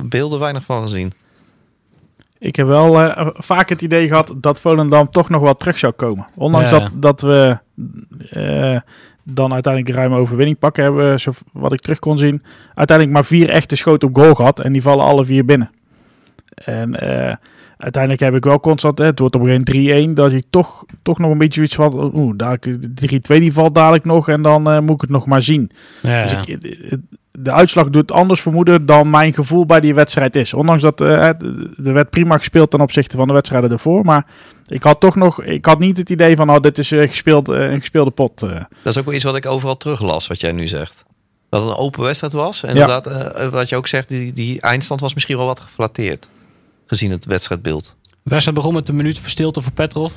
[0.08, 1.12] beelden weinig van gezien.
[2.38, 6.26] Ik heb wel vaak het idee gehad dat Volendam toch nog wel terug zou komen.
[6.34, 8.82] Ondanks ja, dat, dat we
[9.22, 12.42] dan uiteindelijk ruime overwinning pakken, hebben we, zo, wat ik terug kon zien,
[12.74, 14.60] uiteindelijk maar vier echte schoten op goal gehad.
[14.60, 15.70] En die vallen alle vier binnen.
[16.54, 16.98] En
[17.76, 20.84] uiteindelijk heb ik wel constant, hè, het wordt op een gegeven 3-1, dat ik toch,
[21.02, 24.94] toch nog een beetje iets van, oeh, 3-2 die valt dadelijk nog en dan moet
[24.94, 25.70] ik het nog maar zien.
[26.02, 26.58] Ja, dus ik,
[27.32, 30.54] de uitslag doet anders vermoeden dan mijn gevoel bij die wedstrijd is.
[30.54, 34.26] Ondanks dat uh, er werd prima gespeeld ten opzichte van de wedstrijden ervoor, maar
[34.66, 37.48] ik had toch nog, ik had niet het idee van, oh, dit is eh, gespeeld,
[37.48, 38.42] eh, een gespeelde pot.
[38.42, 38.48] eh.
[38.82, 41.04] Dat is ook wel iets wat ik overal teruglas, wat jij nu zegt.
[41.50, 42.62] Dat het een open wedstrijd was.
[42.62, 46.28] En inderdaad, eh, wat je ook zegt, die, die eindstand was misschien wel wat geflatteerd.
[46.86, 47.96] Gezien het wedstrijdbeeld.
[48.02, 50.12] De wedstrijd begon met een minuut voor stilte voor Petrov.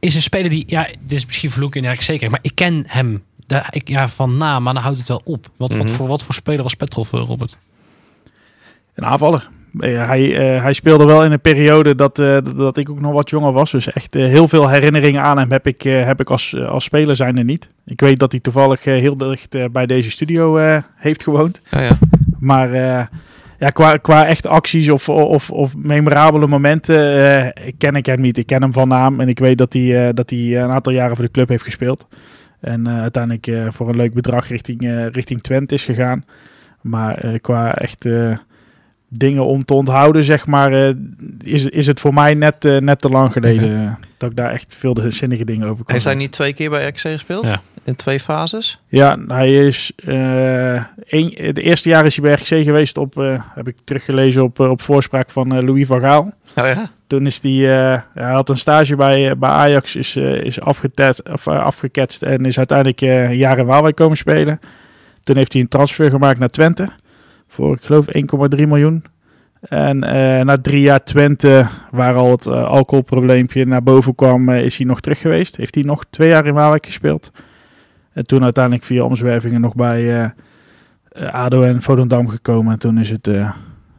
[0.00, 2.84] Is een speler die, ja, dit is misschien vloek in de zeker, maar ik ken
[2.86, 3.22] hem
[3.52, 5.50] daar, ik, ja, van naam, maar dan houdt het wel op.
[5.56, 5.94] Wat, wat, Mhm.
[5.94, 7.56] voor, wat voor speler was Petrov, eh, Robert?
[8.94, 9.48] Een aanvaller.
[9.80, 13.12] Eh, hij, eh, hij speelde wel in een periode dat, eh, dat- ik ook nog
[13.12, 13.70] wat jonger was.
[13.70, 16.84] Dus echt eh, heel veel herinneringen aan hem heb ik, eh, heb ik als, als
[16.84, 17.68] speler zijnde niet.
[17.86, 21.60] Ik weet dat hij toevallig heel dicht bij deze studio eh, heeft gewoond.
[21.70, 21.98] Ja, ja.
[22.38, 23.06] Maar eh,
[23.58, 27.24] ja, qua, qua echte acties of, of, of memorabele momenten
[27.54, 28.38] eh, ken ik hem niet.
[28.38, 30.92] Ik ken hem van naam en ik weet dat hij, eh, dat hij een aantal
[30.92, 32.06] jaren voor de club heeft gespeeld.
[32.62, 36.24] En eh, uiteindelijk eh, voor een leuk bedrag richting, eh, richting Twente is gegaan.
[36.80, 38.08] Maar qua echt
[39.18, 40.94] dingen om te onthouden, zeg maar, eh,
[41.42, 44.50] is, is het voor mij net, eh, net te lang geleden eh, dat ik daar
[44.50, 47.44] echt veel de zinnige dingen over kon Heeft hij niet twee keer bij RKC gespeeld?
[47.44, 47.60] Ja.
[47.84, 48.78] In twee fases?
[48.88, 49.92] Ja, hij is.
[50.04, 53.18] eh een, de eerste jaar is hij bij RGC geweest op.
[53.18, 56.32] eh, heb ik teruggelezen op, op voorspraak van eh, Louis van Gaal.
[56.56, 56.90] Oh ja?
[57.06, 57.52] Toen is hij.
[57.92, 62.58] eh, hij had een stage bij, bij Ajax, is, is afgetet, of, afgeketst en is
[62.58, 64.60] uiteindelijk een jaar in Waalwijk komen spelen.
[65.24, 66.88] Toen heeft hij een transfer gemaakt naar Twente.
[67.52, 68.06] Voor, ik geloof,
[68.56, 69.04] 1,3 miljoen.
[69.60, 74.64] En eh, na drie jaar Twente, waar al het eh, alcoholprobleempje naar boven kwam, eh,
[74.64, 75.56] is hij nog terug geweest.
[75.56, 77.30] Heeft hij nog twee jaar in Waalwijk gespeeld.
[78.12, 80.32] En toen uiteindelijk via omzwervingen nog bij
[81.30, 82.72] ADO en Volendam gekomen.
[82.72, 83.28] En toen is het,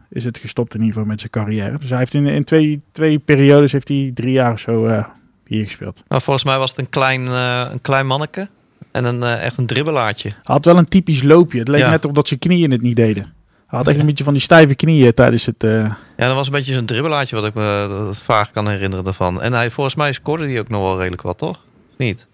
[0.09, 1.77] is het gestopt in ieder geval met zijn carrière.
[1.77, 5.03] Dus hij heeft in, in twee, twee periodes, heeft hij drie jaar of zo
[5.45, 6.03] hier gespeeld.
[6.07, 7.27] Nou, volgens mij was het een klein,
[7.71, 8.47] een klein manneke.
[8.91, 10.29] En een, echt een dribbelaartje.
[10.29, 11.59] Hij had wel een typisch loopje.
[11.59, 11.89] Het leek Ja.
[11.89, 13.32] net op dat zijn knieën het niet deden.
[13.73, 15.63] Hij had echt een beetje van die stijve knieën tijdens het...
[15.63, 15.71] eh,
[16.17, 19.41] Ja, dat was een beetje zo'n dribbelaartje wat ik me vaag kan herinneren daarvan.
[19.41, 21.55] En hij, volgens mij scoorde hij ook nog wel redelijk wat, toch?
[21.91, 22.27] Of niet?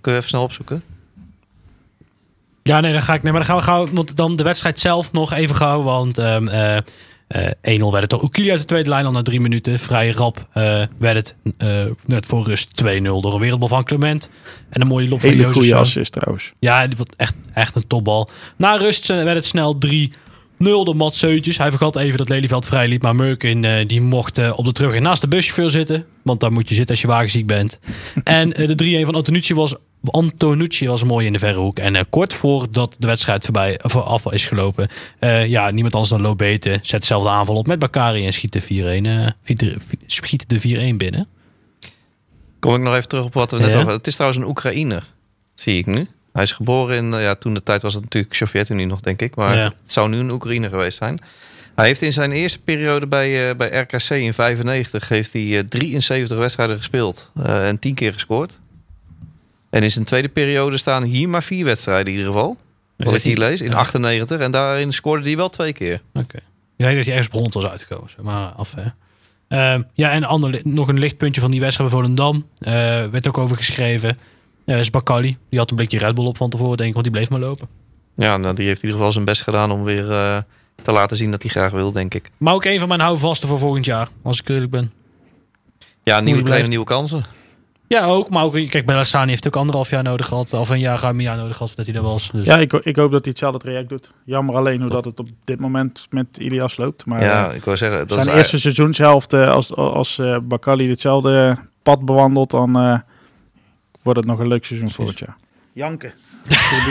[0.00, 0.82] Kun je even snel opzoeken?
[2.62, 3.22] Ja, nee, dan ga ik.
[3.22, 3.88] Nee, maar dan gaan we gauw.
[3.92, 5.82] Want dan de wedstrijd zelf nog even gauw.
[5.82, 6.76] Want ehm, eh,
[7.26, 9.78] eh, 1-0 werd het door Oekili uit de tweede lijn al na drie minuten.
[9.78, 14.28] Vrij rap eh, werd het eh, net voor rust 2-0 door een wereldbal van Clement.
[14.70, 16.52] En een mooie lop van hele goede assist trouwens.
[16.58, 18.28] Ja, die was echt, echt een topbal.
[18.56, 19.88] Na rust werd het snel 3-0
[20.58, 21.58] door Mats Seutjes.
[21.58, 23.02] Hij vergat even dat Lelyveld vrij liep.
[23.02, 26.06] Maar Murkin eh, die mocht eh, op de terugweg naast de buschauffeur zitten.
[26.22, 27.78] Want daar moet je zitten als je wagenziek bent.
[28.24, 29.74] en eh, de 3-1 van Antonucci was,
[30.04, 31.78] Antonucci was mooi in de verre hoek.
[31.78, 34.88] En eh, kort voordat de wedstrijd voorbij, af is gelopen.
[35.18, 38.26] eh, ja, niemand anders dan Lobete zet zelf de aanval op met Bakari.
[38.26, 38.66] En schiet de 4-1
[39.46, 39.76] eh,
[40.06, 41.28] schiet de 4-1 binnen.
[42.58, 43.78] Kom ik nog even terug op wat we net Ja.
[43.80, 45.04] over Het is trouwens een Oekraïner,
[45.54, 46.06] zie ik nu.
[46.34, 49.22] Hij is geboren in, eh, ja, toen de tijd was het natuurlijk Sovjet-Unie nog, denk
[49.22, 49.34] ik.
[49.36, 49.62] Maar Ja.
[49.64, 51.18] het zou nu een Oekraïner geweest zijn.
[51.74, 55.64] Hij heeft in zijn eerste periode bij, eh, bij RKC in 95 heeft hij, eh,
[55.64, 58.58] 73 wedstrijden gespeeld eh, en 10 keer gescoord.
[59.70, 62.56] En in zijn tweede periode staan hier maar vier wedstrijden in ieder geval.
[62.96, 63.76] Wat ik hier lees, in Ja.
[63.76, 64.40] 98.
[64.40, 66.00] En daarin scoorde hij wel twee keer.
[66.12, 66.38] Oké.
[66.76, 68.24] Ja, dat hij ergens brons was uitgekozen.
[68.24, 68.84] Maar af, hè.
[69.48, 72.46] Ehm, ja, en ander, nog een lichtpuntje van die wedstrijd bij Volendam.
[72.58, 72.72] Eh
[73.06, 74.18] werd ook over geschreven.
[74.64, 75.36] Ja, is Bakali.
[75.48, 76.94] Die had een blikje Red Bull op van tevoren, denk ik.
[76.94, 77.68] Want die bleef maar lopen.
[78.14, 80.38] Ja, nou, die heeft in ieder geval zijn best gedaan om weer eh,
[80.82, 82.30] te laten zien dat hij graag wil, denk ik.
[82.38, 84.08] Maar ook een van mijn houvasten voor volgend jaar.
[84.22, 84.92] Als ik eerlijk ben.
[86.02, 87.24] Ja, nieuwe trainer, nieuwe kansen.
[87.86, 88.30] Ja, ook.
[88.30, 90.52] Maar ook, kijk, Bellassani heeft ook anderhalf jaar nodig gehad.
[90.52, 92.30] Of een jaar, ruim een jaar nodig gehad voordat hij er was.
[92.30, 92.46] Dus.
[92.46, 94.10] Ja, ik, ik hoop dat hij hetzelfde traject doet.
[94.24, 97.06] Jammer alleen hoe dat het op dit moment met Ilias loopt.
[97.06, 100.36] Maar ja, eh, ik wil zeggen, dat zijn is eerste seizoenshelft, eh, als, als eh
[100.42, 102.98] Bakali hetzelfde pad bewandelt, dan eh,
[104.04, 105.36] wordt het nog een leuk seizoen voor het jaar.
[105.72, 106.12] Janken.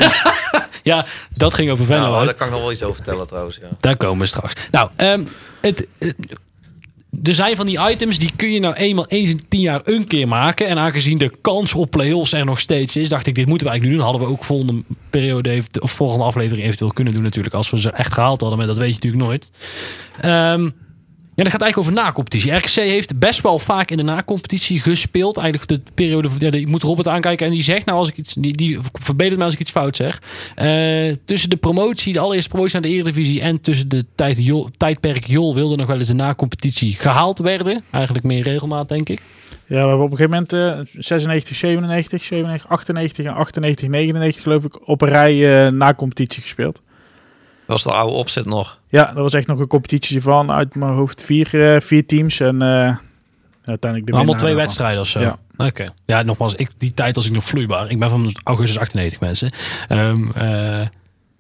[0.84, 1.06] ja,
[1.36, 2.12] dat ging over Venlo.
[2.12, 3.58] Nou, daar kan ik nog wel iets over vertellen trouwens.
[3.62, 3.68] Ja.
[3.80, 4.54] Daar komen we straks.
[4.72, 5.24] Nou, ehm,
[5.62, 6.16] het, het-
[7.24, 10.08] er zijn van die items die kun je nou eenmaal eens in tien jaar een
[10.08, 10.68] keer maken.
[10.68, 13.74] En aangezien de kans op play-offs er nog steeds is, dacht ik, dit moeten we
[13.74, 14.12] eigenlijk nu doen.
[14.14, 17.56] Hadden we ook volgende periode of volgende aflevering eventueel kunnen doen natuurlijk.
[17.56, 19.50] Als we ze echt gehaald hadden, maar dat weet je natuurlijk nooit.
[20.22, 20.70] Ehm,
[21.36, 22.52] ja, dat gaat eigenlijk over nacompetitie.
[22.52, 25.38] RKC heeft best wel vaak in de nacompetitie gespeeld.
[25.38, 26.30] Eigenlijk de periode.
[26.40, 28.34] Ja, ik moet Robert aankijken en die zegt nou als ik iets.
[28.34, 30.22] Die, die verbetert me als ik iets fout zeg.
[30.56, 35.28] Eh, tussen de promotie, de allereerste promotie naar de Eredivisie en tussen de tijd, tijdperk
[35.28, 37.84] Jol wilde nog wel eens de nacompetitie gehaald werden.
[37.92, 39.22] Eigenlijk meer regelmaat, denk ik.
[39.66, 44.42] Ja, we hebben op een gegeven moment eh 96, 97, 97, 98 en 98, 99
[44.42, 46.82] geloof ik op een rij eh, na competitie gespeeld.
[47.74, 48.80] Dat was de oude opzet nog.
[48.88, 52.40] Ja, dat was echt nog een competitie van uit mijn hoofd vier, eh, vier teams
[52.40, 52.96] en eh,
[53.66, 55.20] uiteindelijk de allemaal twee wedstrijden of zo.
[55.20, 55.38] Ja.
[55.58, 55.86] Oké.
[56.06, 57.90] Ja, nogmaals, ik, die tijd was ik nog vloeibaar.
[57.90, 59.54] Ik ben van augustus 98 mensen.
[59.88, 60.88] Ehm, eh,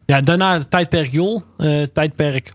[0.06, 1.44] ja, daarna het tijdperk Jol.
[1.58, 2.54] Eh, tijdperk,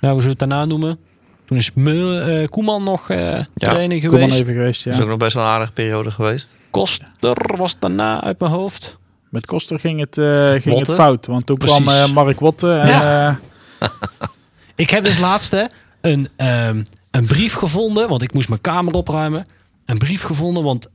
[0.00, 0.98] ja, hoe zullen we het daarna noemen?
[1.44, 4.34] Toen is Mul, eh, Koeman nog eh trainer maar geweest.
[4.42, 5.04] even geweest, Dat is ja.
[5.04, 6.54] ook nog best wel een aardige periode geweest.
[6.70, 8.98] Koster was daarna uit mijn hoofd.
[9.36, 11.26] Met Koster ging het, eh, ging het fout.
[11.26, 12.02] Want toen kwam Precies.
[12.02, 12.72] eh, Mark Wotte.
[12.72, 13.38] En, Ja.
[13.78, 13.88] eh,
[14.74, 15.64] Ik heb dus laatst hè,
[16.00, 19.46] een, ehm, een brief gevonden, want ik moest mijn kamer opruimen.
[19.86, 20.88] Een brief gevonden, want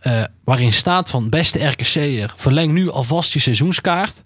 [0.44, 4.24] waarin staat van beste RKC'er, verleng nu alvast je seizoenskaart.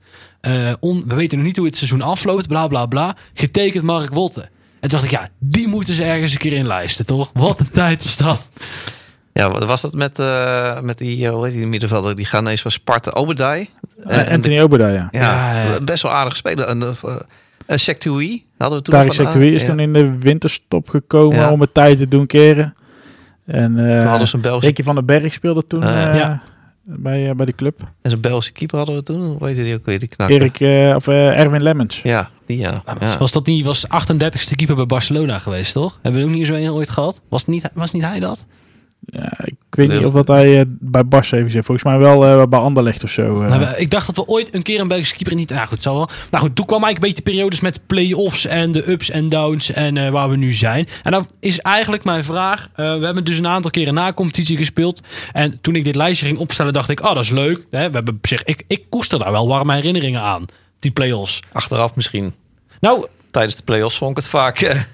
[0.80, 3.16] On- we weten nog niet hoe het seizoen afloopt, bla bla bla.
[3.34, 4.42] Getekend Mark Wotte.
[4.42, 7.30] En toen dacht ik, ja, die moeten ze ergens een keer inlijsten, toch?
[7.34, 8.42] Wat een tijd was dat.
[9.40, 12.16] Ja, wat was dat met, eh, met die, eh, hoe heet die middenvelder?
[12.16, 13.12] Die gaan ineens van Sparta.
[13.12, 13.70] Obadai.
[14.04, 15.08] eh, En- Anthony Obada, ja.
[15.12, 15.80] Ja, Ja, ja.
[15.82, 16.68] best wel aardig spelen.
[16.68, 17.16] En, uh,
[17.66, 19.68] en Sectui hadden we toen Sectoui is ja.
[19.68, 21.52] toen in de winterstop gekomen Ja.
[21.52, 22.74] om het tijd te doen keren.
[23.46, 26.38] En eh Toen hadden ze een Belgische, Ricky van den Berg speelde toen Ah, eh,
[26.84, 27.80] bij, eh, bij de club.
[28.02, 29.22] en zijn Belgische keeper hadden we toen.
[29.38, 30.00] Hoe heette die ook weer?
[30.00, 30.36] Die knakker.
[30.42, 32.02] Erik, eh, of eh, Erwin Lemmens.
[32.02, 32.84] Ja, die ja.
[33.00, 33.18] ja.
[33.18, 36.00] Was dat niet, was 38ste keeper bij Barcelona geweest, toch?
[36.02, 37.22] Hebben we ook niet zo een ooit gehad?
[37.30, 38.46] Was, niet, was niet hij dat?
[39.06, 41.64] Ja, ik weet niet of dat hij eh, bij Barça heeft gezeten.
[41.64, 43.42] Volgens mij wel eh, bij Anderlecht of zo.
[43.42, 43.50] eh.
[43.50, 45.50] Nou, ik dacht dat we ooit een keer een Belgische keeper niet...
[45.50, 46.10] Nou goed, zal wel.
[46.32, 49.30] Nou goed, toen kwam eigenlijk een beetje de periodes met play-offs en de ups en
[49.30, 50.88] downs en eh, waar we nu zijn.
[51.04, 52.68] En dan is eigenlijk mijn vraag...
[52.76, 55.02] eh, we hebben dus een aantal keren na competitie gespeeld.
[55.32, 57.00] En toen ik dit lijstje ging opstellen, dacht ik...
[57.04, 57.66] Oh, dat is leuk.
[57.72, 57.88] Hè?
[57.90, 60.46] We hebben op zich, ik, ik koester daar wel warme herinneringen aan.
[60.80, 61.40] Die play-offs.
[61.52, 62.34] Achteraf misschien.
[62.80, 64.86] Nou, Tijdens de play-offs vond ik het vaak...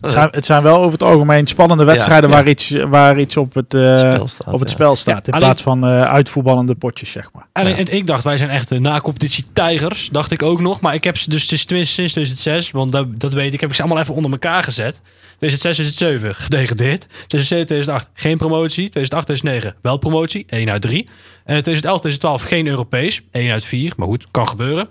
[0.00, 2.36] het, zijn, het zijn wel over het algemeen spannende wedstrijden ja.
[2.36, 4.74] Waar, iets, waar iets op het, eh, Spel staat, op het ja.
[4.74, 5.14] spel staat.
[5.26, 7.46] Ja, in alleen- plaats van eh, uitvoetballende potjes, zeg maar.
[7.52, 7.76] En, Ja.
[7.76, 10.08] en ik dacht, wij zijn echt de na-competitie tijgers.
[10.08, 10.80] Dacht ik ook nog.
[10.80, 13.74] Maar ik heb ze dus sinds sinds 2006, want dat, dat weet ik, heb ik
[13.76, 15.00] ze allemaal even onder elkaar gezet.
[15.38, 17.06] 2006, 2007 gedegradeerd.
[17.26, 18.88] 2007, 2008 geen promotie.
[18.88, 20.44] 2008, 2009 wel promotie.
[20.48, 21.08] 1 uit 3.
[21.44, 23.22] En 2011, 2012 geen Europees.
[23.30, 23.92] 1 uit 4.
[23.96, 24.88] Maar goed, kan gebeuren.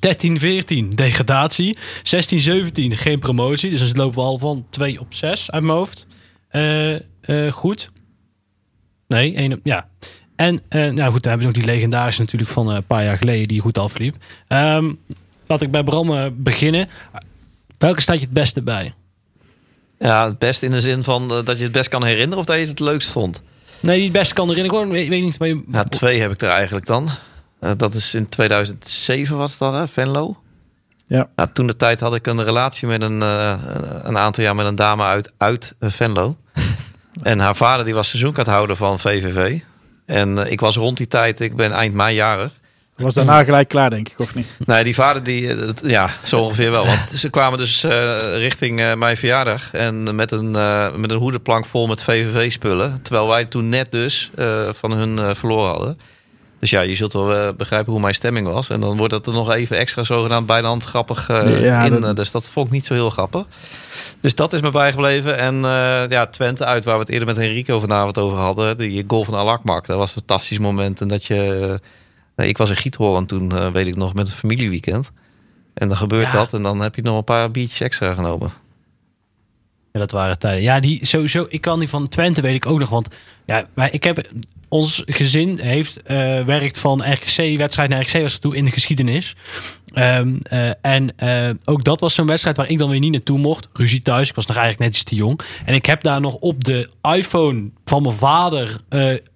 [0.00, 1.78] 13, 14 degradatie.
[2.02, 3.70] 16, 17 geen promotie.
[3.70, 6.06] Dus dan lopen we al van 2 op 6 uit mijn hoofd.
[6.48, 7.90] Eh, eh, goed.
[9.08, 9.88] Nee, één op, ja.
[10.36, 13.18] En eh, nou goed, dan hebben we nog die legendarische natuurlijk van een paar jaar
[13.18, 14.16] geleden die goed afliep.
[14.48, 14.92] Ehm,
[15.46, 16.88] laat ik bij Bram beginnen.
[17.78, 18.94] Welke staat je het beste bij?
[19.98, 22.54] ja, het beste in de zin van dat je het best kan herinneren of dat
[22.54, 23.42] je het het leukst vond.
[23.80, 24.64] Nee, die het beste kan erin.
[24.64, 25.38] Ik hoor, weet, weet niet.
[25.38, 27.08] Maar je, Ja, twee heb ik er eigenlijk dan.
[27.60, 29.88] Eh, dat is in 2007 was dat, hè?
[29.88, 30.36] Venlo.
[31.06, 31.28] Ja.
[31.36, 33.58] Nou, toen de tijd had ik een relatie met een, eh,
[34.02, 36.36] een aantal jaar met een dame uit, uit Venlo.
[37.22, 39.58] en haar vader die was seizoenkaarthouder van VVV.
[40.06, 42.52] En eh, ik was rond die tijd, ik ben eind mei jarig.
[42.96, 44.46] Was daarna gelijk klaar, denk ik, of niet?
[44.66, 46.86] Nee, die vader die, ja, zo ongeveer wel.
[46.86, 47.82] Want ze kwamen dus
[48.34, 50.50] richting mijn verjaardag en met een,
[51.00, 53.02] met een hoedenplank vol met VVV-spullen.
[53.02, 54.30] Terwijl wij toen net dus
[54.70, 55.98] van hun verloren hadden.
[56.60, 58.70] Dus ja, je zult wel eh, begrijpen hoe mijn stemming was.
[58.70, 61.84] En dan wordt dat er nog even extra zogenaamd bij de hand grappig eh, Ja,
[61.84, 61.90] in.
[61.90, 63.46] dat- eh, Dus dat vond ik niet zo heel grappig.
[64.20, 65.38] Dus dat is me bijgebleven.
[65.38, 68.76] En eh, ja, Twente uit, waar we het eerder met Henrico vanavond over hadden.
[68.76, 71.00] Die goal van Alakmak, dat was een fantastisch moment.
[71.00, 71.80] En dat je...
[72.36, 75.10] nee, ik was in Giethoorn toen, eh, weet ik nog, met een familieweekend.
[75.74, 76.38] En dan gebeurt Ja.
[76.38, 76.52] dat.
[76.52, 78.52] En dan heb je nog een paar biertjes extra genomen.
[79.92, 80.62] Ja, dat waren tijden.
[80.62, 81.46] Ja, die sowieso.
[81.48, 82.88] Ik kan die van Twente weet ik ook nog.
[82.88, 83.08] Want
[83.46, 84.26] ja, wij, ik heb
[84.68, 89.36] ons gezin heeft eh, werkt van RKC wedstrijd naar RKC was toe in de geschiedenis.
[89.92, 93.38] Ehm, eh, en eh, ook dat was zo'n wedstrijd waar ik dan weer niet naartoe
[93.38, 93.68] mocht.
[93.72, 94.28] Ruzie thuis.
[94.28, 95.40] Ik was nog eigenlijk net iets te jong.
[95.64, 98.80] En ik heb daar nog op de iPhone van mijn vader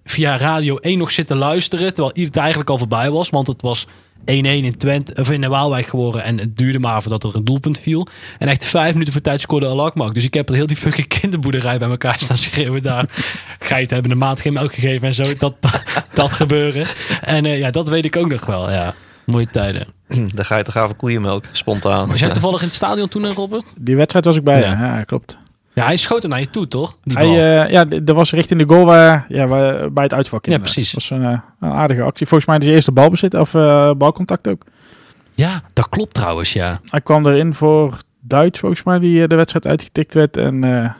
[0.05, 1.93] via Radio 1 nog zitten luisteren.
[1.93, 3.29] Terwijl het eigenlijk al voorbij was.
[3.29, 3.89] Want het was 1-1
[4.25, 6.23] in Twente, of in de Waalwijk geworden.
[6.23, 8.07] En het duurde maar voordat er een doelpunt viel.
[8.39, 10.13] En echt vijf minuten voor tijd scoorde Alakmak.
[10.13, 13.05] Dus ik heb heel die fucking kinderboerderij bij elkaar staan schreeuwen daar.
[13.59, 15.23] Geiten hebben een maand geen melk gegeven en zo.
[15.23, 15.83] Dat, dat,
[16.13, 16.85] dat gebeuren.
[17.21, 18.71] En eh, ja, dat weet ik ook nog wel.
[18.71, 18.93] Ja,
[19.25, 19.87] mooie tijden.
[20.07, 22.07] Daar ga je toch gaven koeienmelk, spontaan.
[22.07, 23.73] Was jij toevallig in het stadion toen, hè, Robert?
[23.77, 25.37] Die wedstrijd was ik bij, ja klopt.
[25.73, 26.97] Ja, hij schoot hem naar je toe, toch?
[27.03, 27.35] Die Hij, bal.
[27.35, 30.45] eh, ja, d- er was richting de goal waar, ja, waar, bij het uitvak.
[30.45, 30.91] Ja, precies.
[30.91, 32.27] Dat was een, eh, een aardige actie.
[32.27, 34.63] Volgens mij de eerste balbezit of eh, balcontact ook.
[35.33, 36.81] ja, dat klopt trouwens, ja.
[36.85, 40.37] Hij kwam erin voor Duits, volgens mij, die de wedstrijd uitgetikt werd.
[40.37, 40.91] En eh,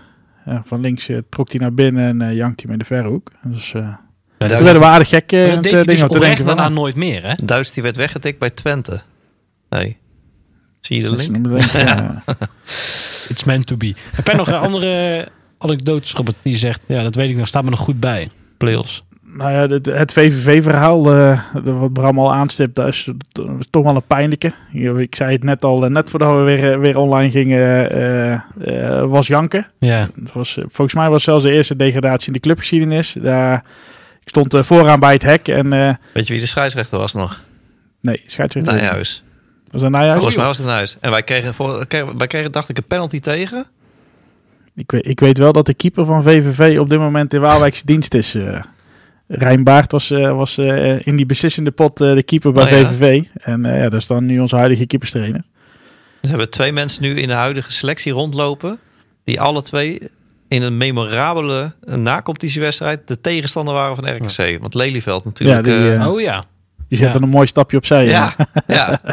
[0.45, 3.31] ja, van links trok hij naar binnen en eh jankt hij met de verre hoek.
[3.43, 3.97] Dus, eh ja
[4.37, 5.33] toen dat werden we aardig gek.
[5.33, 7.33] aan dat deed hij eh, dus te denken daarna nooit meer, hè?
[7.43, 9.01] Duits die werd weggetikt bij Twente.
[9.69, 9.97] Nee.
[10.81, 11.47] Zie je de link?
[11.73, 12.23] ja.
[13.29, 13.93] It's meant to be.
[14.11, 15.27] Heb jij nog een andere
[15.57, 16.83] anekdotes, Robert, die zegt...
[16.87, 18.29] Ja, dat weet ik nog, staat me nog goed bij.
[18.57, 19.03] Playoffs.
[19.33, 23.09] Nou ja, het, het VVV-verhaal, eh, wat Bram al aanstipt, dat is,
[23.69, 24.53] toch wel een pijnlijke.
[24.97, 29.09] Ik zei het net al, eh, net voordat we weer, weer online gingen, eh, eh,
[29.09, 29.67] was janken.
[29.79, 30.09] Ja.
[30.23, 33.15] Het was, volgens mij was het zelfs de eerste degradatie in de clubgeschiedenis.
[33.21, 33.55] Daar,
[34.21, 35.73] ik stond vooraan bij het hek en...
[35.73, 37.41] eh, Weet je wie de scheidsrechter was nog?
[38.01, 38.73] nee, scheidsrechter.
[38.73, 39.23] Nijhuis.
[39.71, 40.13] Was dat Nijhuis?
[40.15, 40.97] Volgens mij was het Nijhuis.
[40.99, 43.65] En wij kregen, voor, kregen- wij kregen, dacht ik, een penalty tegen.
[44.75, 47.85] Ik weet, ik weet wel dat de keeper van VVV op dit moment in Waalwijkse
[47.85, 48.35] dienst is.
[48.35, 48.59] eh
[49.27, 52.69] Rijn Baart was, eh, was eh, in die beslissende pot eh, de keeper bij Oh
[52.69, 52.89] ja?
[52.89, 53.23] VVV.
[53.41, 55.43] En eh, ja, dat is dan nu onze huidige keeperstrainer.
[56.21, 58.79] Dus hebben we twee mensen nu in de huidige selectie rondlopen.
[59.23, 59.99] Die alle twee
[60.47, 64.61] in een memorabele nacompetitiewedstrijd de tegenstander waren van RKC.
[64.61, 65.65] Want Lelyveld natuurlijk.
[65.65, 66.43] Ja, die, Oh ja.
[66.87, 67.13] Die zet Ja.
[67.13, 68.05] dan een mooi stapje opzij.
[68.05, 68.35] ja,
[68.67, 68.99] ja.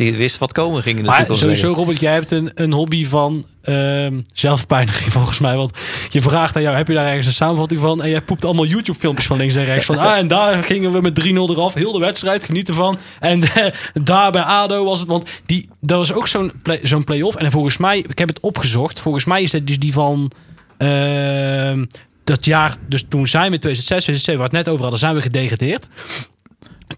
[0.00, 1.42] Die wist wat komen ging in de Maar toekomst.
[1.42, 1.72] sowieso.
[1.72, 5.56] Robert, jij hebt een, een hobby van ehm zelfpijniging volgens mij.
[5.56, 5.72] Want
[6.08, 8.02] je vraagt aan jou, heb je daar ergens een samenvatting van?
[8.02, 9.86] En jij poept allemaal YouTube-filmpjes van links en rechts.
[9.86, 11.74] Van, ah, en daar gingen we met 3-0 eraf.
[11.74, 12.98] Heel de wedstrijd, geniet ervan.
[13.20, 13.66] En eh,
[14.02, 17.36] daar bij ADO was het, want die, dat was ook zo'n play, zo'n play-off.
[17.36, 19.00] En volgens mij, ik heb het opgezocht.
[19.00, 20.30] Volgens mij is dat dus die van...
[20.78, 21.84] ehm,
[22.24, 25.00] dat jaar, dus toen zijn we in 2006, 2007, waar we het net over hadden,
[25.00, 25.88] zijn we gedegradeerd.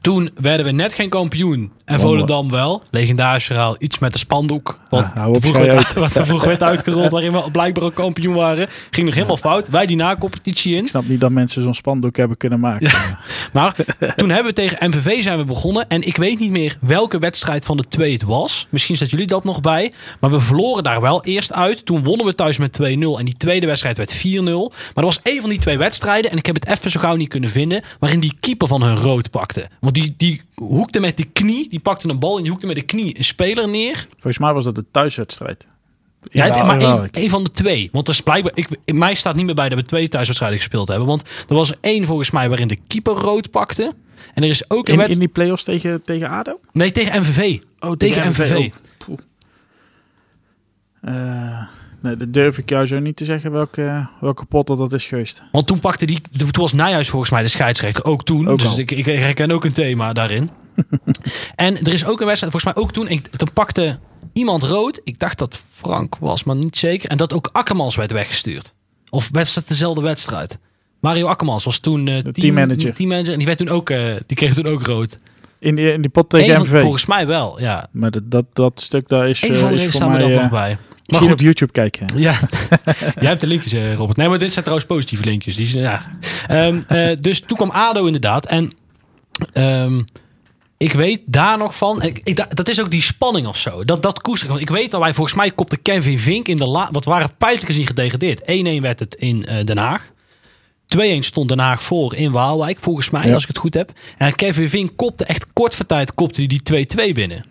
[0.01, 1.73] Toen werden we net geen kampioen.
[1.85, 2.01] En.
[2.01, 2.82] Volendam wel.
[2.90, 3.77] Legendarisch verhaal.
[3.78, 4.81] Iets met de spandoek.
[4.89, 7.10] Wat, te vroeg werd, wat te vroeg werd uitgerold.
[7.16, 8.69] Waarin we blijkbaar ook kampioen waren.
[8.90, 9.69] Ging nog helemaal fout.
[9.69, 10.82] Wij die na-competitie in.
[10.82, 12.90] Ik snap niet dat mensen zo'n spandoek hebben kunnen maken.
[13.52, 13.74] Maar
[14.16, 15.89] toen hebben we tegen MVV zijn we begonnen.
[15.89, 18.66] En ik weet niet meer welke wedstrijd van de twee het was.
[18.70, 19.93] Misschien staat jullie dat nog bij.
[20.20, 21.86] Maar we verloren daar wel eerst uit.
[21.86, 22.85] Toen wonnen we thuis met 2-0.
[22.85, 24.23] En die tweede wedstrijd werd 4-0.
[24.43, 26.31] Maar er was één van die twee wedstrijden.
[26.31, 27.82] En ik heb het even zo gauw niet kunnen vinden.
[27.98, 29.69] Waarin die keeper van hun rood pakte.
[29.82, 31.68] Want die, die hoekte met de knie.
[31.68, 34.06] Die pakte een bal en die hoekte met de knie een speler neer.
[34.10, 35.66] Volgens mij was dat de thuiswedstrijd.
[36.22, 37.88] Ja, maar één, van de twee.
[37.92, 40.59] Want er is blijkbaar, ik, in mij staat niet meer bij dat we twee thuiswedstrijden
[40.59, 41.06] gespeeld hebben.
[41.06, 43.94] Want er was er één volgens mij waarin de keeper rood pakte.
[44.34, 46.60] En er is ook een In, in die play-offs tegen, tegen ADO?
[46.72, 47.59] Nee, tegen MVV.
[47.78, 48.70] Oh, tegen MVV.
[48.98, 49.18] Poeh.
[52.02, 55.06] Eh, nee, dat durf ik jou zo niet te zeggen welke, welke pot dat, is
[55.06, 55.42] geweest.
[55.52, 56.20] Want toen pakte die...
[56.38, 58.04] Toen was Nijhuis volgens mij de scheidsrechter.
[58.04, 58.48] Ook toen.
[58.48, 60.50] Ook dus ik, ik herken ook een thema daarin.
[61.54, 63.08] en er is ook een wedstrijd, volgens mij ook toen.
[63.08, 63.98] En toen pakte
[64.32, 65.00] iemand rood.
[65.04, 67.10] Ik dacht dat Frank was, maar niet zeker.
[67.10, 68.74] En dat ook Akkermans werd weggestuurd.
[69.10, 70.58] Of het dezelfde wedstrijd?
[71.00, 72.94] Mario Akkermans was toen eh, team, teammanager.
[72.94, 73.32] teammanager.
[73.32, 75.18] En die, werd toen ook, eh, die kreeg toen ook rood.
[75.58, 76.80] In die, in die pot Eén tegen van- MVV.
[76.80, 77.88] volgens mij wel, ja.
[77.92, 80.18] Maar dat, dat, dat stuk daar is, eh, van de is reden voor staan we
[80.18, 80.78] dat eh, nog bij.
[81.18, 82.06] Goed, op YouTube kijken.
[82.16, 82.39] Ja,
[83.20, 84.16] jij hebt de linkjes, eh, Robert.
[84.18, 85.56] Nee, maar dit zijn trouwens positieve linkjes.
[85.56, 86.02] Die zijn, ja.
[86.48, 88.47] Ehm, eh, dus toen kwam ADO inderdaad.
[88.47, 88.72] En
[89.52, 90.01] ehm,
[90.76, 92.02] ik weet daar nog van...
[92.02, 93.84] Ik, ik, da- dat is ook die spanning of zo.
[93.84, 94.51] Dat, dat koester ik.
[94.51, 96.89] Want ik weet dat wij volgens mij kopte Kevin Vink in de la...
[96.93, 98.40] Wat waren feitelijk gezien gedegradeerd.
[98.40, 100.10] 1-1 werd het in eh, Den Haag.
[100.98, 103.32] 2-1 stond Den Haag voor in Waalwijk, volgens mij, Ja.
[103.34, 103.93] als ik het goed heb.
[104.18, 106.60] En Kevin Vink kopte echt kort voor tijd kopte die
[107.10, 107.44] 2-2 binnen.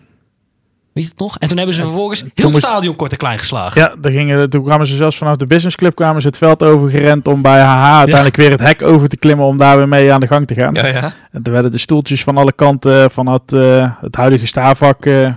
[0.94, 1.38] Weet je het nog?
[1.38, 3.82] En toen hebben ze vervolgens heel het stadion kort en klein geslagen.
[3.82, 7.28] Ja, daar gingen, toen kwamen ze zelfs vanuit de businessclub kwamen ze het veld overgerend
[7.28, 10.20] om bij HH uiteindelijk weer het hek over te klimmen om daar weer mee aan
[10.20, 10.74] de gang te gaan.
[10.74, 11.14] Ja, ja.
[11.32, 15.26] En toen werden de stoeltjes van alle kanten van het, eh, het huidige staafvak eh,
[15.26, 15.34] eh,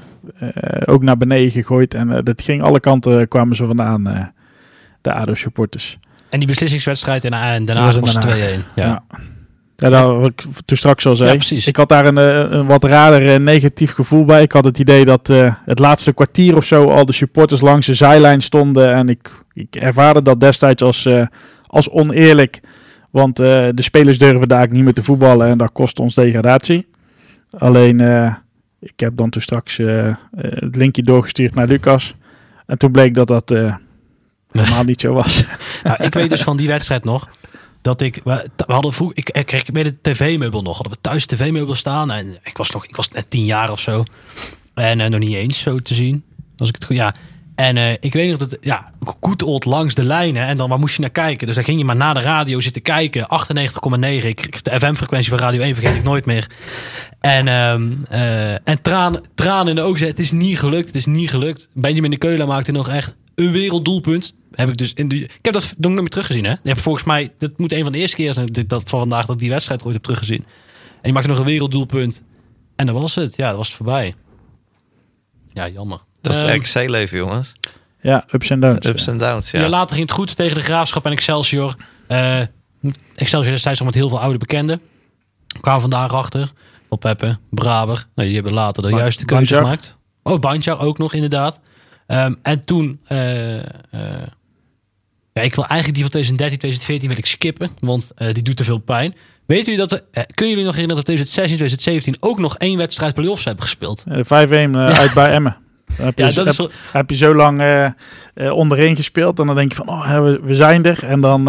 [0.84, 1.94] ook naar beneden gegooid.
[1.94, 4.32] En dat ging alle kanten kwamen ze vandaan,
[5.00, 5.98] de ADO-supporters.
[6.28, 8.28] En die beslissingswedstrijd in Den was Haag in was 2-1.
[8.28, 8.86] Den Ja.
[8.86, 9.02] Ja.
[9.76, 11.30] Ja, wat ik toen straks al zei.
[11.30, 11.66] Ja, precies.
[11.66, 14.42] Ik had daar een, eh, een wat rader eh, negatief gevoel bij.
[14.42, 17.86] Ik had het idee dat eh, het laatste kwartier of zo al de supporters langs
[17.86, 18.94] de zijlijn stonden.
[18.94, 21.08] En ik, ik ervaarde dat destijds als,
[21.66, 22.60] als oneerlijk.
[23.10, 26.86] Want de spelers durven daar niet meer te voetballen en dat kost ons degradatie.
[27.58, 28.00] Alleen,
[28.80, 29.76] ik heb dan toen straks
[30.34, 32.14] het linkje doorgestuurd naar Lucas.
[32.66, 33.48] En toen bleek dat dat
[34.52, 35.44] helemaal niet zo was.
[35.84, 37.28] Nou, ik weet dus van die wedstrijd nog.
[37.84, 40.74] Dat ik, we, hadden vroeg, ik, ik kreeg bij de tv-meubel nog.
[40.76, 42.10] Hadden we thuis tv-meubel staan.
[42.10, 44.04] En ik was nog, ik was net tien jaar of zo.
[44.74, 46.24] En eh, nog niet eens zo te zien.
[46.58, 47.14] Als ik het goed, ja.
[47.54, 50.46] En eh, ik weet nog dat, ja, goed old langs de lijnen.
[50.46, 51.46] En dan, waar moest je naar kijken?
[51.46, 53.22] Dus dan ging je maar naar de radio zitten kijken.
[53.22, 54.26] 98,9.
[54.26, 56.50] Ik, de FM-frequentie van Radio 1 vergeet ik nooit meer.
[57.20, 60.06] En, eh, en traan, tranen in de ogen.
[60.06, 61.68] Het is niet gelukt, het is niet gelukt.
[61.72, 64.34] Benjamin de Keulen maakte nog echt een werelddoelpunt.
[64.52, 66.44] Heb ik dus in de, ik heb dat nog nooit meer teruggezien.
[66.44, 66.50] Hè?
[66.50, 68.98] Je hebt volgens mij, dat moet een van de eerste keer zijn dit- dat, van
[68.98, 70.44] vandaag dat ik die wedstrijd ooit heb teruggezien.
[70.94, 72.22] En die maakte nog een werelddoelpunt.
[72.76, 73.36] En dat was het.
[73.36, 74.14] Ja, dat was het voorbij.
[75.52, 75.98] Ja, jammer.
[76.20, 77.52] Dat is het Ehm, RKC-leven, jongens.
[78.00, 78.86] Ja, ups en downs.
[78.86, 79.60] Ups en downs, ja.
[79.60, 79.68] ja.
[79.68, 81.74] later ging het goed tegen de Graafschap en Excelsior.
[82.06, 82.40] Eh
[83.14, 84.80] Excelsior destijds nog met heel veel oude bekenden.
[85.60, 86.52] Kwamen vandaag achter.
[86.88, 88.06] Van Peppe, Braber.
[88.14, 89.60] Nou, die hebben later de juiste keuze Bandjar.
[89.62, 89.98] gemaakt.
[90.22, 91.60] Oh, Bandjar ook nog inderdaad.
[92.06, 93.00] Ehm, en toen...
[93.06, 93.56] eh,
[95.32, 97.70] ja, ik wil eigenlijk die van 2013, 2014 wil ik skippen.
[97.78, 99.14] Want eh, die doet te veel pijn.
[99.46, 100.02] Weten jullie dat we...
[100.34, 104.04] kunnen jullie nog herinneren dat 2016, 2017 ook nog één wedstrijd play-offs hebben gespeeld?
[104.08, 105.56] Eh, 5-1 eh, uit bij Emmen.
[105.96, 107.62] Dan heb je, Ja, dat is heb, wel- heb je zo lang
[108.52, 111.04] onderin gespeeld en dan denk je van, oh, we, we zijn er.
[111.04, 111.44] En dan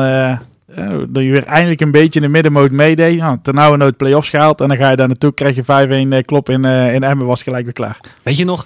[1.09, 3.17] dat je weer eindelijk een beetje in de middenmoot meedeed.
[3.17, 5.67] Nou, ten nauwe nood play-offs gehaald en dan ga je daar naartoe, krijg je 5-1
[6.13, 7.99] eh, klop in, eh, in Emmen, was gelijk weer klaar.
[8.23, 8.65] Weet je nog,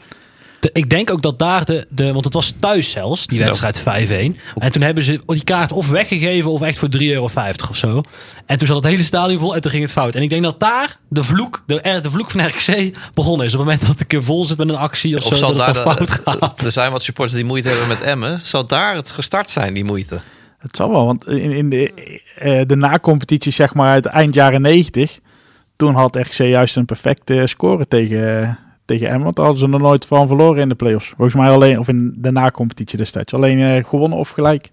[0.60, 2.11] de- ik denk ook dat daar de, de...
[2.14, 3.45] Want het was thuis zelfs, die Ja.
[3.45, 4.36] wedstrijd 5-1.
[4.57, 7.30] En toen hebben ze die kaart of weggegeven of echt voor 3,50 euro
[7.69, 8.02] of zo.
[8.45, 10.15] En toen zat het hele stadion vol en toen ging het fout.
[10.15, 13.53] En ik denk dat daar de vloek, de, er- de vloek van RKC begonnen is.
[13.53, 15.36] Op het moment dat het een keer vol zit met een actie of, Of zo,
[15.36, 16.61] zal dat het daar fout gaat.
[16.65, 18.40] er zijn wat supporters die moeite hebben met Emmen.
[18.44, 20.22] Zal daar het gestart zijn, die moeite?
[20.60, 21.91] Het zal wel, want in, in de,
[22.38, 25.19] eh, de na-competitie, zeg maar uit eind jaren 90,
[25.76, 28.60] toen had RC juist een perfecte score tegen,
[28.90, 29.24] tegen Emmen.
[29.24, 31.07] Want daar hadden ze nog nooit van verloren in de play-offs.
[31.07, 33.34] Volgens mij alleen, of in de na-competitie destijds.
[33.34, 34.72] Alleen eh, gewonnen of gelijk.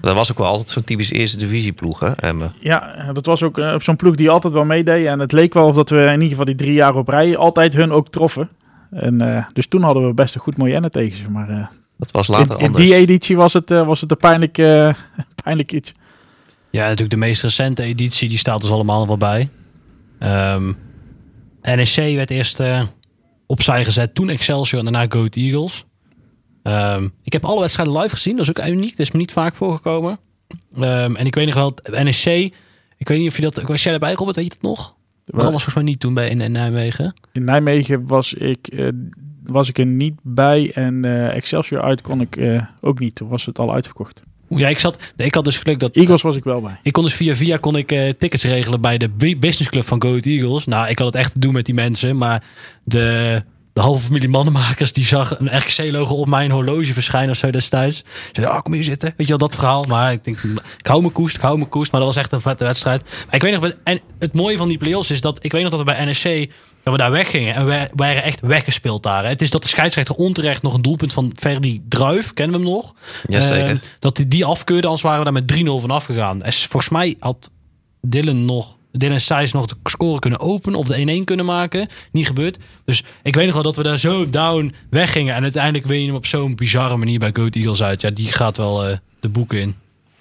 [0.00, 2.54] Dat was ook wel altijd zo'n typisch eerste divisie ploeg, hè, Emmen.
[2.60, 5.06] Ja, dat was ook eh, zo'n ploeg die altijd wel meedeed.
[5.06, 7.36] En het leek wel of dat we in ieder geval die drie jaar op rij
[7.36, 8.48] altijd hun ook troffen.
[8.90, 11.30] En, eh, dus toen hadden we best een goed mooi Enne tegen ze.
[11.30, 11.66] Maar eh,
[11.96, 12.84] Dat was later in, in anders.
[12.84, 14.94] die editie was het, was het een pijnlijk, eh,
[15.44, 15.94] pijnlijk iets.
[16.70, 19.48] Ja, natuurlijk de meest recente editie, die staat dus allemaal nog wel bij.
[20.18, 20.72] Ehm
[21.62, 22.82] NEC werd eerst eh,
[23.48, 25.84] opzij gezet, toen Excelsior en daarna Go Ahead Eagles.
[26.62, 29.32] Ehm, ik heb alle wedstrijden live gezien, dat is ook uniek, dat is me niet
[29.32, 30.18] vaak voorgekomen.
[30.74, 32.52] Ehm, en ik weet nog wel, NEC,
[32.96, 34.96] ik weet niet of je dat, was jij erbij Robert, weet je het nog?
[35.24, 37.14] Bram was volgens mij niet toen bij in, in Nijmegen.
[37.32, 38.88] In Nijmegen was ik, eh,
[39.42, 43.14] was ik er niet bij en eh, Excelsior uit kon ik eh, ook niet.
[43.14, 44.22] Toen was het al uitverkocht.
[44.48, 45.96] Ja, ik zat, nee, ik had dus geluk dat...
[45.96, 46.80] Eagles was ik wel bij.
[46.82, 50.02] Ik kon dus via via kon ik eh, tickets regelen bij de bu- businessclub van
[50.02, 50.64] Go Eagles.
[50.66, 52.42] Nou, ik had het echt te doen met die mensen, maar
[52.84, 53.42] de,
[53.72, 57.96] de halve familie mannenmakers die zag een RKC-logo op mijn horloge verschijnen of zo destijds.
[58.32, 59.08] Ze zei, oh, kom hier zitten.
[59.16, 59.84] Weet je wel, dat verhaal.
[59.88, 60.38] Maar ik denk,
[60.78, 61.92] ik hou me koest, ik hou me koest.
[61.92, 63.02] Maar dat was echt een vette wedstrijd.
[63.02, 65.70] Maar ik weet nog, en het mooie van die play-offs is dat ik weet nog
[65.70, 66.50] dat we bij NSC
[66.90, 69.22] dat we daar weggingen en we waren echt weggespeeld daar.
[69.22, 69.28] hè.
[69.28, 72.74] Het is dat de scheidsrechter onterecht nog een doelpunt van Ferdi Druif, kennen we hem
[72.74, 72.94] nog?
[73.28, 73.70] Jazeker.
[73.70, 76.42] Eh, dat hij die afkeurde, anders waren we daar met 3-0 van afgegaan.
[76.42, 77.50] En volgens mij had
[78.00, 81.88] Dylan nog, Dylan Seys nog de score kunnen openen of de 1-1 kunnen maken.
[82.12, 82.56] Niet gebeurd.
[82.84, 85.34] Dus ik weet nog wel dat we daar zo down weggingen.
[85.34, 88.00] En uiteindelijk win je hem op zo'n bizarre manier bij Goat Eagles uit.
[88.00, 89.74] Ja, die gaat wel eh, de boeken in.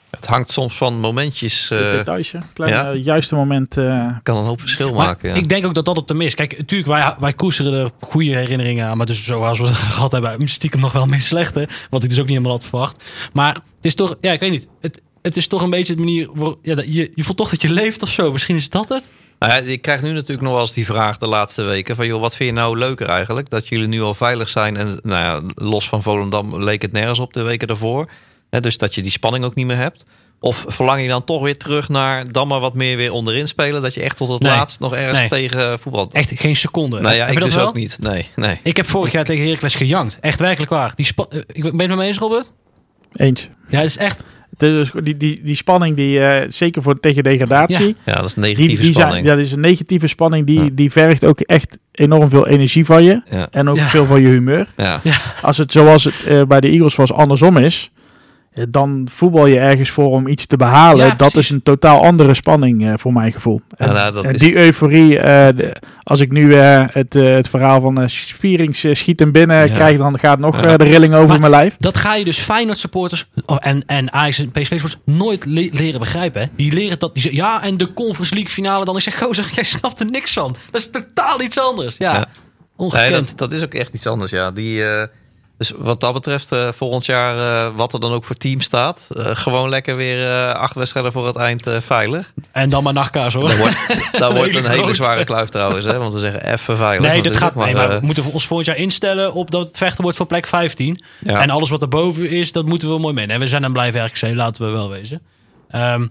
[0.09, 1.67] Het hangt soms van momentjes.
[1.67, 2.39] De eh details, hè.
[2.53, 2.91] Klein, ja.
[2.91, 3.77] eh, juiste moment.
[3.77, 5.29] eh, kan een hoop verschil Maar maken.
[5.29, 5.35] Ja.
[5.35, 6.35] ik denk ook dat dat het hem is.
[6.35, 8.97] Kijk, natuurlijk, wij, wij koesteren er goede herinneringen aan.
[8.97, 11.67] Maar dus zoals we het gehad hebben, stiekem nog wel meer slechte.
[11.89, 13.03] Wat ik dus ook niet helemaal had verwacht.
[13.33, 14.67] Maar het is toch, ja, ik weet niet.
[14.81, 17.61] Het, het is toch een beetje de manier waarop ja, je, je voelt toch dat
[17.61, 18.31] je leeft of zo.
[18.31, 19.11] Misschien is dat het.
[19.39, 22.07] Nou ja, ik krijg nu natuurlijk nog wel eens die vraag de laatste weken: van
[22.07, 23.49] joh, wat vind je nou leuker eigenlijk?
[23.49, 27.19] Dat jullie nu al veilig zijn en nou ja, los van Volendam leek het nergens
[27.19, 28.09] op de weken daarvoor.
[28.49, 30.05] Hè, dus dat je die spanning ook niet meer hebt.
[30.39, 33.81] Of verlang je dan toch weer terug naar dan maar wat meer weer onderin spelen?
[33.81, 34.51] Dat je echt tot het Nee.
[34.51, 35.29] laatst nog ergens Nee.
[35.29, 36.09] tegen voetbal.
[36.11, 36.99] Echt geen seconde.
[36.99, 37.67] nou ja, Heb ik dus wel?
[37.67, 37.97] ook niet.
[37.99, 38.59] Nee, nee.
[38.63, 40.17] Ik heb vorig jaar tegen Heracles gejankt.
[40.21, 40.91] Echt werkelijk waar.
[40.95, 42.51] Die spa- eh, ik ben je het met me eens, Robert?
[43.13, 43.49] eens.
[43.69, 44.23] Ja, het is echt...
[44.57, 48.43] Dus die, die, die spanning, die, eh, zeker voor tegen degradatie, Ja, dat is die,
[48.43, 49.25] negatieve die zijn, spanning.
[49.25, 50.45] ja, dat is een negatieve spanning.
[50.45, 50.69] Die, Ja.
[50.73, 53.21] die vergt ook echt enorm veel energie van je.
[53.29, 53.47] Ja.
[53.51, 53.87] En ook Ja.
[53.87, 54.67] veel van je humeur.
[54.77, 55.01] Ja.
[55.41, 57.96] Als het zoals het eh, bij de Eagles was andersom is, eh,
[58.69, 61.05] dan voetbal je ergens voor om iets te behalen.
[61.05, 63.61] Ja, dat is een totaal andere spanning eh, voor mijn gevoel.
[63.77, 67.49] En, nou, en is- die euforie, eh, de- als ik nu eh, het, eh, het
[67.49, 69.73] verhaal van eh Spierings eh, schiet hem binnen Ja.
[69.73, 70.67] krijg, dan gaat nog Ja.
[70.67, 71.75] eh, de rilling over Maar- mijn lijf.
[71.79, 75.69] Dat ga je dus Feyenoord supporters of- en, en Ajax en PSV supporters nooit le-
[75.71, 76.41] leren begrijpen.
[76.41, 76.47] Hè?
[76.55, 77.13] Die leren dat.
[77.13, 78.95] Die zeggen, ja, en de Conference League finale dan.
[78.95, 80.55] Ik zeg, gozer, jij snapt er niks van.
[80.71, 81.95] Dat is totaal iets anders.
[81.97, 82.17] Ja, Ja.
[82.17, 82.25] Nee,
[82.87, 83.27] ongekend.
[83.27, 84.51] dat, dat is ook echt iets anders, ja.
[84.51, 85.07] Die, eh,
[85.57, 88.99] dus wat dat betreft, eh, volgend jaar, eh, wat er dan ook voor team staat,
[89.15, 92.33] eh, gewoon lekker weer acht wedstrijden voor het eind veilig.
[92.51, 93.47] En dan maar nachtkaas hoor.
[93.47, 95.97] Dat wordt, dat wordt een hele zware kluif trouwens, hè?
[95.97, 97.11] want we zeggen even veilig.
[97.11, 97.55] Nee, dat gaat.
[97.55, 100.25] ook nee, maar we moeten ons volgend jaar instellen op dat het vechten wordt voor
[100.25, 101.03] plek 15.
[101.19, 101.41] ja.
[101.41, 103.35] En alles wat erboven is, dat moeten we mooi meenemen.
[103.35, 105.21] En we zijn een blijven RKC, laten we wel wezen.
[105.69, 106.07] Ehm,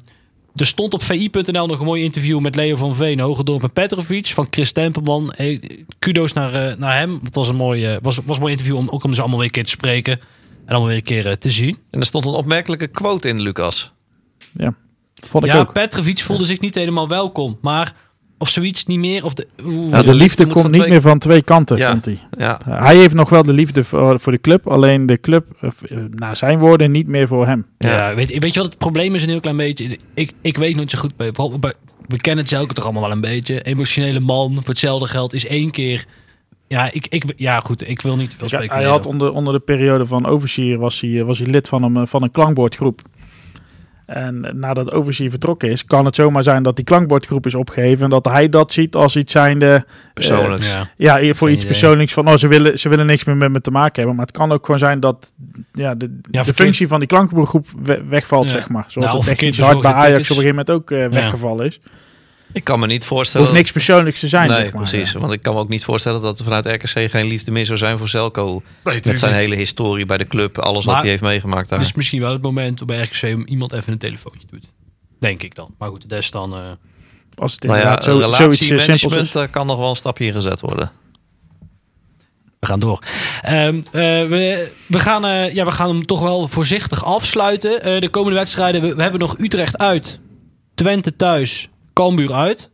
[0.56, 4.26] er stond op vi.nl nog een mooi interview met Leo van Veen, Hogedorp en Petrovic
[4.26, 5.32] van Chris Tempelman.
[5.36, 7.20] Hey, kudo's naar, eh, naar hem.
[7.22, 9.38] Het was een mooi, eh, was, was een mooi interview om ook om ze allemaal
[9.38, 10.12] weer een keer te spreken.
[10.64, 11.78] En allemaal weer een keer eh, te zien.
[11.90, 13.92] En er stond een opmerkelijke quote in, Lucas.
[15.28, 15.72] Vond ik ja, ook.
[15.72, 17.58] Petrovic voelde zich niet helemaal welkom.
[17.60, 17.94] Maar
[18.38, 19.24] of zoiets niet meer.
[19.24, 21.90] Of de, oeh, Ja, de de liefde komt niet twee- meer van twee kanten, Ja.
[21.90, 22.18] vond hij.
[22.38, 25.46] Ja, Uh, hij heeft nog wel de liefde voor, voor de club, alleen de club,
[25.60, 27.66] uh, uh, naar zijn woorden, niet meer voor hem.
[27.78, 28.14] Ja, Ja.
[28.14, 29.98] weet, weet je wat het probleem is een heel klein beetje?
[30.14, 31.32] Ik, ik weet nooit zo goed bij,
[32.06, 33.62] we kennen het zelf toch allemaal wel een beetje.
[33.62, 36.04] Emotionele man, voor hetzelfde geld is één keer.
[36.68, 38.76] Ja, ik, ik, ja goed, ik wil niet veel spreken.
[38.76, 42.06] hij had onder, onder de periode van Overseer was hij, was hij lid van een,
[42.08, 43.02] van een klankbordgroep.
[44.06, 48.04] En nadat Overseer vertrokken is, kan het zomaar zijn dat die klankbordgroep is opgeheven.
[48.04, 49.84] En dat hij dat ziet als iets zijnde.
[50.14, 50.62] persoonlijk.
[50.96, 51.14] Ja.
[51.18, 51.66] Voor Geen iets idee.
[51.66, 54.16] persoonlijks van, oh, ze willen, ze willen niks meer met me te maken hebben.
[54.16, 55.32] Maar het kan ook gewoon zijn dat
[55.72, 58.50] ja, de, functie van die klankbordgroep we- wegvalt, Ja.
[58.50, 58.84] zeg maar.
[58.88, 61.08] Zoals Nou, het verkeerd hard bij Ajax op een gegeven moment ook uh, Ja.
[61.08, 61.80] weggevallen is.
[62.56, 63.46] Ik kan me niet voorstellen...
[63.46, 64.82] hoeft niks persoonlijks te zijn, Nee, zeg maar.
[64.88, 65.12] precies.
[65.12, 67.78] Want ik kan me ook niet voorstellen dat er vanuit RKC geen liefde meer zou
[67.78, 68.62] zijn voor Zelko.
[68.82, 71.78] Met zijn hele historie bij de club, alles wat hij heeft meegemaakt daar.
[71.78, 74.72] Het is misschien wel het moment bij RKC om iemand even een telefoontje doet.
[75.18, 75.74] Denk ik dan.
[75.78, 76.54] Maar goed, dat is dan...
[76.54, 76.60] eh,
[77.34, 78.10] Als het nou ja, inderdaad zo,
[78.50, 80.90] zoiets eh, eh, kan nog wel een stapje ingezet worden.
[82.60, 83.02] We gaan door.
[83.42, 87.82] Ehm, eh, we, we, gaan, eh, ja, we gaan hem toch wel voorzichtig afsluiten.
[87.82, 88.80] Eh, de komende wedstrijden.
[88.80, 90.20] We, we hebben nog Utrecht uit.
[90.74, 91.68] Twente thuis.
[91.96, 92.70] Cambuur uit.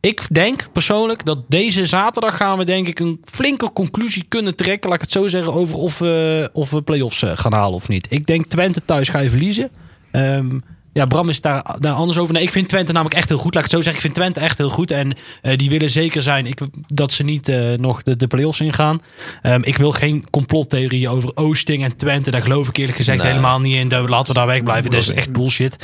[0.00, 4.88] Ik denk persoonlijk dat deze zaterdag gaan we denk ik een flinke conclusie kunnen trekken.
[4.88, 7.88] Laat ik het zo zeggen over of we, of we play-offs eh, gaan halen of
[7.88, 8.06] niet.
[8.10, 9.70] Ik denk Twente thuis ga je verliezen.
[10.10, 10.58] Ehm,
[10.92, 12.34] ja, Bram is daar, daar anders over.
[12.34, 13.54] Nee, ik vind Twente namelijk echt heel goed.
[13.54, 13.94] Laat ik het zo zeggen.
[13.94, 14.90] Ik vind Twente echt heel goed.
[14.90, 18.60] En eh, die willen zeker zijn ik, dat ze niet eh, nog de, de play-offs
[18.60, 19.00] ingaan.
[19.42, 22.30] Ehm, ik wil geen complottheorieën over Oosting en Twente.
[22.30, 23.26] Daar geloof ik eerlijk gezegd Nee.
[23.26, 23.88] helemaal niet in.
[23.88, 24.90] Daar, laten we daar wegblijven.
[24.90, 25.76] Dat is echt bullshit.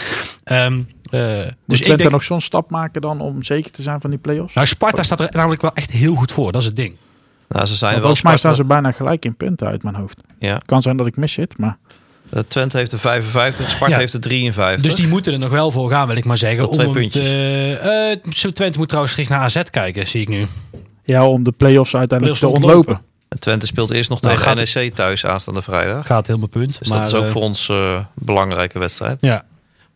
[0.45, 1.21] Ehm, eh,
[1.67, 2.11] Dus ik Twente denk...
[2.11, 4.55] nog zo'n stap maken dan om zeker te zijn van die play-offs?
[4.55, 6.53] Nou, Sparta staat er namelijk wel echt heel goed voor.
[6.53, 6.95] Dat is het ding.
[7.49, 9.95] Nou, ze zijn Want wel volgens mij staan ze bijna gelijk in punten uit mijn
[9.95, 10.21] hoofd.
[10.39, 10.61] Ja.
[10.65, 11.79] kan zijn dat ik mis zit, maar
[12.31, 14.01] Eh, Twente heeft er 55, Sparta Ja.
[14.01, 14.83] heeft er 53.
[14.83, 16.65] Dus die moeten er nog wel voor gaan, wil ik maar zeggen.
[16.65, 17.25] Tot twee om puntjes.
[17.25, 20.47] te- eh, zo Twente moet trouwens gericht naar AZ kijken, zie ik nu.
[21.05, 23.01] ja, om de play-offs uiteindelijk te Play-offs te ontlopen.
[23.29, 26.07] En Twente speelt eerst nog Nou, tegen gaat NEC thuis aanstaande vrijdag.
[26.07, 26.79] Gaat helemaal punt.
[26.79, 29.21] Dus maar, dat is ook eh, voor ons eh, een belangrijke wedstrijd.
[29.21, 29.45] Ja.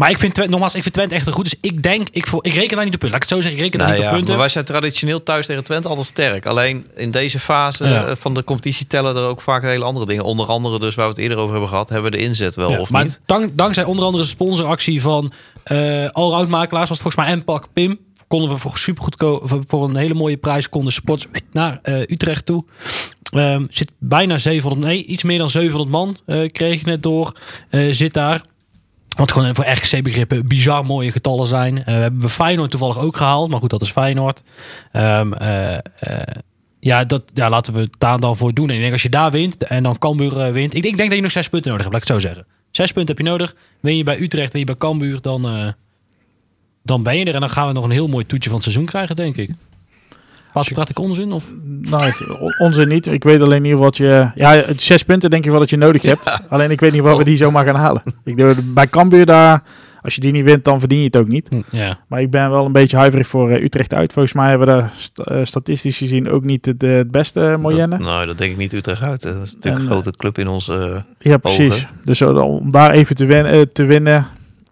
[0.01, 1.44] Maar ik vind, Twente, nogmaals, ik vind Twente echt heel goed.
[1.44, 3.18] Dus ik denk, ik, voor, ik reken daar niet op punten.
[3.20, 4.35] Laat ik het zo zeggen, ik reken daar Nou niet ja, op punten.
[4.35, 6.47] maar wij zijn traditioneel thuis tegen Twente altijd sterk.
[6.47, 8.06] Alleen in deze fase Ja.
[8.06, 10.24] eh, van de competitie tellen er ook vaak hele andere dingen.
[10.24, 12.70] Onder andere dus waar we het eerder over hebben gehad, hebben we de inzet wel
[12.70, 13.20] Ja, of maar niet.
[13.27, 15.32] dank, dankzij onder andere de sponsoractie van
[16.12, 17.98] Allroundmakelaars, was het volgens mij Empak Pim,
[18.28, 22.47] konden we voor supergoed voor, voor een hele mooie prijs konden spots naar eh, Utrecht
[22.47, 22.64] toe.
[23.31, 27.32] Ehm, zit bijna 700, nee, iets meer dan 700 man eh, kreeg ik net door.
[27.90, 28.43] zit daar.
[29.20, 31.78] Wat gewoon voor RKC-begrippen bizar mooie getallen zijn.
[31.78, 33.51] Eh, we hebben Feyenoord toevallig ook gehaald.
[33.51, 34.42] Maar goed, dat is Feyenoord.
[34.92, 35.82] Ehm, eh, eh,
[36.78, 38.68] ja, dat, ja, laten we het daar dan voor doen.
[38.68, 40.74] En ik denk als je daar wint en dan Cambuur wint.
[40.74, 42.47] Ik, ik denk dat je nog zes punten nodig hebt, laat ik het zo zeggen.
[42.70, 43.55] Zes punten heb je nodig.
[43.80, 45.74] Win je bij Utrecht, win je bij Cambuur, dan,
[46.82, 47.34] dan ben je er.
[47.34, 49.51] En dan gaan we nog een heel mooi toetje van het seizoen krijgen, denk ik.
[50.52, 51.32] Als praat ik onzin?
[51.32, 51.44] Of?
[51.81, 52.12] Nou,
[52.59, 53.06] onzin niet.
[53.06, 54.31] Ik weet alleen niet wat je...
[54.35, 56.40] Ja, zes punten denk ik wel dat je nodig hebt.
[56.48, 58.02] Alleen ik weet niet wat we die zomaar gaan halen.
[58.24, 59.62] Ik denk, bij Cambuur daar...
[60.02, 61.48] Als je die niet wint, dan verdien je het ook niet.
[61.70, 61.98] Ja.
[62.06, 64.12] Maar ik ben wel een beetje huiverig voor eh, Utrecht uit.
[64.12, 67.40] Volgens mij hebben we daar st- eh, statistisch gezien ook niet het, eh, het beste
[67.40, 67.98] Dat, Moyenne.
[67.98, 69.22] nou, dat denk ik niet Utrecht uit.
[69.22, 71.05] Dat is natuurlijk En, een grote club in onze...
[71.18, 71.74] Ja, precies.
[71.74, 71.89] Ogen.
[72.05, 74.27] Dus om daar even te, win, te winnen...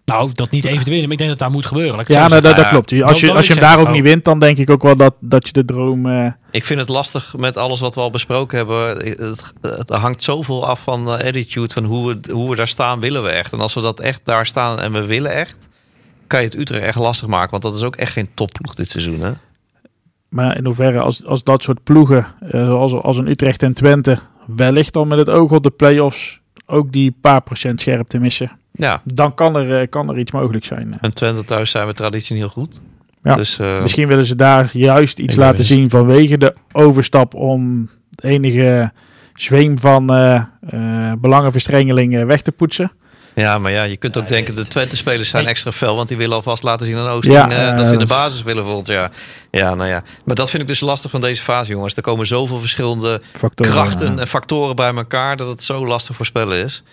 [0.09, 1.95] Nou, dat niet even te winnen, maar ik denk dat dat moet gebeuren.
[1.95, 3.01] laat Ja, nou, dat, dat klopt.
[3.03, 4.83] Als je, Dan- als je hem daar ook zeggen, niet wint, dan denk ik ook
[4.83, 6.05] wel dat, dat je de droom...
[6.05, 8.97] eh, Ik vind het lastig met alles wat we al besproken hebben.
[8.97, 12.99] Het, het hangt zoveel af van de attitude, van hoe we, hoe we daar staan,
[12.99, 13.53] willen we echt.
[13.53, 15.67] En als we dat echt daar staan en we willen echt,
[16.27, 17.49] kan je het Utrecht echt lastig maken.
[17.51, 19.19] Want dat is ook echt geen topploeg dit seizoen.
[19.19, 19.31] Hè?
[20.29, 24.19] Maar in hoeverre als, als dat soort ploegen, eh, zoals als een Utrecht en Twente,
[24.55, 28.51] wellicht dan met het oog op de play-offs ook die paar procent scherp te missen,
[28.79, 30.97] Ja, dan kan er, eh, kan er iets mogelijk zijn.
[31.01, 32.79] en Twente thuis zijn we traditioneel goed.
[33.23, 33.35] Ja.
[33.35, 38.23] Dus eh, Misschien willen ze daar juist iets laten zien vanwege de overstap om het
[38.23, 38.91] enige
[39.33, 40.35] zweem van eh,
[40.69, 42.91] eh, belangenverstrengeling eh, weg te poetsen.
[43.35, 45.95] ja, maar ja, je kunt ook Ja, denken, de Twente-spelers zijn extra fel.
[45.95, 48.05] Want die willen alvast laten zien aan Oosting Ja, eh, eh, dat ze in de
[48.05, 49.11] basis willen volgend jaar.
[49.51, 50.03] Ja, nou ja.
[50.25, 51.95] Maar dat vind ik dus lastig van deze fase, jongens.
[51.95, 56.15] Er komen zoveel verschillende Factoren, krachten eh, en factoren bij elkaar dat het zo lastig
[56.15, 56.83] voorspellen is.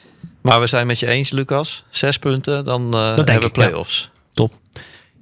[0.47, 1.85] Maar we zijn met je eens, Lucas.
[1.89, 3.67] Zes punten, dan eh denk hebben we ja.
[3.69, 4.11] play-offs.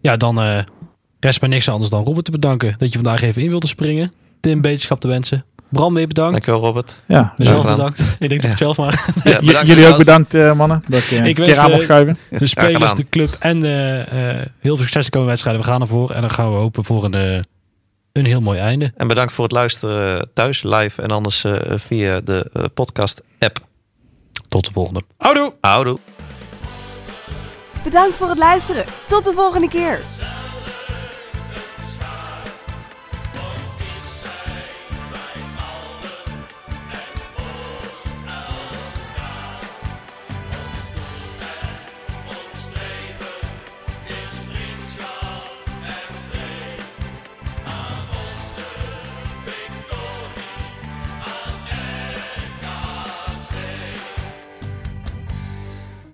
[0.00, 0.58] Ja, dan eh
[1.20, 4.12] rest mij niks anders dan Robert te bedanken dat je vandaag even in wilde springen.
[4.40, 5.44] Tim beterschap te wensen.
[5.68, 6.32] Bram weer bedankt.
[6.32, 7.00] Dankjewel, Robert.
[7.06, 8.00] ja, Mezelf bedankt.
[8.00, 9.12] Ik denk dat ik het zelf maar.
[9.24, 11.80] Ja, J- bedankt, jullie ook bedankt eh, mannen, dat ik Ik een wens, keer aan
[11.80, 12.18] schuiven.
[12.30, 15.62] De spelers, de club en eh, eh, heel veel succes de komende wedstrijden.
[15.62, 17.44] We gaan ervoor en dan gaan we hopen voor een,
[18.12, 18.92] een heel mooi einde.
[18.96, 21.44] En bedankt voor het luisteren thuis, live en anders
[21.76, 23.58] via de podcast-app.
[24.54, 25.02] Tot de volgende.
[25.16, 25.52] Houdoe!
[25.60, 25.98] Houdoe.
[27.84, 28.84] Bedankt voor het luisteren.
[29.06, 30.00] Tot de volgende keer.